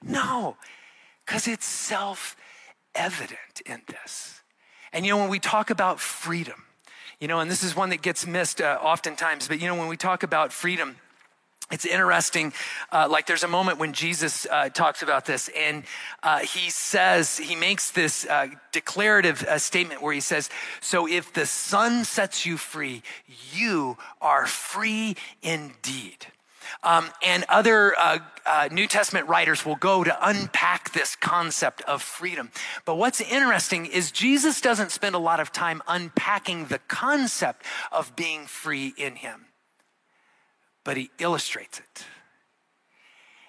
No, 0.03 0.57
because 1.25 1.49
it's 1.49 1.66
self 1.66 2.37
evident 2.95 3.61
in 3.66 3.83
this. 3.88 4.40
And 4.92 5.05
you 5.05 5.12
know, 5.12 5.19
when 5.19 5.31
we 5.31 5.40
talk 5.40 5.69
about 5.71 5.99
freedom, 5.99 6.66
you 7.21 7.29
know, 7.29 7.41
and 7.41 7.51
this 7.51 7.63
is 7.63 7.75
one 7.75 7.91
that 7.91 8.03
gets 8.03 8.27
missed 8.27 8.61
uh, 8.61 8.79
oftentimes, 8.83 9.49
but 9.49 9.61
you 9.61 9.67
know, 9.67 9.75
when 9.75 9.89
we 9.89 9.97
talk 9.97 10.23
about 10.23 10.53
freedom, 10.53 10.97
it's 11.71 11.85
interesting. 11.85 12.53
Uh, 12.93 13.09
like 13.11 13.27
there's 13.27 13.43
a 13.43 13.49
moment 13.49 13.79
when 13.79 13.93
Jesus 13.93 14.47
uh, 14.51 14.69
talks 14.69 15.03
about 15.03 15.25
this, 15.25 15.51
and 15.57 15.83
uh, 16.23 16.39
he 16.39 16.71
says, 16.71 17.39
he 17.39 17.57
makes 17.57 17.91
this 17.91 18.25
uh, 18.27 18.49
declarative 18.71 19.43
uh, 19.43 19.59
statement 19.59 20.01
where 20.01 20.13
he 20.13 20.21
says, 20.21 20.49
So 20.81 21.09
if 21.09 21.33
the 21.33 21.47
Son 21.47 22.05
sets 22.05 22.47
you 22.47 22.57
free, 22.57 23.03
you 23.53 23.97
are 24.21 24.47
free 24.47 25.17
indeed. 25.43 26.27
Um, 26.83 27.11
and 27.23 27.45
other 27.49 27.99
uh, 27.99 28.19
uh, 28.45 28.69
New 28.71 28.87
Testament 28.87 29.29
writers 29.29 29.65
will 29.65 29.77
go 29.77 30.05
to 30.05 30.17
unpack 30.29 30.93
this 30.93 31.17
concept 31.17 31.83
of 31.83 32.03
freedom. 32.03 32.51
But 32.85 32.97
what's 32.97 33.21
interesting 33.21 33.87
is 33.87 34.11
Jesus 34.11 34.61
doesn't 34.61 34.93
spend 34.93 35.15
a 35.15 35.19
lot 35.19 35.41
of 35.41 35.53
time 35.53 35.83
unpacking 35.89 36.67
the 36.67 36.79
concept 36.81 37.65
of 37.91 38.15
being 38.15 38.47
free 38.47 38.95
in 38.97 39.17
him, 39.17 39.47
but 40.85 40.97
he 40.97 41.11
illustrates 41.19 41.79
it. 41.79 42.05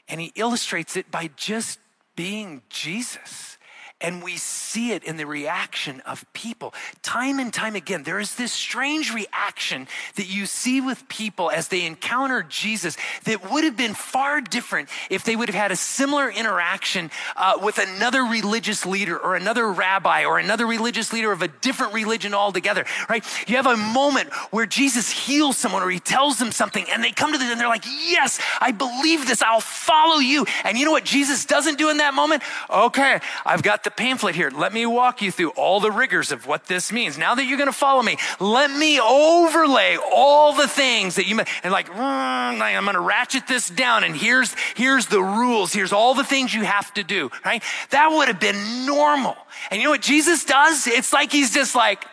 And 0.08 0.22
he 0.22 0.32
illustrates 0.36 0.96
it 0.96 1.12
by 1.12 1.30
just 1.36 1.80
being 2.16 2.62
Jesus. 2.70 3.57
And 4.00 4.22
we 4.22 4.38
see 4.38 4.92
it 4.92 5.04
in 5.04 5.18
the 5.18 5.26
reaction 5.26 6.02
of 6.02 6.24
people. 6.34 6.72
Time 7.02 7.40
and 7.40 7.52
time 7.52 7.76
again, 7.76 8.04
there 8.04 8.20
is 8.20 8.36
this 8.36 8.52
strange 8.52 9.12
reaction 9.12 9.88
that 10.18 10.28
you 10.28 10.46
see 10.46 10.82
with 10.82 11.10
people 11.10 11.50
as 11.50 11.70
they 11.70 11.84
encounter 11.84 12.44
Jesus 12.44 12.96
that 13.24 13.52
would 13.52 13.64
have 13.64 13.76
been 13.76 13.96
far 13.96 14.40
different 14.40 14.90
if 15.10 15.24
they 15.24 15.36
would 15.36 15.50
have 15.50 15.56
had 15.56 15.72
a 15.72 15.76
similar 15.76 16.30
interaction 16.30 17.10
uh, 17.36 17.54
with 17.60 17.80
another 17.80 18.22
religious 18.22 18.86
leader 18.86 19.18
or 19.18 19.36
another 19.36 19.72
rabbi 19.72 20.26
or 20.26 20.38
another 20.38 20.68
religious 20.68 21.12
leader 21.12 21.32
of 21.32 21.42
a 21.42 21.48
different 21.48 21.94
religion 21.94 22.36
altogether, 22.36 22.86
right? 23.10 23.26
You 23.48 23.56
have 23.56 23.66
a 23.66 23.78
moment 23.78 24.32
where 24.52 24.68
Jesus 24.68 25.10
heals 25.10 25.58
someone 25.58 25.82
or 25.82 25.90
he 25.90 26.00
tells 26.00 26.38
them 26.38 26.52
something 26.52 26.86
and 26.94 27.04
they 27.04 27.12
come 27.12 27.32
to 27.32 27.40
this 27.40 27.50
and 27.50 27.60
they're 27.60 27.68
like, 27.68 27.86
Yes, 27.88 28.40
I 28.62 28.74
believe 28.74 29.26
this. 29.26 29.42
I'll 29.42 29.60
follow 29.60 30.20
you. 30.20 30.46
And 30.64 30.78
you 30.78 30.86
know 30.86 30.92
what 30.92 31.04
Jesus 31.04 31.46
doesn't 31.46 31.80
do 31.80 31.90
in 31.90 31.98
that 31.98 32.14
moment? 32.14 32.44
Okay, 32.70 33.20
I've 33.44 33.64
got 33.64 33.87
the 33.88 33.92
pamphlet 33.92 34.36
here. 34.36 34.52
Let 34.54 34.74
me 34.74 34.86
walk 34.86 35.22
you 35.22 35.32
through 35.32 35.52
all 35.52 35.80
the 35.80 35.92
rigors 35.92 36.34
of 36.34 36.46
what 36.46 36.66
this 36.66 36.92
means. 36.92 37.18
Now 37.18 37.36
that 37.36 37.46
you're 37.46 37.58
going 37.58 37.70
to 37.70 37.74
follow 37.74 38.04
me, 38.04 38.18
let 38.38 38.70
me 38.70 39.00
overlay 39.00 39.98
all 40.14 40.54
the 40.54 40.68
things 40.68 41.16
that 41.16 41.26
you 41.26 41.40
and 41.64 41.72
like 41.72 41.88
mm, 41.88 41.98
I'm 41.98 42.84
going 42.84 42.96
to 42.96 43.00
ratchet 43.00 43.48
this 43.48 43.70
down. 43.70 44.04
And 44.04 44.14
here's 44.14 44.54
here's 44.76 45.06
the 45.06 45.22
rules. 45.22 45.72
Here's 45.72 45.94
all 45.94 46.16
the 46.16 46.26
things 46.26 46.54
you 46.54 46.64
have 46.64 46.94
to 46.96 47.04
do. 47.04 47.32
Right? 47.46 47.64
That 47.92 48.10
would 48.10 48.28
have 48.28 48.42
been 48.42 48.86
normal. 48.86 49.38
And 49.72 49.80
you 49.80 49.86
know 49.86 49.92
what 49.92 50.02
Jesus 50.02 50.44
does? 50.44 50.86
It's 50.86 51.14
like 51.14 51.32
he's 51.32 51.54
just 51.54 51.74
like, 51.74 52.04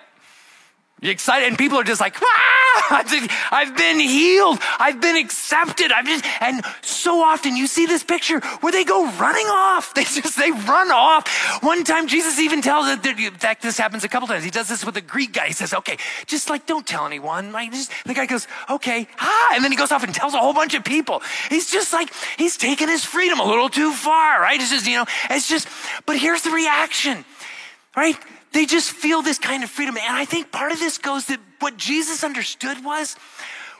You 1.04 1.10
excited? 1.10 1.46
And 1.48 1.58
people 1.58 1.78
are 1.78 1.84
just 1.84 2.00
like, 2.00 2.16
ah, 2.18 3.04
I've 3.52 3.76
been 3.76 4.00
healed. 4.00 4.58
I've 4.78 5.02
been 5.02 5.16
accepted. 5.16 5.92
I've 5.92 6.06
just, 6.06 6.24
and 6.40 6.64
so 6.80 7.22
often 7.22 7.58
you 7.58 7.66
see 7.66 7.84
this 7.84 8.02
picture 8.02 8.40
where 8.40 8.72
they 8.72 8.84
go 8.84 9.04
running 9.12 9.46
off. 9.46 9.92
They 9.94 10.04
just, 10.04 10.38
they 10.38 10.50
run 10.50 10.90
off. 10.90 11.28
One 11.62 11.84
time 11.84 12.08
Jesus 12.08 12.38
even 12.38 12.62
tells 12.62 12.86
that, 12.86 13.06
in 13.06 13.34
fact, 13.34 13.62
this 13.62 13.76
happens 13.76 14.02
a 14.04 14.08
couple 14.08 14.28
times. 14.28 14.44
He 14.44 14.50
does 14.50 14.66
this 14.66 14.84
with 14.84 14.96
a 14.96 15.02
Greek 15.02 15.34
guy. 15.34 15.48
He 15.48 15.52
says, 15.52 15.74
okay, 15.74 15.98
just 16.26 16.48
like, 16.48 16.66
don't 16.66 16.86
tell 16.86 17.04
anyone. 17.04 17.52
Like, 17.52 17.70
just, 17.70 17.92
the 18.06 18.14
guy 18.14 18.24
goes, 18.24 18.48
okay, 18.70 19.06
ah, 19.18 19.54
and 19.54 19.62
then 19.62 19.72
he 19.72 19.76
goes 19.76 19.92
off 19.92 20.04
and 20.04 20.14
tells 20.14 20.32
a 20.32 20.38
whole 20.38 20.54
bunch 20.54 20.74
of 20.74 20.84
people. 20.84 21.22
He's 21.50 21.70
just 21.70 21.92
like, 21.92 22.10
he's 22.38 22.56
taking 22.56 22.88
his 22.88 23.04
freedom 23.04 23.40
a 23.40 23.44
little 23.44 23.68
too 23.68 23.92
far, 23.92 24.40
right? 24.40 24.58
It's 24.58 24.70
just, 24.70 24.86
you 24.86 24.96
know, 24.96 25.06
it's 25.28 25.48
just, 25.48 25.68
but 26.06 26.16
here's 26.16 26.42
the 26.42 26.50
reaction, 26.50 27.24
right? 27.94 28.16
They 28.54 28.66
just 28.66 28.92
feel 28.92 29.20
this 29.20 29.38
kind 29.38 29.64
of 29.64 29.70
freedom. 29.70 29.96
And 29.96 30.16
I 30.16 30.24
think 30.24 30.52
part 30.52 30.70
of 30.70 30.78
this 30.78 30.96
goes 30.96 31.26
that 31.26 31.40
what 31.58 31.76
Jesus 31.76 32.22
understood 32.22 32.84
was 32.84 33.16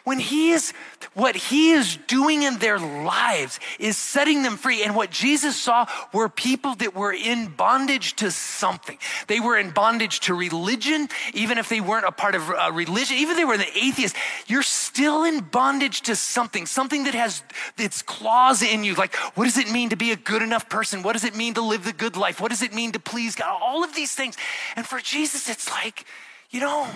when 0.04 0.18
he 0.18 0.52
is 0.52 0.72
what 1.14 1.34
he 1.34 1.72
is 1.72 1.96
doing 2.06 2.42
in 2.42 2.58
their 2.58 2.78
lives 2.78 3.58
is 3.78 3.96
setting 3.96 4.42
them 4.42 4.56
free. 4.56 4.84
And 4.84 4.94
what 4.94 5.10
jesus 5.10 5.56
saw 5.56 5.86
were 6.12 6.28
people 6.28 6.74
that 6.76 6.94
were 6.94 7.12
in 7.12 7.48
bondage 7.48 8.14
to 8.16 8.30
something. 8.30 8.98
They 9.26 9.40
were 9.40 9.58
in 9.58 9.70
bondage 9.70 10.20
to 10.20 10.34
religion 10.34 11.08
even 11.32 11.58
if 11.58 11.68
they 11.68 11.80
weren't 11.80 12.04
a 12.04 12.12
part 12.12 12.34
of 12.34 12.48
a 12.50 12.70
religion 12.70 13.16
even 13.16 13.32
if 13.32 13.36
they 13.38 13.44
were 13.44 13.56
the 13.56 13.78
atheist. 13.78 14.14
You're 14.46 14.62
still 14.62 15.24
in 15.24 15.40
bondage 15.40 16.02
to 16.02 16.16
something 16.16 16.66
something 16.66 17.04
that 17.04 17.14
has 17.14 17.42
its 17.78 18.02
claws 18.02 18.62
in 18.62 18.84
you. 18.84 18.94
Like 18.94 19.14
what 19.34 19.44
does 19.44 19.58
it 19.58 19.70
mean 19.70 19.88
to 19.88 19.96
be 19.96 20.12
a 20.12 20.16
good 20.16 20.42
enough 20.42 20.68
person? 20.68 21.02
What 21.02 21.14
does 21.14 21.24
it 21.24 21.34
mean 21.34 21.54
to 21.54 21.62
live 21.62 21.84
the 21.84 21.92
good 21.92 22.16
life? 22.16 22.40
What 22.40 22.50
does 22.50 22.62
it 22.62 22.74
mean 22.74 22.92
to 22.92 23.00
please 23.00 23.34
god? 23.34 23.58
All 23.60 23.82
of 23.82 23.94
these 23.94 24.14
things. 24.14 24.36
And 24.76 24.86
for 24.86 25.00
jesus 25.00 25.48
it's 25.48 25.70
like 25.70 26.04
you 26.50 26.60
know 26.60 26.88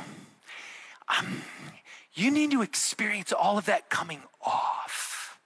um, 1.08 1.42
you 2.18 2.30
need 2.30 2.50
to 2.50 2.62
experience 2.62 3.32
all 3.32 3.58
of 3.58 3.66
that 3.66 3.88
coming 3.88 4.22
off 4.44 5.38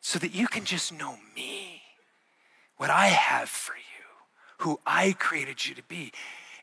so 0.00 0.18
that 0.18 0.34
you 0.34 0.46
can 0.46 0.64
just 0.64 0.92
know 0.92 1.16
me, 1.34 1.82
what 2.76 2.90
I 2.90 3.06
have 3.06 3.48
for 3.48 3.74
you, 3.74 4.64
who 4.64 4.80
I 4.86 5.14
created 5.18 5.66
you 5.66 5.74
to 5.74 5.82
be. 5.82 6.12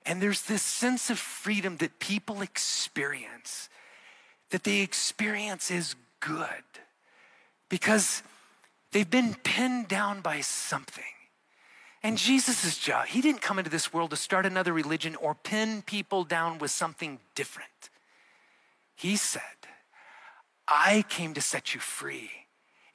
And 0.05 0.21
there's 0.21 0.43
this 0.43 0.61
sense 0.61 1.09
of 1.09 1.19
freedom 1.19 1.77
that 1.77 1.99
people 1.99 2.41
experience, 2.41 3.69
that 4.51 4.63
they 4.63 4.81
experience 4.81 5.69
is 5.69 5.95
good 6.19 6.63
because 7.69 8.23
they've 8.91 9.09
been 9.09 9.35
pinned 9.43 9.87
down 9.87 10.21
by 10.21 10.41
something. 10.41 11.03
And 12.03 12.17
Jesus' 12.17 12.77
job, 12.77 13.07
he 13.07 13.21
didn't 13.21 13.41
come 13.41 13.57
into 13.57 13.71
this 13.71 13.91
world 13.91 14.11
to 14.11 14.15
start 14.15 14.45
another 14.45 14.73
religion 14.73 15.15
or 15.15 15.33
pin 15.33 15.81
people 15.81 16.23
down 16.23 16.59
with 16.59 16.69
something 16.69 17.19
different. 17.33 17.89
He 18.95 19.15
said, 19.15 19.41
I 20.67 21.03
came 21.09 21.33
to 21.33 21.41
set 21.41 21.73
you 21.73 21.79
free. 21.79 22.31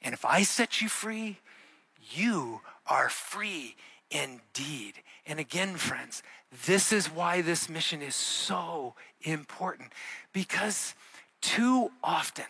And 0.01 0.13
if 0.13 0.25
I 0.25 0.43
set 0.43 0.81
you 0.81 0.89
free, 0.89 1.37
you 2.11 2.61
are 2.87 3.09
free 3.09 3.75
indeed. 4.09 4.95
And 5.25 5.39
again, 5.39 5.75
friends, 5.75 6.23
this 6.65 6.91
is 6.91 7.07
why 7.07 7.41
this 7.41 7.69
mission 7.69 8.01
is 8.01 8.15
so 8.15 8.95
important 9.21 9.93
because 10.33 10.95
too 11.41 11.91
often 12.03 12.45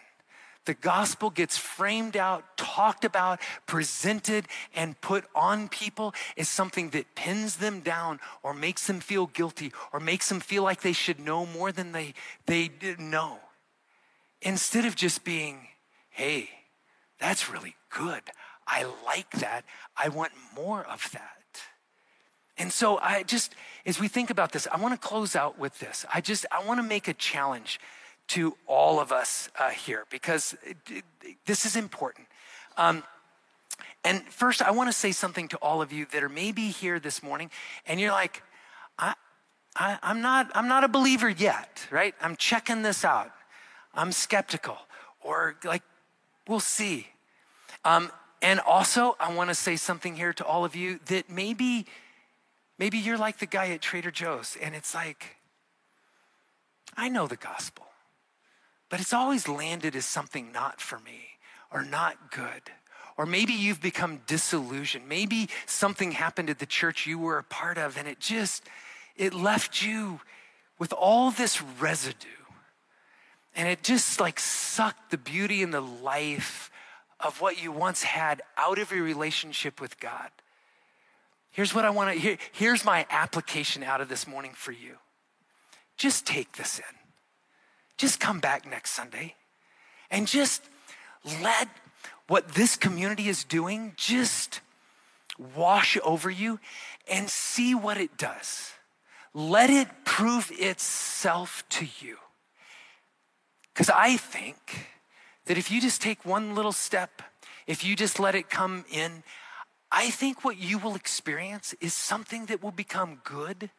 the 0.66 0.74
gospel 0.76 1.30
gets 1.30 1.58
framed 1.58 2.16
out, 2.16 2.44
talked 2.56 3.04
about, 3.04 3.40
presented, 3.66 4.46
and 4.76 5.00
put 5.02 5.26
on 5.34 5.68
people 5.70 6.14
as 6.38 6.48
something 6.48 6.92
that 6.92 7.16
pins 7.16 7.58
them 7.58 7.80
down 7.80 8.20
or 8.44 8.54
makes 8.54 8.86
them 8.88 9.00
feel 9.00 9.28
guilty 9.28 9.72
or 9.92 10.00
makes 10.00 10.30
them 10.30 10.40
feel 10.40 10.64
like 10.64 10.82
they 10.82 10.94
should 10.94 11.20
know 11.20 11.46
more 11.46 11.72
than 11.72 11.92
they, 11.92 12.14
they 12.46 12.70
know. 13.00 13.40
Instead 14.42 14.86
of 14.86 14.96
just 14.96 15.24
being, 15.24 15.68
hey, 16.10 16.50
that's 17.20 17.50
really 17.50 17.76
good. 17.90 18.22
I 18.68 18.86
like 19.06 19.32
that. 19.32 19.66
I 19.98 20.10
want 20.10 20.32
more 20.56 20.84
of 20.84 21.10
that. 21.14 21.38
And 22.58 22.72
so 22.72 23.00
I 23.00 23.24
just, 23.24 23.56
as 23.86 24.00
we 24.00 24.08
think 24.08 24.30
about 24.30 24.52
this, 24.52 24.68
I 24.72 24.78
want 24.78 24.94
to 24.94 25.08
close 25.08 25.36
out 25.36 25.58
with 25.58 25.80
this. 25.80 26.06
I 26.14 26.22
just, 26.22 26.46
I 26.52 26.64
want 26.64 26.80
to 26.80 26.84
make 26.84 27.08
a 27.08 27.14
challenge 27.14 27.80
to 28.32 28.56
all 28.66 29.00
of 29.00 29.12
us 29.12 29.50
uh, 29.60 29.70
here 29.70 30.06
because 30.10 30.56
this 31.46 31.66
is 31.66 31.76
important. 31.76 32.28
Um, 32.78 33.04
and 34.04 34.24
first, 34.24 34.62
I 34.62 34.72
want 34.72 34.88
to 34.90 34.94
say 34.94 35.12
something 35.12 35.48
to 35.50 35.58
all 35.58 35.82
of 35.82 35.92
you 35.92 36.06
that 36.12 36.24
are 36.24 36.30
maybe 36.30 36.70
here 36.70 37.00
this 37.00 37.22
morning, 37.22 37.52
and 37.86 38.00
you're 38.00 38.12
like, 38.12 38.42
I, 38.98 39.14
I, 39.76 40.00
I'm 40.02 40.22
not, 40.22 40.50
I'm 40.56 40.68
not 40.68 40.84
a 40.84 40.88
believer 40.88 41.30
yet, 41.30 41.88
right? 41.92 42.16
I'm 42.22 42.36
checking 42.36 42.82
this 42.82 43.04
out. 43.04 43.32
I'm 43.94 44.12
skeptical, 44.12 44.78
or 45.22 45.58
like, 45.64 45.84
we'll 46.48 46.62
see. 46.62 47.08
Um, 47.84 48.12
and 48.42 48.60
also, 48.62 49.18
I 49.20 49.34
want 49.34 49.50
to 49.50 49.56
say 49.56 49.76
something 49.76 50.16
here 50.16 50.34
to 50.34 50.46
all 50.46 50.64
of 50.64 50.76
you 50.76 51.00
that 51.08 51.30
maybe, 51.30 51.86
maybe 52.80 52.98
you're 52.98 53.18
like 53.18 53.40
the 53.40 53.46
guy 53.46 53.70
at 53.72 53.82
Trader 53.82 54.10
Joe's, 54.10 54.58
and 54.62 54.74
it's 54.74 54.96
like, 54.96 55.36
I 56.96 57.10
know 57.10 57.28
the 57.28 57.36
gospel, 57.36 57.86
but 58.92 59.00
it's 59.00 59.14
always 59.14 59.48
landed 59.48 59.96
as 59.96 60.06
something 60.06 60.52
not 60.52 60.80
for 60.80 61.00
me 61.00 61.22
or 61.74 61.84
not 61.84 62.32
good. 62.32 62.62
Or 63.18 63.26
maybe 63.26 63.54
you've 63.54 63.82
become 63.82 64.20
disillusioned. 64.28 65.08
Maybe 65.08 65.50
something 65.66 66.12
happened 66.12 66.50
at 66.50 66.60
the 66.60 66.66
church 66.66 67.08
you 67.08 67.18
were 67.18 67.38
a 67.38 67.44
part 67.44 67.78
of, 67.78 67.98
and 67.98 68.08
it 68.08 68.20
just, 68.20 68.64
it 69.16 69.34
left 69.34 69.82
you 69.82 70.20
with 70.78 70.94
all 70.94 71.32
this 71.32 71.62
residue 71.62 72.28
and 73.56 73.68
it 73.68 73.84
just 73.84 74.20
like 74.20 74.40
sucked 74.40 75.12
the 75.12 75.18
beauty 75.18 75.64
and 75.64 75.74
the 75.74 75.82
life 75.82 76.72
of 77.20 77.42
what 77.42 77.62
you 77.62 77.72
once 77.72 78.04
had 78.04 78.42
out 78.58 78.80
of 78.80 78.92
your 78.92 79.04
relationship 79.04 79.82
with 79.82 80.00
God. 80.00 80.30
Here's 81.52 81.76
what 81.76 81.86
I 81.86 81.90
want 81.90 82.14
to 82.14 82.20
here, 82.20 82.38
here's 82.54 82.86
my 82.86 83.06
application 83.10 83.84
out 83.84 84.02
of 84.02 84.10
this 84.10 84.26
morning 84.26 84.52
for 84.56 84.72
you. 84.72 84.96
Just 85.98 86.26
take 86.26 86.54
this 86.54 86.80
in. 86.80 87.01
Just 88.02 88.20
come 88.20 88.40
back 88.40 88.68
next 88.68 88.94
Sunday 88.94 89.36
and 90.10 90.26
just 90.26 90.64
let 91.44 91.68
what 92.28 92.56
this 92.56 92.76
community 92.76 93.30
is 93.30 93.44
doing 93.44 93.94
just 93.96 94.62
wash 95.56 96.00
over 96.04 96.32
you 96.32 96.60
and 97.08 97.30
see 97.30 97.76
what 97.76 98.00
it 98.00 98.18
does. 98.18 98.72
Let 99.36 99.70
it 99.70 99.88
prove 100.04 100.52
itself 100.52 101.64
to 101.70 101.86
you. 102.00 102.18
Because 103.72 103.92
I 103.92 104.18
think 104.18 104.88
that 105.46 105.60
if 105.60 105.70
you 105.70 105.80
just 105.80 106.02
take 106.02 106.26
one 106.26 106.56
little 106.56 106.72
step, 106.72 107.22
if 107.68 107.86
you 107.86 107.96
just 107.96 108.20
let 108.20 108.34
it 108.34 108.50
come 108.50 108.84
in, 108.92 109.22
I 109.92 110.10
think 110.10 110.44
what 110.44 110.58
you 110.58 110.80
will 110.80 110.96
experience 110.96 111.76
is 111.80 111.94
something 111.94 112.48
that 112.48 112.64
will 112.64 112.72
become 112.72 113.22
good 113.24 113.70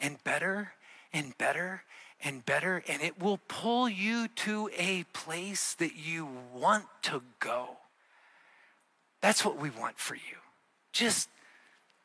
and 0.00 0.18
better 0.24 0.72
and 1.12 1.38
better 1.38 1.84
and 2.24 2.44
better, 2.44 2.82
and 2.88 3.02
it 3.02 3.20
will 3.20 3.40
pull 3.48 3.88
you 3.88 4.28
to 4.28 4.70
a 4.76 5.04
place 5.12 5.74
that 5.74 5.96
you 5.96 6.28
want 6.54 6.84
to 7.02 7.22
go. 7.40 7.76
That's 9.20 9.44
what 9.44 9.56
we 9.56 9.70
want 9.70 9.98
for 9.98 10.14
you. 10.14 10.38
Just 10.92 11.28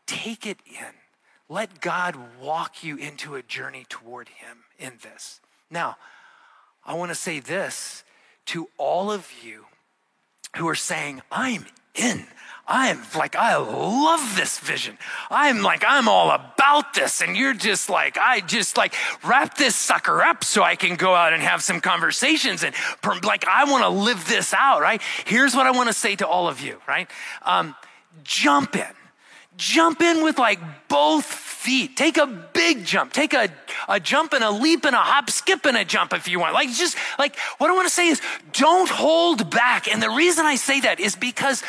take 0.06 0.46
it 0.46 0.58
in. 0.66 0.94
Let 1.50 1.82
God 1.82 2.16
walk 2.42 2.84
you 2.84 2.98
into 2.98 3.36
a 3.36 3.42
journey 3.42 3.86
toward 3.88 4.30
Him 4.30 4.66
in 4.78 4.94
this. 5.02 5.40
Now, 5.70 5.98
I 6.86 6.94
want 6.94 7.10
to 7.10 7.16
say 7.16 7.40
this 7.40 8.04
to 8.48 8.70
all 8.78 9.12
of 9.12 9.30
you 9.44 9.66
who 10.56 10.68
are 10.68 10.76
saying, 10.76 11.22
I'm 11.32 11.66
in. 11.98 12.26
I'm 12.70 13.00
like, 13.16 13.38
I 13.38 13.56
love 13.56 14.36
this 14.36 14.60
vision. 14.60 14.98
I'm 15.32 15.62
like, 15.62 15.86
I'm 15.88 16.10
all 16.10 16.32
about 16.32 16.94
this. 16.94 17.22
And 17.22 17.38
you're 17.38 17.54
just 17.54 17.90
like, 17.90 18.18
I 18.18 18.42
just 18.42 18.76
like 18.76 18.94
wrap 19.24 19.56
this 19.56 19.74
sucker 19.74 20.22
up 20.22 20.44
so 20.44 20.64
I 20.64 20.76
can 20.76 20.98
go 20.98 21.16
out 21.16 21.32
and 21.32 21.42
have 21.42 21.64
some 21.64 21.80
conversations 21.80 22.64
and 22.64 22.76
like, 23.24 23.48
I 23.48 23.64
want 23.72 23.84
to 23.84 23.90
live 23.90 24.28
this 24.28 24.54
out, 24.54 24.82
right? 24.82 25.02
Here's 25.26 25.56
what 25.56 25.66
I 25.66 25.72
want 25.72 25.88
to 25.88 25.94
say 25.94 26.18
to 26.18 26.28
all 26.28 26.50
of 26.50 26.60
you, 26.60 26.82
right? 26.88 27.10
Um, 27.44 27.74
jump 28.24 28.76
in. 28.76 28.84
Jump 29.58 30.02
in 30.02 30.24
with 30.24 30.38
like 30.40 30.60
both 30.88 31.26
feet. 31.26 31.98
Take 31.98 32.18
a 32.18 32.28
big 32.28 32.86
jump. 32.86 33.12
Take 33.12 33.34
a, 33.34 33.50
a 33.90 34.00
jump 34.00 34.34
and 34.34 34.44
a 34.44 34.52
leap 34.52 34.86
and 34.86 34.96
a 34.96 35.00
hop, 35.00 35.30
skip 35.30 35.66
and 35.66 35.76
a 35.76 35.84
jump 35.84 36.14
if 36.14 36.28
you 36.28 36.40
want. 36.40 36.54
Like, 36.54 36.72
just 36.72 36.96
like 37.20 37.36
what 37.58 37.70
I 37.70 37.74
want 37.74 37.88
to 37.88 37.94
say 37.94 38.08
is 38.08 38.22
don't 38.54 38.90
hold 38.90 39.50
back. 39.50 39.92
And 39.92 40.02
the 40.02 40.10
reason 40.10 40.46
I 40.46 40.56
say 40.56 40.80
that 40.82 41.00
is 41.00 41.16
because 41.16 41.64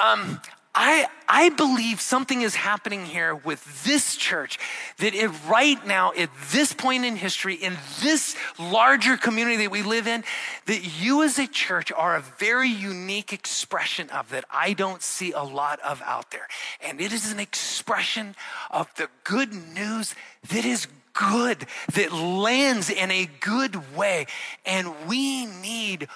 um, 0.00 0.40
I, 0.74 1.06
I 1.28 1.50
believe 1.50 2.00
something 2.00 2.40
is 2.40 2.54
happening 2.54 3.04
here 3.04 3.34
with 3.34 3.84
this 3.84 4.16
church 4.16 4.58
that 4.98 5.14
it, 5.14 5.30
right 5.46 5.86
now, 5.86 6.12
at 6.16 6.30
this 6.50 6.72
point 6.72 7.04
in 7.04 7.16
history, 7.16 7.54
in 7.54 7.76
this 8.00 8.34
larger 8.58 9.18
community 9.18 9.58
that 9.58 9.70
we 9.70 9.82
live 9.82 10.06
in, 10.06 10.24
that 10.64 11.00
you 11.00 11.22
as 11.24 11.38
a 11.38 11.46
church 11.46 11.92
are 11.92 12.16
a 12.16 12.22
very 12.38 12.70
unique 12.70 13.34
expression 13.34 14.08
of 14.10 14.30
that 14.30 14.46
I 14.50 14.72
don't 14.72 15.02
see 15.02 15.32
a 15.32 15.42
lot 15.42 15.78
of 15.80 16.00
out 16.02 16.30
there. 16.30 16.48
And 16.80 17.02
it 17.02 17.12
is 17.12 17.30
an 17.30 17.40
expression 17.40 18.34
of 18.70 18.94
the 18.94 19.08
good 19.24 19.52
news 19.52 20.14
that 20.48 20.64
is 20.64 20.86
good, 21.12 21.66
that 21.94 22.12
lands 22.12 22.90
in 22.90 23.10
a 23.10 23.28
good 23.40 23.96
way. 23.96 24.26
And 24.64 25.06
we 25.06 25.46
need 25.46 26.08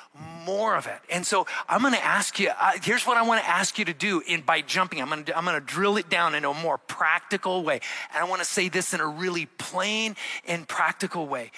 more 0.44 0.76
of 0.76 0.86
it. 0.86 0.98
And 1.10 1.26
so 1.26 1.46
I'm 1.68 1.80
going 1.80 1.94
to 1.94 2.04
ask 2.04 2.38
you, 2.38 2.50
uh, 2.50 2.72
here's 2.82 3.06
what 3.06 3.16
I 3.16 3.22
want 3.22 3.42
to 3.42 3.48
ask 3.48 3.78
you 3.78 3.84
to 3.86 3.94
do 3.94 4.22
in 4.26 4.42
by 4.42 4.60
jumping. 4.60 5.00
I'm 5.00 5.08
going 5.08 5.24
to, 5.24 5.36
I'm 5.36 5.44
going 5.44 5.58
to 5.58 5.66
drill 5.66 5.96
it 5.96 6.08
down 6.08 6.34
in 6.34 6.44
a 6.44 6.54
more 6.54 6.78
practical 6.78 7.62
way. 7.62 7.80
And 8.14 8.24
I 8.24 8.28
want 8.28 8.40
to 8.40 8.48
say 8.48 8.68
this 8.68 8.94
in 8.94 9.00
a 9.00 9.06
really 9.06 9.46
plain 9.58 10.16
and 10.46 10.66
practical 10.66 11.26
way. 11.26 11.50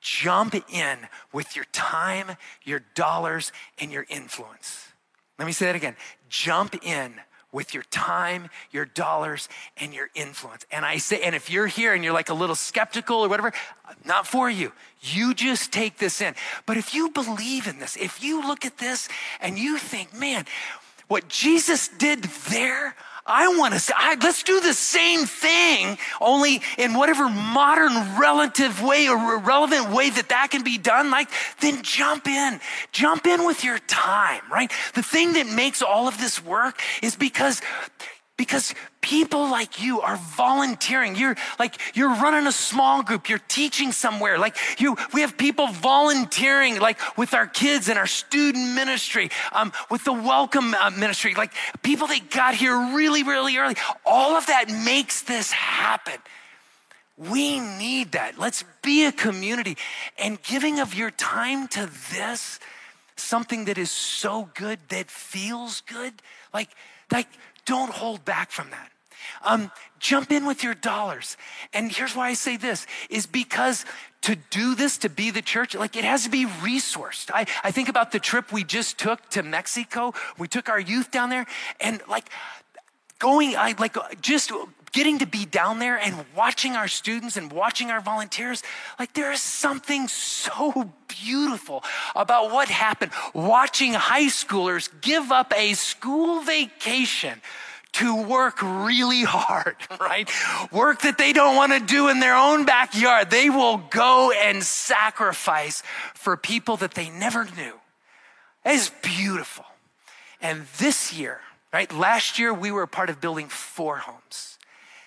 Jump 0.00 0.54
in 0.70 0.98
with 1.32 1.56
your 1.56 1.64
time, 1.72 2.36
your 2.62 2.82
dollars, 2.94 3.52
and 3.78 3.90
your 3.90 4.04
influence. 4.10 4.88
Let 5.38 5.46
me 5.46 5.52
say 5.52 5.66
that 5.66 5.76
again. 5.76 5.96
Jump 6.28 6.76
in 6.84 7.14
with 7.54 7.72
your 7.72 7.84
time, 7.84 8.50
your 8.72 8.84
dollars, 8.84 9.48
and 9.76 9.94
your 9.94 10.10
influence. 10.14 10.66
And 10.72 10.84
I 10.84 10.98
say, 10.98 11.22
and 11.22 11.34
if 11.34 11.48
you're 11.48 11.68
here 11.68 11.94
and 11.94 12.02
you're 12.02 12.12
like 12.12 12.28
a 12.28 12.34
little 12.34 12.56
skeptical 12.56 13.24
or 13.24 13.28
whatever, 13.28 13.52
not 14.04 14.26
for 14.26 14.50
you. 14.50 14.72
You 15.00 15.34
just 15.34 15.72
take 15.72 15.98
this 15.98 16.20
in. 16.20 16.34
But 16.66 16.76
if 16.76 16.94
you 16.94 17.10
believe 17.10 17.68
in 17.68 17.78
this, 17.78 17.96
if 17.96 18.22
you 18.22 18.46
look 18.46 18.64
at 18.64 18.78
this 18.78 19.08
and 19.40 19.56
you 19.56 19.78
think, 19.78 20.12
man, 20.12 20.46
what 21.06 21.28
Jesus 21.28 21.86
did 21.86 22.24
there, 22.24 22.96
I 23.26 23.56
want 23.56 23.72
to 23.72 23.80
say, 23.80 23.94
I, 23.96 24.16
let's 24.22 24.42
do 24.42 24.60
the 24.60 24.74
same 24.74 25.24
thing, 25.24 25.96
only 26.20 26.60
in 26.76 26.92
whatever 26.92 27.28
modern 27.28 28.18
relative 28.18 28.82
way 28.82 29.08
or 29.08 29.38
relevant 29.38 29.90
way 29.90 30.10
that 30.10 30.28
that 30.28 30.50
can 30.50 30.62
be 30.62 30.76
done. 30.76 31.10
Like, 31.10 31.30
then 31.60 31.82
jump 31.82 32.26
in, 32.26 32.60
jump 32.92 33.26
in 33.26 33.46
with 33.46 33.64
your 33.64 33.78
time, 33.78 34.42
right? 34.50 34.70
The 34.94 35.02
thing 35.02 35.34
that 35.34 35.46
makes 35.46 35.80
all 35.80 36.06
of 36.06 36.18
this 36.18 36.44
work 36.44 36.78
is 37.02 37.16
because 37.16 37.62
because 38.36 38.74
people 39.00 39.48
like 39.48 39.80
you 39.80 40.00
are 40.00 40.16
volunteering. 40.16 41.14
You're 41.14 41.36
like 41.58 41.80
you're 41.94 42.08
running 42.08 42.46
a 42.46 42.52
small 42.52 43.02
group. 43.02 43.28
You're 43.28 43.38
teaching 43.38 43.92
somewhere. 43.92 44.38
Like 44.38 44.56
you 44.80 44.96
we 45.12 45.20
have 45.20 45.36
people 45.36 45.68
volunteering 45.68 46.80
like 46.80 46.98
with 47.16 47.32
our 47.32 47.46
kids 47.46 47.88
and 47.88 47.98
our 47.98 48.06
student 48.06 48.74
ministry 48.74 49.30
um, 49.52 49.72
with 49.90 50.04
the 50.04 50.12
welcome 50.12 50.74
uh, 50.74 50.90
ministry. 50.90 51.34
Like 51.34 51.52
people 51.82 52.08
that 52.08 52.30
got 52.30 52.54
here 52.54 52.76
really 52.94 53.22
really 53.22 53.56
early. 53.56 53.76
All 54.04 54.36
of 54.36 54.46
that 54.46 54.68
makes 54.68 55.22
this 55.22 55.52
happen. 55.52 56.20
We 57.16 57.60
need 57.60 58.12
that. 58.12 58.38
Let's 58.38 58.64
be 58.82 59.04
a 59.04 59.12
community. 59.12 59.76
And 60.18 60.42
giving 60.42 60.80
of 60.80 60.94
your 60.94 61.12
time 61.12 61.68
to 61.68 61.88
this 62.12 62.58
something 63.16 63.66
that 63.66 63.78
is 63.78 63.92
so 63.92 64.50
good 64.54 64.80
that 64.88 65.08
feels 65.08 65.82
good 65.82 66.12
like 66.52 66.68
like 67.12 67.28
don't 67.64 67.90
hold 67.90 68.24
back 68.24 68.50
from 68.50 68.70
that. 68.70 68.90
Um, 69.42 69.70
jump 69.98 70.30
in 70.30 70.46
with 70.46 70.62
your 70.62 70.74
dollars. 70.74 71.36
And 71.72 71.90
here's 71.90 72.16
why 72.16 72.28
I 72.28 72.34
say 72.34 72.56
this 72.56 72.86
is 73.10 73.26
because 73.26 73.84
to 74.22 74.36
do 74.50 74.74
this, 74.74 74.98
to 74.98 75.10
be 75.10 75.30
the 75.30 75.42
church, 75.42 75.74
like 75.74 75.96
it 75.96 76.04
has 76.04 76.24
to 76.24 76.30
be 76.30 76.46
resourced. 76.46 77.30
I, 77.32 77.46
I 77.62 77.70
think 77.70 77.88
about 77.88 78.12
the 78.12 78.18
trip 78.18 78.52
we 78.52 78.64
just 78.64 78.98
took 78.98 79.28
to 79.30 79.42
Mexico. 79.42 80.14
We 80.38 80.48
took 80.48 80.68
our 80.68 80.80
youth 80.80 81.10
down 81.10 81.28
there 81.28 81.46
and 81.80 82.00
like 82.08 82.28
going, 83.18 83.54
I 83.56 83.74
like 83.78 83.96
just 84.20 84.50
getting 84.94 85.18
to 85.18 85.26
be 85.26 85.44
down 85.44 85.80
there 85.80 85.98
and 85.98 86.24
watching 86.36 86.72
our 86.76 86.88
students 86.88 87.36
and 87.36 87.52
watching 87.52 87.90
our 87.90 88.00
volunteers, 88.00 88.62
like 88.98 89.12
there 89.12 89.32
is 89.32 89.42
something 89.42 90.08
so 90.08 90.90
beautiful 91.08 91.84
about 92.16 92.52
what 92.52 92.68
happened 92.68 93.12
watching 93.34 93.92
high 93.92 94.26
schoolers 94.26 94.88
give 95.02 95.30
up 95.30 95.52
a 95.54 95.74
school 95.74 96.40
vacation 96.40 97.42
to 97.92 98.22
work 98.22 98.60
really 98.62 99.22
hard, 99.22 99.76
right? 100.00 100.28
Work 100.72 101.02
that 101.02 101.18
they 101.18 101.32
don't 101.32 101.56
want 101.56 101.72
to 101.72 101.80
do 101.80 102.08
in 102.08 102.20
their 102.20 102.36
own 102.36 102.64
backyard. 102.64 103.30
They 103.30 103.50
will 103.50 103.78
go 103.78 104.30
and 104.32 104.62
sacrifice 104.62 105.82
for 106.14 106.36
people 106.36 106.76
that 106.78 106.94
they 106.94 107.10
never 107.10 107.44
knew. 107.44 107.74
It 108.64 108.72
is 108.72 108.90
beautiful. 109.02 109.64
And 110.40 110.66
this 110.78 111.12
year, 111.12 111.40
right? 111.72 111.92
Last 111.92 112.38
year, 112.38 112.54
we 112.54 112.70
were 112.70 112.82
a 112.82 112.88
part 112.88 113.10
of 113.10 113.20
building 113.20 113.48
four 113.48 113.98
homes. 113.98 114.53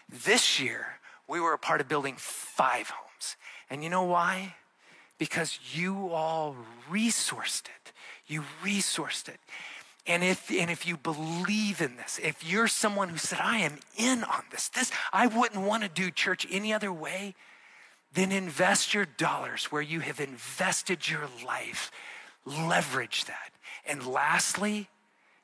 This 0.09 0.59
year, 0.59 0.99
we 1.27 1.39
were 1.39 1.53
a 1.53 1.57
part 1.57 1.81
of 1.81 1.87
building 1.87 2.15
five 2.17 2.89
homes. 2.89 3.35
And 3.69 3.83
you 3.83 3.89
know 3.89 4.03
why? 4.03 4.55
Because 5.17 5.59
you 5.73 6.09
all 6.09 6.55
resourced 6.89 7.65
it. 7.65 7.91
You 8.27 8.43
resourced 8.63 9.27
it. 9.27 9.39
And 10.05 10.23
if, 10.23 10.49
and 10.49 10.71
if 10.71 10.87
you 10.87 10.95
believe 10.95 11.81
in 11.81 11.97
this, 11.97 12.17
if 12.23 12.49
you're 12.49 12.69
someone 12.69 13.09
who 13.09 13.17
said, 13.17 13.39
I 13.41 13.57
am 13.57 13.79
in 13.97 14.23
on 14.23 14.43
this, 14.51 14.69
this, 14.69 14.91
I 15.11 15.27
wouldn't 15.27 15.65
want 15.65 15.83
to 15.83 15.89
do 15.89 16.09
church 16.09 16.47
any 16.49 16.73
other 16.73 16.93
way, 16.93 17.35
then 18.13 18.31
invest 18.31 18.93
your 18.93 19.05
dollars 19.05 19.65
where 19.65 19.81
you 19.81 19.99
have 19.99 20.21
invested 20.21 21.09
your 21.09 21.27
life. 21.45 21.91
Leverage 22.45 23.25
that. 23.25 23.51
And 23.85 24.05
lastly, 24.05 24.87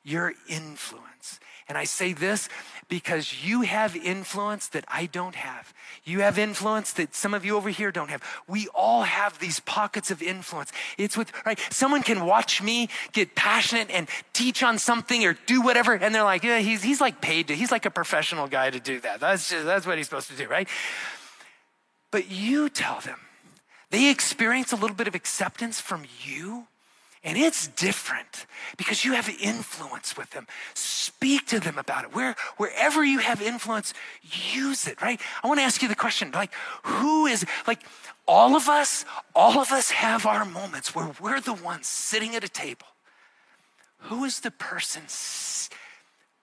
your 0.03 0.34
influence. 0.47 1.41
And 1.74 1.78
I 1.80 1.86
say 1.86 2.13
this 2.13 2.49
because 2.88 3.43
you 3.43 3.61
have 3.61 3.95
influence 3.95 4.67
that 4.67 4.86
I 4.88 5.07
don't 5.07 5.34
have. 5.34 5.74
You 6.03 6.19
have 6.19 6.38
influence 6.38 6.93
that 6.93 7.15
some 7.15 7.34
of 7.34 7.43
you 7.43 7.57
over 7.57 7.69
here 7.71 7.91
don't 7.91 8.11
have. 8.11 8.21
We 8.47 8.67
all 8.76 9.01
have 9.01 9.39
these 9.39 9.59
pockets 9.59 10.11
of 10.11 10.21
influence. 10.21 10.71
It's 10.99 11.17
with, 11.17 11.32
right? 11.47 11.59
Someone 11.71 12.03
can 12.03 12.28
watch 12.28 12.61
me 12.61 12.89
get 13.11 13.34
passionate 13.34 13.89
and 13.89 14.07
teach 14.34 14.61
on 14.61 14.78
something 14.78 15.26
or 15.26 15.36
do 15.47 15.63
whatever, 15.63 15.93
and 15.95 16.13
they're 16.13 16.24
like, 16.24 16.43
yeah, 16.43 16.59
he's, 16.59 16.84
he's 16.84 17.01
like 17.01 17.21
paid 17.21 17.47
to, 17.47 17.55
he's 17.55 17.71
like 17.71 17.88
a 17.88 17.89
professional 17.89 18.45
guy 18.45 18.69
to 18.69 18.80
do 18.80 18.99
that. 18.99 19.19
That's 19.19 19.49
just, 19.49 19.65
that's 19.65 19.88
what 19.88 19.97
he's 19.97 20.05
supposed 20.05 20.30
to 20.30 20.38
do, 20.38 20.47
right? 20.47 20.67
But 22.11 22.30
you 22.30 22.69
tell 22.69 22.99
them, 22.99 23.17
they 23.89 24.11
experience 24.11 24.71
a 24.74 24.76
little 24.76 24.95
bit 24.95 25.07
of 25.07 25.15
acceptance 25.15 25.82
from 25.82 26.03
you 26.24 26.67
and 27.24 27.38
it's 27.38 27.67
different 27.67 28.45
because 28.76 29.05
you 29.05 29.13
have 29.13 29.30
influence 29.41 30.17
with 30.17 30.30
them. 30.32 30.45
Speak 30.74 31.47
to 31.47 31.59
them 31.59 31.78
about 31.78 32.03
it. 32.03 32.13
Where, 32.13 32.36
wherever 32.57 33.03
you 33.03 33.19
have 33.19 33.41
influence, 33.41 33.93
use 34.53 34.88
it, 34.88 35.01
right? 35.01 35.21
I 35.41 35.47
want 35.47 35.59
to 35.59 35.63
ask 35.63 35.82
you 35.82 35.88
the 35.88 35.95
question 35.95 36.32
like, 36.32 36.51
who 36.84 37.26
is, 37.26 37.45
like, 37.65 37.80
all 38.28 38.55
of 38.55 38.67
us, 38.67 39.05
all 39.34 39.59
of 39.59 39.71
us 39.71 39.91
have 39.91 40.26
our 40.26 40.43
moments 40.43 40.93
where 40.93 41.11
we're 41.21 41.39
the 41.39 41.53
ones 41.53 41.88
sitting 41.88 42.36
at 42.36 42.43
a 42.43 42.49
table. 42.49 42.88
Who 43.99 44.26
is 44.26 44.41
the 44.41 44.51
person 44.51 45.03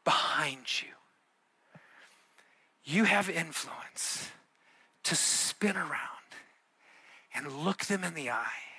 behind 0.04 0.80
you? 0.80 0.88
You 2.84 3.04
have 3.04 3.28
influence 3.28 4.28
to 5.04 5.14
spin 5.14 5.76
around 5.76 5.90
and 7.34 7.52
look 7.52 7.84
them 7.84 8.02
in 8.02 8.14
the 8.14 8.30
eye 8.30 8.69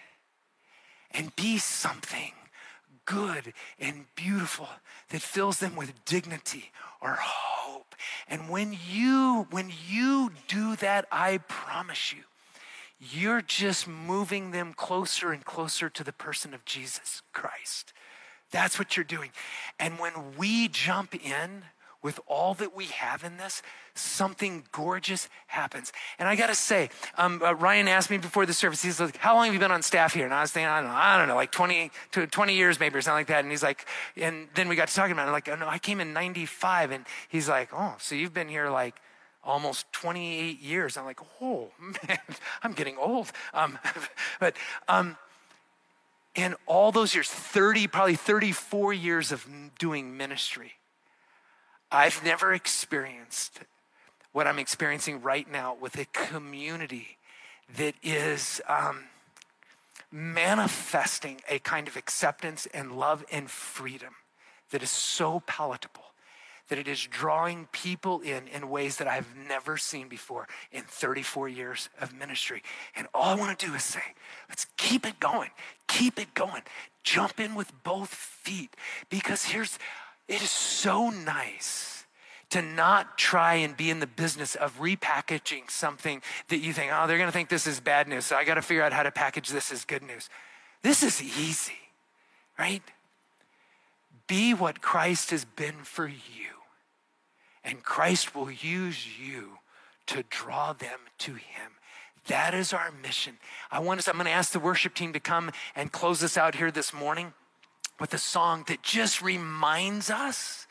and 1.13 1.35
be 1.35 1.57
something 1.57 2.31
good 3.05 3.53
and 3.79 4.05
beautiful 4.15 4.69
that 5.09 5.21
fills 5.21 5.59
them 5.59 5.75
with 5.75 6.05
dignity 6.05 6.71
or 7.01 7.17
hope. 7.19 7.95
And 8.27 8.49
when 8.49 8.77
you 8.89 9.47
when 9.51 9.71
you 9.89 10.31
do 10.47 10.75
that, 10.77 11.05
I 11.11 11.39
promise 11.47 12.13
you, 12.13 12.23
you're 12.99 13.41
just 13.41 13.87
moving 13.87 14.51
them 14.51 14.73
closer 14.73 15.31
and 15.31 15.43
closer 15.43 15.89
to 15.89 16.03
the 16.03 16.13
person 16.13 16.53
of 16.53 16.65
Jesus 16.65 17.21
Christ. 17.33 17.93
That's 18.51 18.77
what 18.77 18.95
you're 18.95 19.03
doing. 19.03 19.31
And 19.79 19.97
when 19.97 20.37
we 20.37 20.67
jump 20.67 21.15
in 21.15 21.63
with 22.01 22.19
all 22.27 22.53
that 22.55 22.75
we 22.75 22.85
have 22.85 23.23
in 23.23 23.37
this, 23.37 23.61
something 23.93 24.63
gorgeous 24.71 25.29
happens. 25.47 25.91
And 26.17 26.27
I 26.27 26.35
got 26.35 26.47
to 26.47 26.55
say, 26.55 26.89
um, 27.17 27.41
uh, 27.43 27.53
Ryan 27.53 27.87
asked 27.87 28.09
me 28.09 28.17
before 28.17 28.45
the 28.45 28.53
service, 28.53 28.81
he's 28.81 28.99
like, 28.99 29.17
How 29.17 29.35
long 29.35 29.45
have 29.45 29.53
you 29.53 29.59
been 29.59 29.71
on 29.71 29.81
staff 29.81 30.13
here? 30.13 30.25
And 30.25 30.33
I 30.33 30.41
was 30.41 30.51
thinking, 30.51 30.69
I 30.69 30.81
don't 30.81 30.89
know, 30.89 30.95
I 30.95 31.17
don't 31.17 31.27
know, 31.27 31.35
like 31.35 31.51
20, 31.51 31.91
20 32.11 32.53
years 32.55 32.79
maybe 32.79 32.97
or 32.97 33.01
something 33.01 33.19
like 33.19 33.27
that. 33.27 33.43
And 33.43 33.51
he's 33.51 33.63
like, 33.63 33.85
And 34.17 34.47
then 34.55 34.67
we 34.67 34.75
got 34.75 34.87
to 34.87 34.95
talking 34.95 35.11
about 35.11 35.23
it. 35.23 35.27
I'm 35.27 35.33
like, 35.33 35.49
oh, 35.49 35.55
no, 35.55 35.67
I 35.67 35.77
came 35.77 35.99
in 35.99 36.13
95. 36.13 36.91
And 36.91 37.05
he's 37.29 37.47
like, 37.47 37.69
Oh, 37.73 37.95
so 37.99 38.15
you've 38.15 38.33
been 38.33 38.49
here 38.49 38.69
like 38.69 38.95
almost 39.43 39.91
28 39.93 40.59
years. 40.59 40.97
I'm 40.97 41.05
like, 41.05 41.19
Oh, 41.41 41.69
man, 42.07 42.19
I'm 42.63 42.73
getting 42.73 42.97
old. 42.97 43.31
Um, 43.53 43.77
but, 44.39 44.55
um, 44.87 45.17
in 46.33 46.55
all 46.65 46.93
those 46.93 47.13
years, 47.13 47.29
30, 47.29 47.87
probably 47.87 48.15
34 48.15 48.93
years 48.93 49.33
of 49.33 49.45
doing 49.77 50.15
ministry, 50.15 50.75
I've 51.91 52.23
never 52.23 52.53
experienced 52.53 53.59
what 54.31 54.47
I'm 54.47 54.59
experiencing 54.59 55.21
right 55.21 55.49
now 55.49 55.75
with 55.79 55.97
a 55.97 56.05
community 56.05 57.17
that 57.77 57.95
is 58.01 58.61
um, 58.67 59.05
manifesting 60.11 61.41
a 61.49 61.59
kind 61.59 61.87
of 61.87 61.97
acceptance 61.97 62.67
and 62.73 62.93
love 62.93 63.25
and 63.31 63.49
freedom 63.51 64.15
that 64.71 64.81
is 64.81 64.91
so 64.91 65.41
palatable 65.45 66.03
that 66.69 66.79
it 66.79 66.87
is 66.87 67.05
drawing 67.05 67.67
people 67.73 68.21
in 68.21 68.47
in 68.47 68.69
ways 68.69 68.95
that 68.95 69.07
I've 69.07 69.35
never 69.35 69.75
seen 69.75 70.07
before 70.07 70.47
in 70.71 70.83
34 70.83 71.49
years 71.49 71.89
of 71.99 72.13
ministry. 72.13 72.63
And 72.95 73.07
all 73.13 73.25
I 73.25 73.35
want 73.35 73.59
to 73.59 73.65
do 73.65 73.73
is 73.73 73.83
say, 73.83 73.99
let's 74.47 74.67
keep 74.77 75.05
it 75.05 75.19
going, 75.19 75.49
keep 75.89 76.17
it 76.17 76.33
going, 76.33 76.61
jump 77.03 77.41
in 77.41 77.55
with 77.55 77.71
both 77.83 78.13
feet. 78.13 78.73
Because 79.09 79.43
here's, 79.43 79.77
it 80.27 80.41
is 80.41 80.49
so 80.51 81.09
nice 81.09 82.05
to 82.51 82.61
not 82.61 83.17
try 83.17 83.55
and 83.55 83.75
be 83.75 83.89
in 83.89 83.99
the 83.99 84.07
business 84.07 84.55
of 84.55 84.77
repackaging 84.79 85.69
something 85.69 86.21
that 86.49 86.57
you 86.57 86.73
think, 86.73 86.91
oh, 86.93 87.07
they're 87.07 87.17
going 87.17 87.29
to 87.29 87.33
think 87.33 87.49
this 87.49 87.65
is 87.65 87.79
bad 87.79 88.07
news. 88.07 88.25
So 88.25 88.35
I 88.35 88.43
got 88.43 88.55
to 88.55 88.61
figure 88.61 88.83
out 88.83 88.93
how 88.93 89.03
to 89.03 89.11
package 89.11 89.49
this 89.49 89.71
as 89.71 89.85
good 89.85 90.03
news. 90.03 90.29
This 90.81 91.01
is 91.01 91.21
easy, 91.21 91.79
right? 92.59 92.83
Be 94.27 94.53
what 94.53 94.81
Christ 94.81 95.31
has 95.31 95.45
been 95.45 95.83
for 95.83 96.07
you, 96.07 96.59
and 97.63 97.83
Christ 97.83 98.35
will 98.35 98.51
use 98.51 99.19
you 99.19 99.59
to 100.07 100.23
draw 100.29 100.73
them 100.73 100.99
to 101.19 101.33
Him. 101.33 101.71
That 102.27 102.53
is 102.53 102.73
our 102.73 102.91
mission. 103.01 103.37
I 103.71 103.79
want 103.79 103.99
us, 103.99 104.07
I'm 104.07 104.15
going 104.15 104.25
to 104.25 104.31
ask 104.31 104.51
the 104.51 104.59
worship 104.59 104.93
team 104.93 105.13
to 105.13 105.19
come 105.19 105.51
and 105.75 105.91
close 105.91 106.23
us 106.23 106.37
out 106.37 106.55
here 106.55 106.71
this 106.71 106.93
morning 106.93 107.33
with 108.01 108.13
a 108.15 108.17
song 108.17 108.65
that 108.67 108.81
just 108.81 109.21
reminds 109.21 110.09
us 110.09 110.65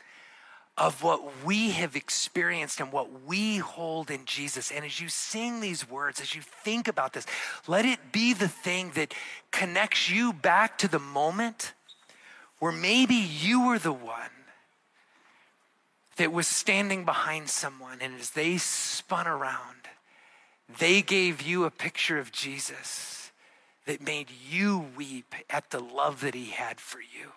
of 0.76 1.03
what 1.03 1.45
we 1.45 1.70
have 1.70 1.95
experienced 1.95 2.81
and 2.81 2.91
what 2.91 3.24
we 3.24 3.59
hold 3.59 4.11
in 4.11 4.24
Jesus. 4.24 4.72
And 4.72 4.85
as 4.85 5.01
you 5.01 5.09
sing 5.09 5.61
these 5.61 5.89
words, 5.89 6.20
as 6.20 6.35
you 6.35 6.43
think 6.43 6.89
about 6.89 7.12
this, 7.12 7.26
let 7.68 7.85
it 7.85 8.12
be 8.12 8.35
the 8.35 8.49
thing 8.49 8.91
that 8.97 9.14
connects 9.53 10.11
you 10.11 10.33
back 10.33 10.76
to 10.78 10.89
the 10.89 10.99
moment 10.99 11.72
where 12.59 12.72
maybe 12.72 13.14
you 13.14 13.66
were 13.66 13.78
the 13.78 13.93
one 13.93 14.31
that 16.16 16.33
was 16.33 16.47
standing 16.47 17.05
behind 17.05 17.49
someone, 17.49 17.99
and 18.01 18.20
as 18.20 18.31
they 18.31 18.59
spun 18.59 19.26
around, 19.26 19.89
they 20.78 21.01
gave 21.01 21.41
you 21.41 21.64
a 21.64 21.70
picture 21.70 22.18
of 22.18 22.33
Jesus 22.33 23.20
that 23.91 24.07
made 24.07 24.28
you 24.49 24.86
weep 24.97 25.34
at 25.51 25.70
the 25.70 25.80
love 25.80 26.20
that 26.20 26.32
he 26.32 26.51
had 26.51 26.80
for 26.80 27.01
you. 27.01 27.32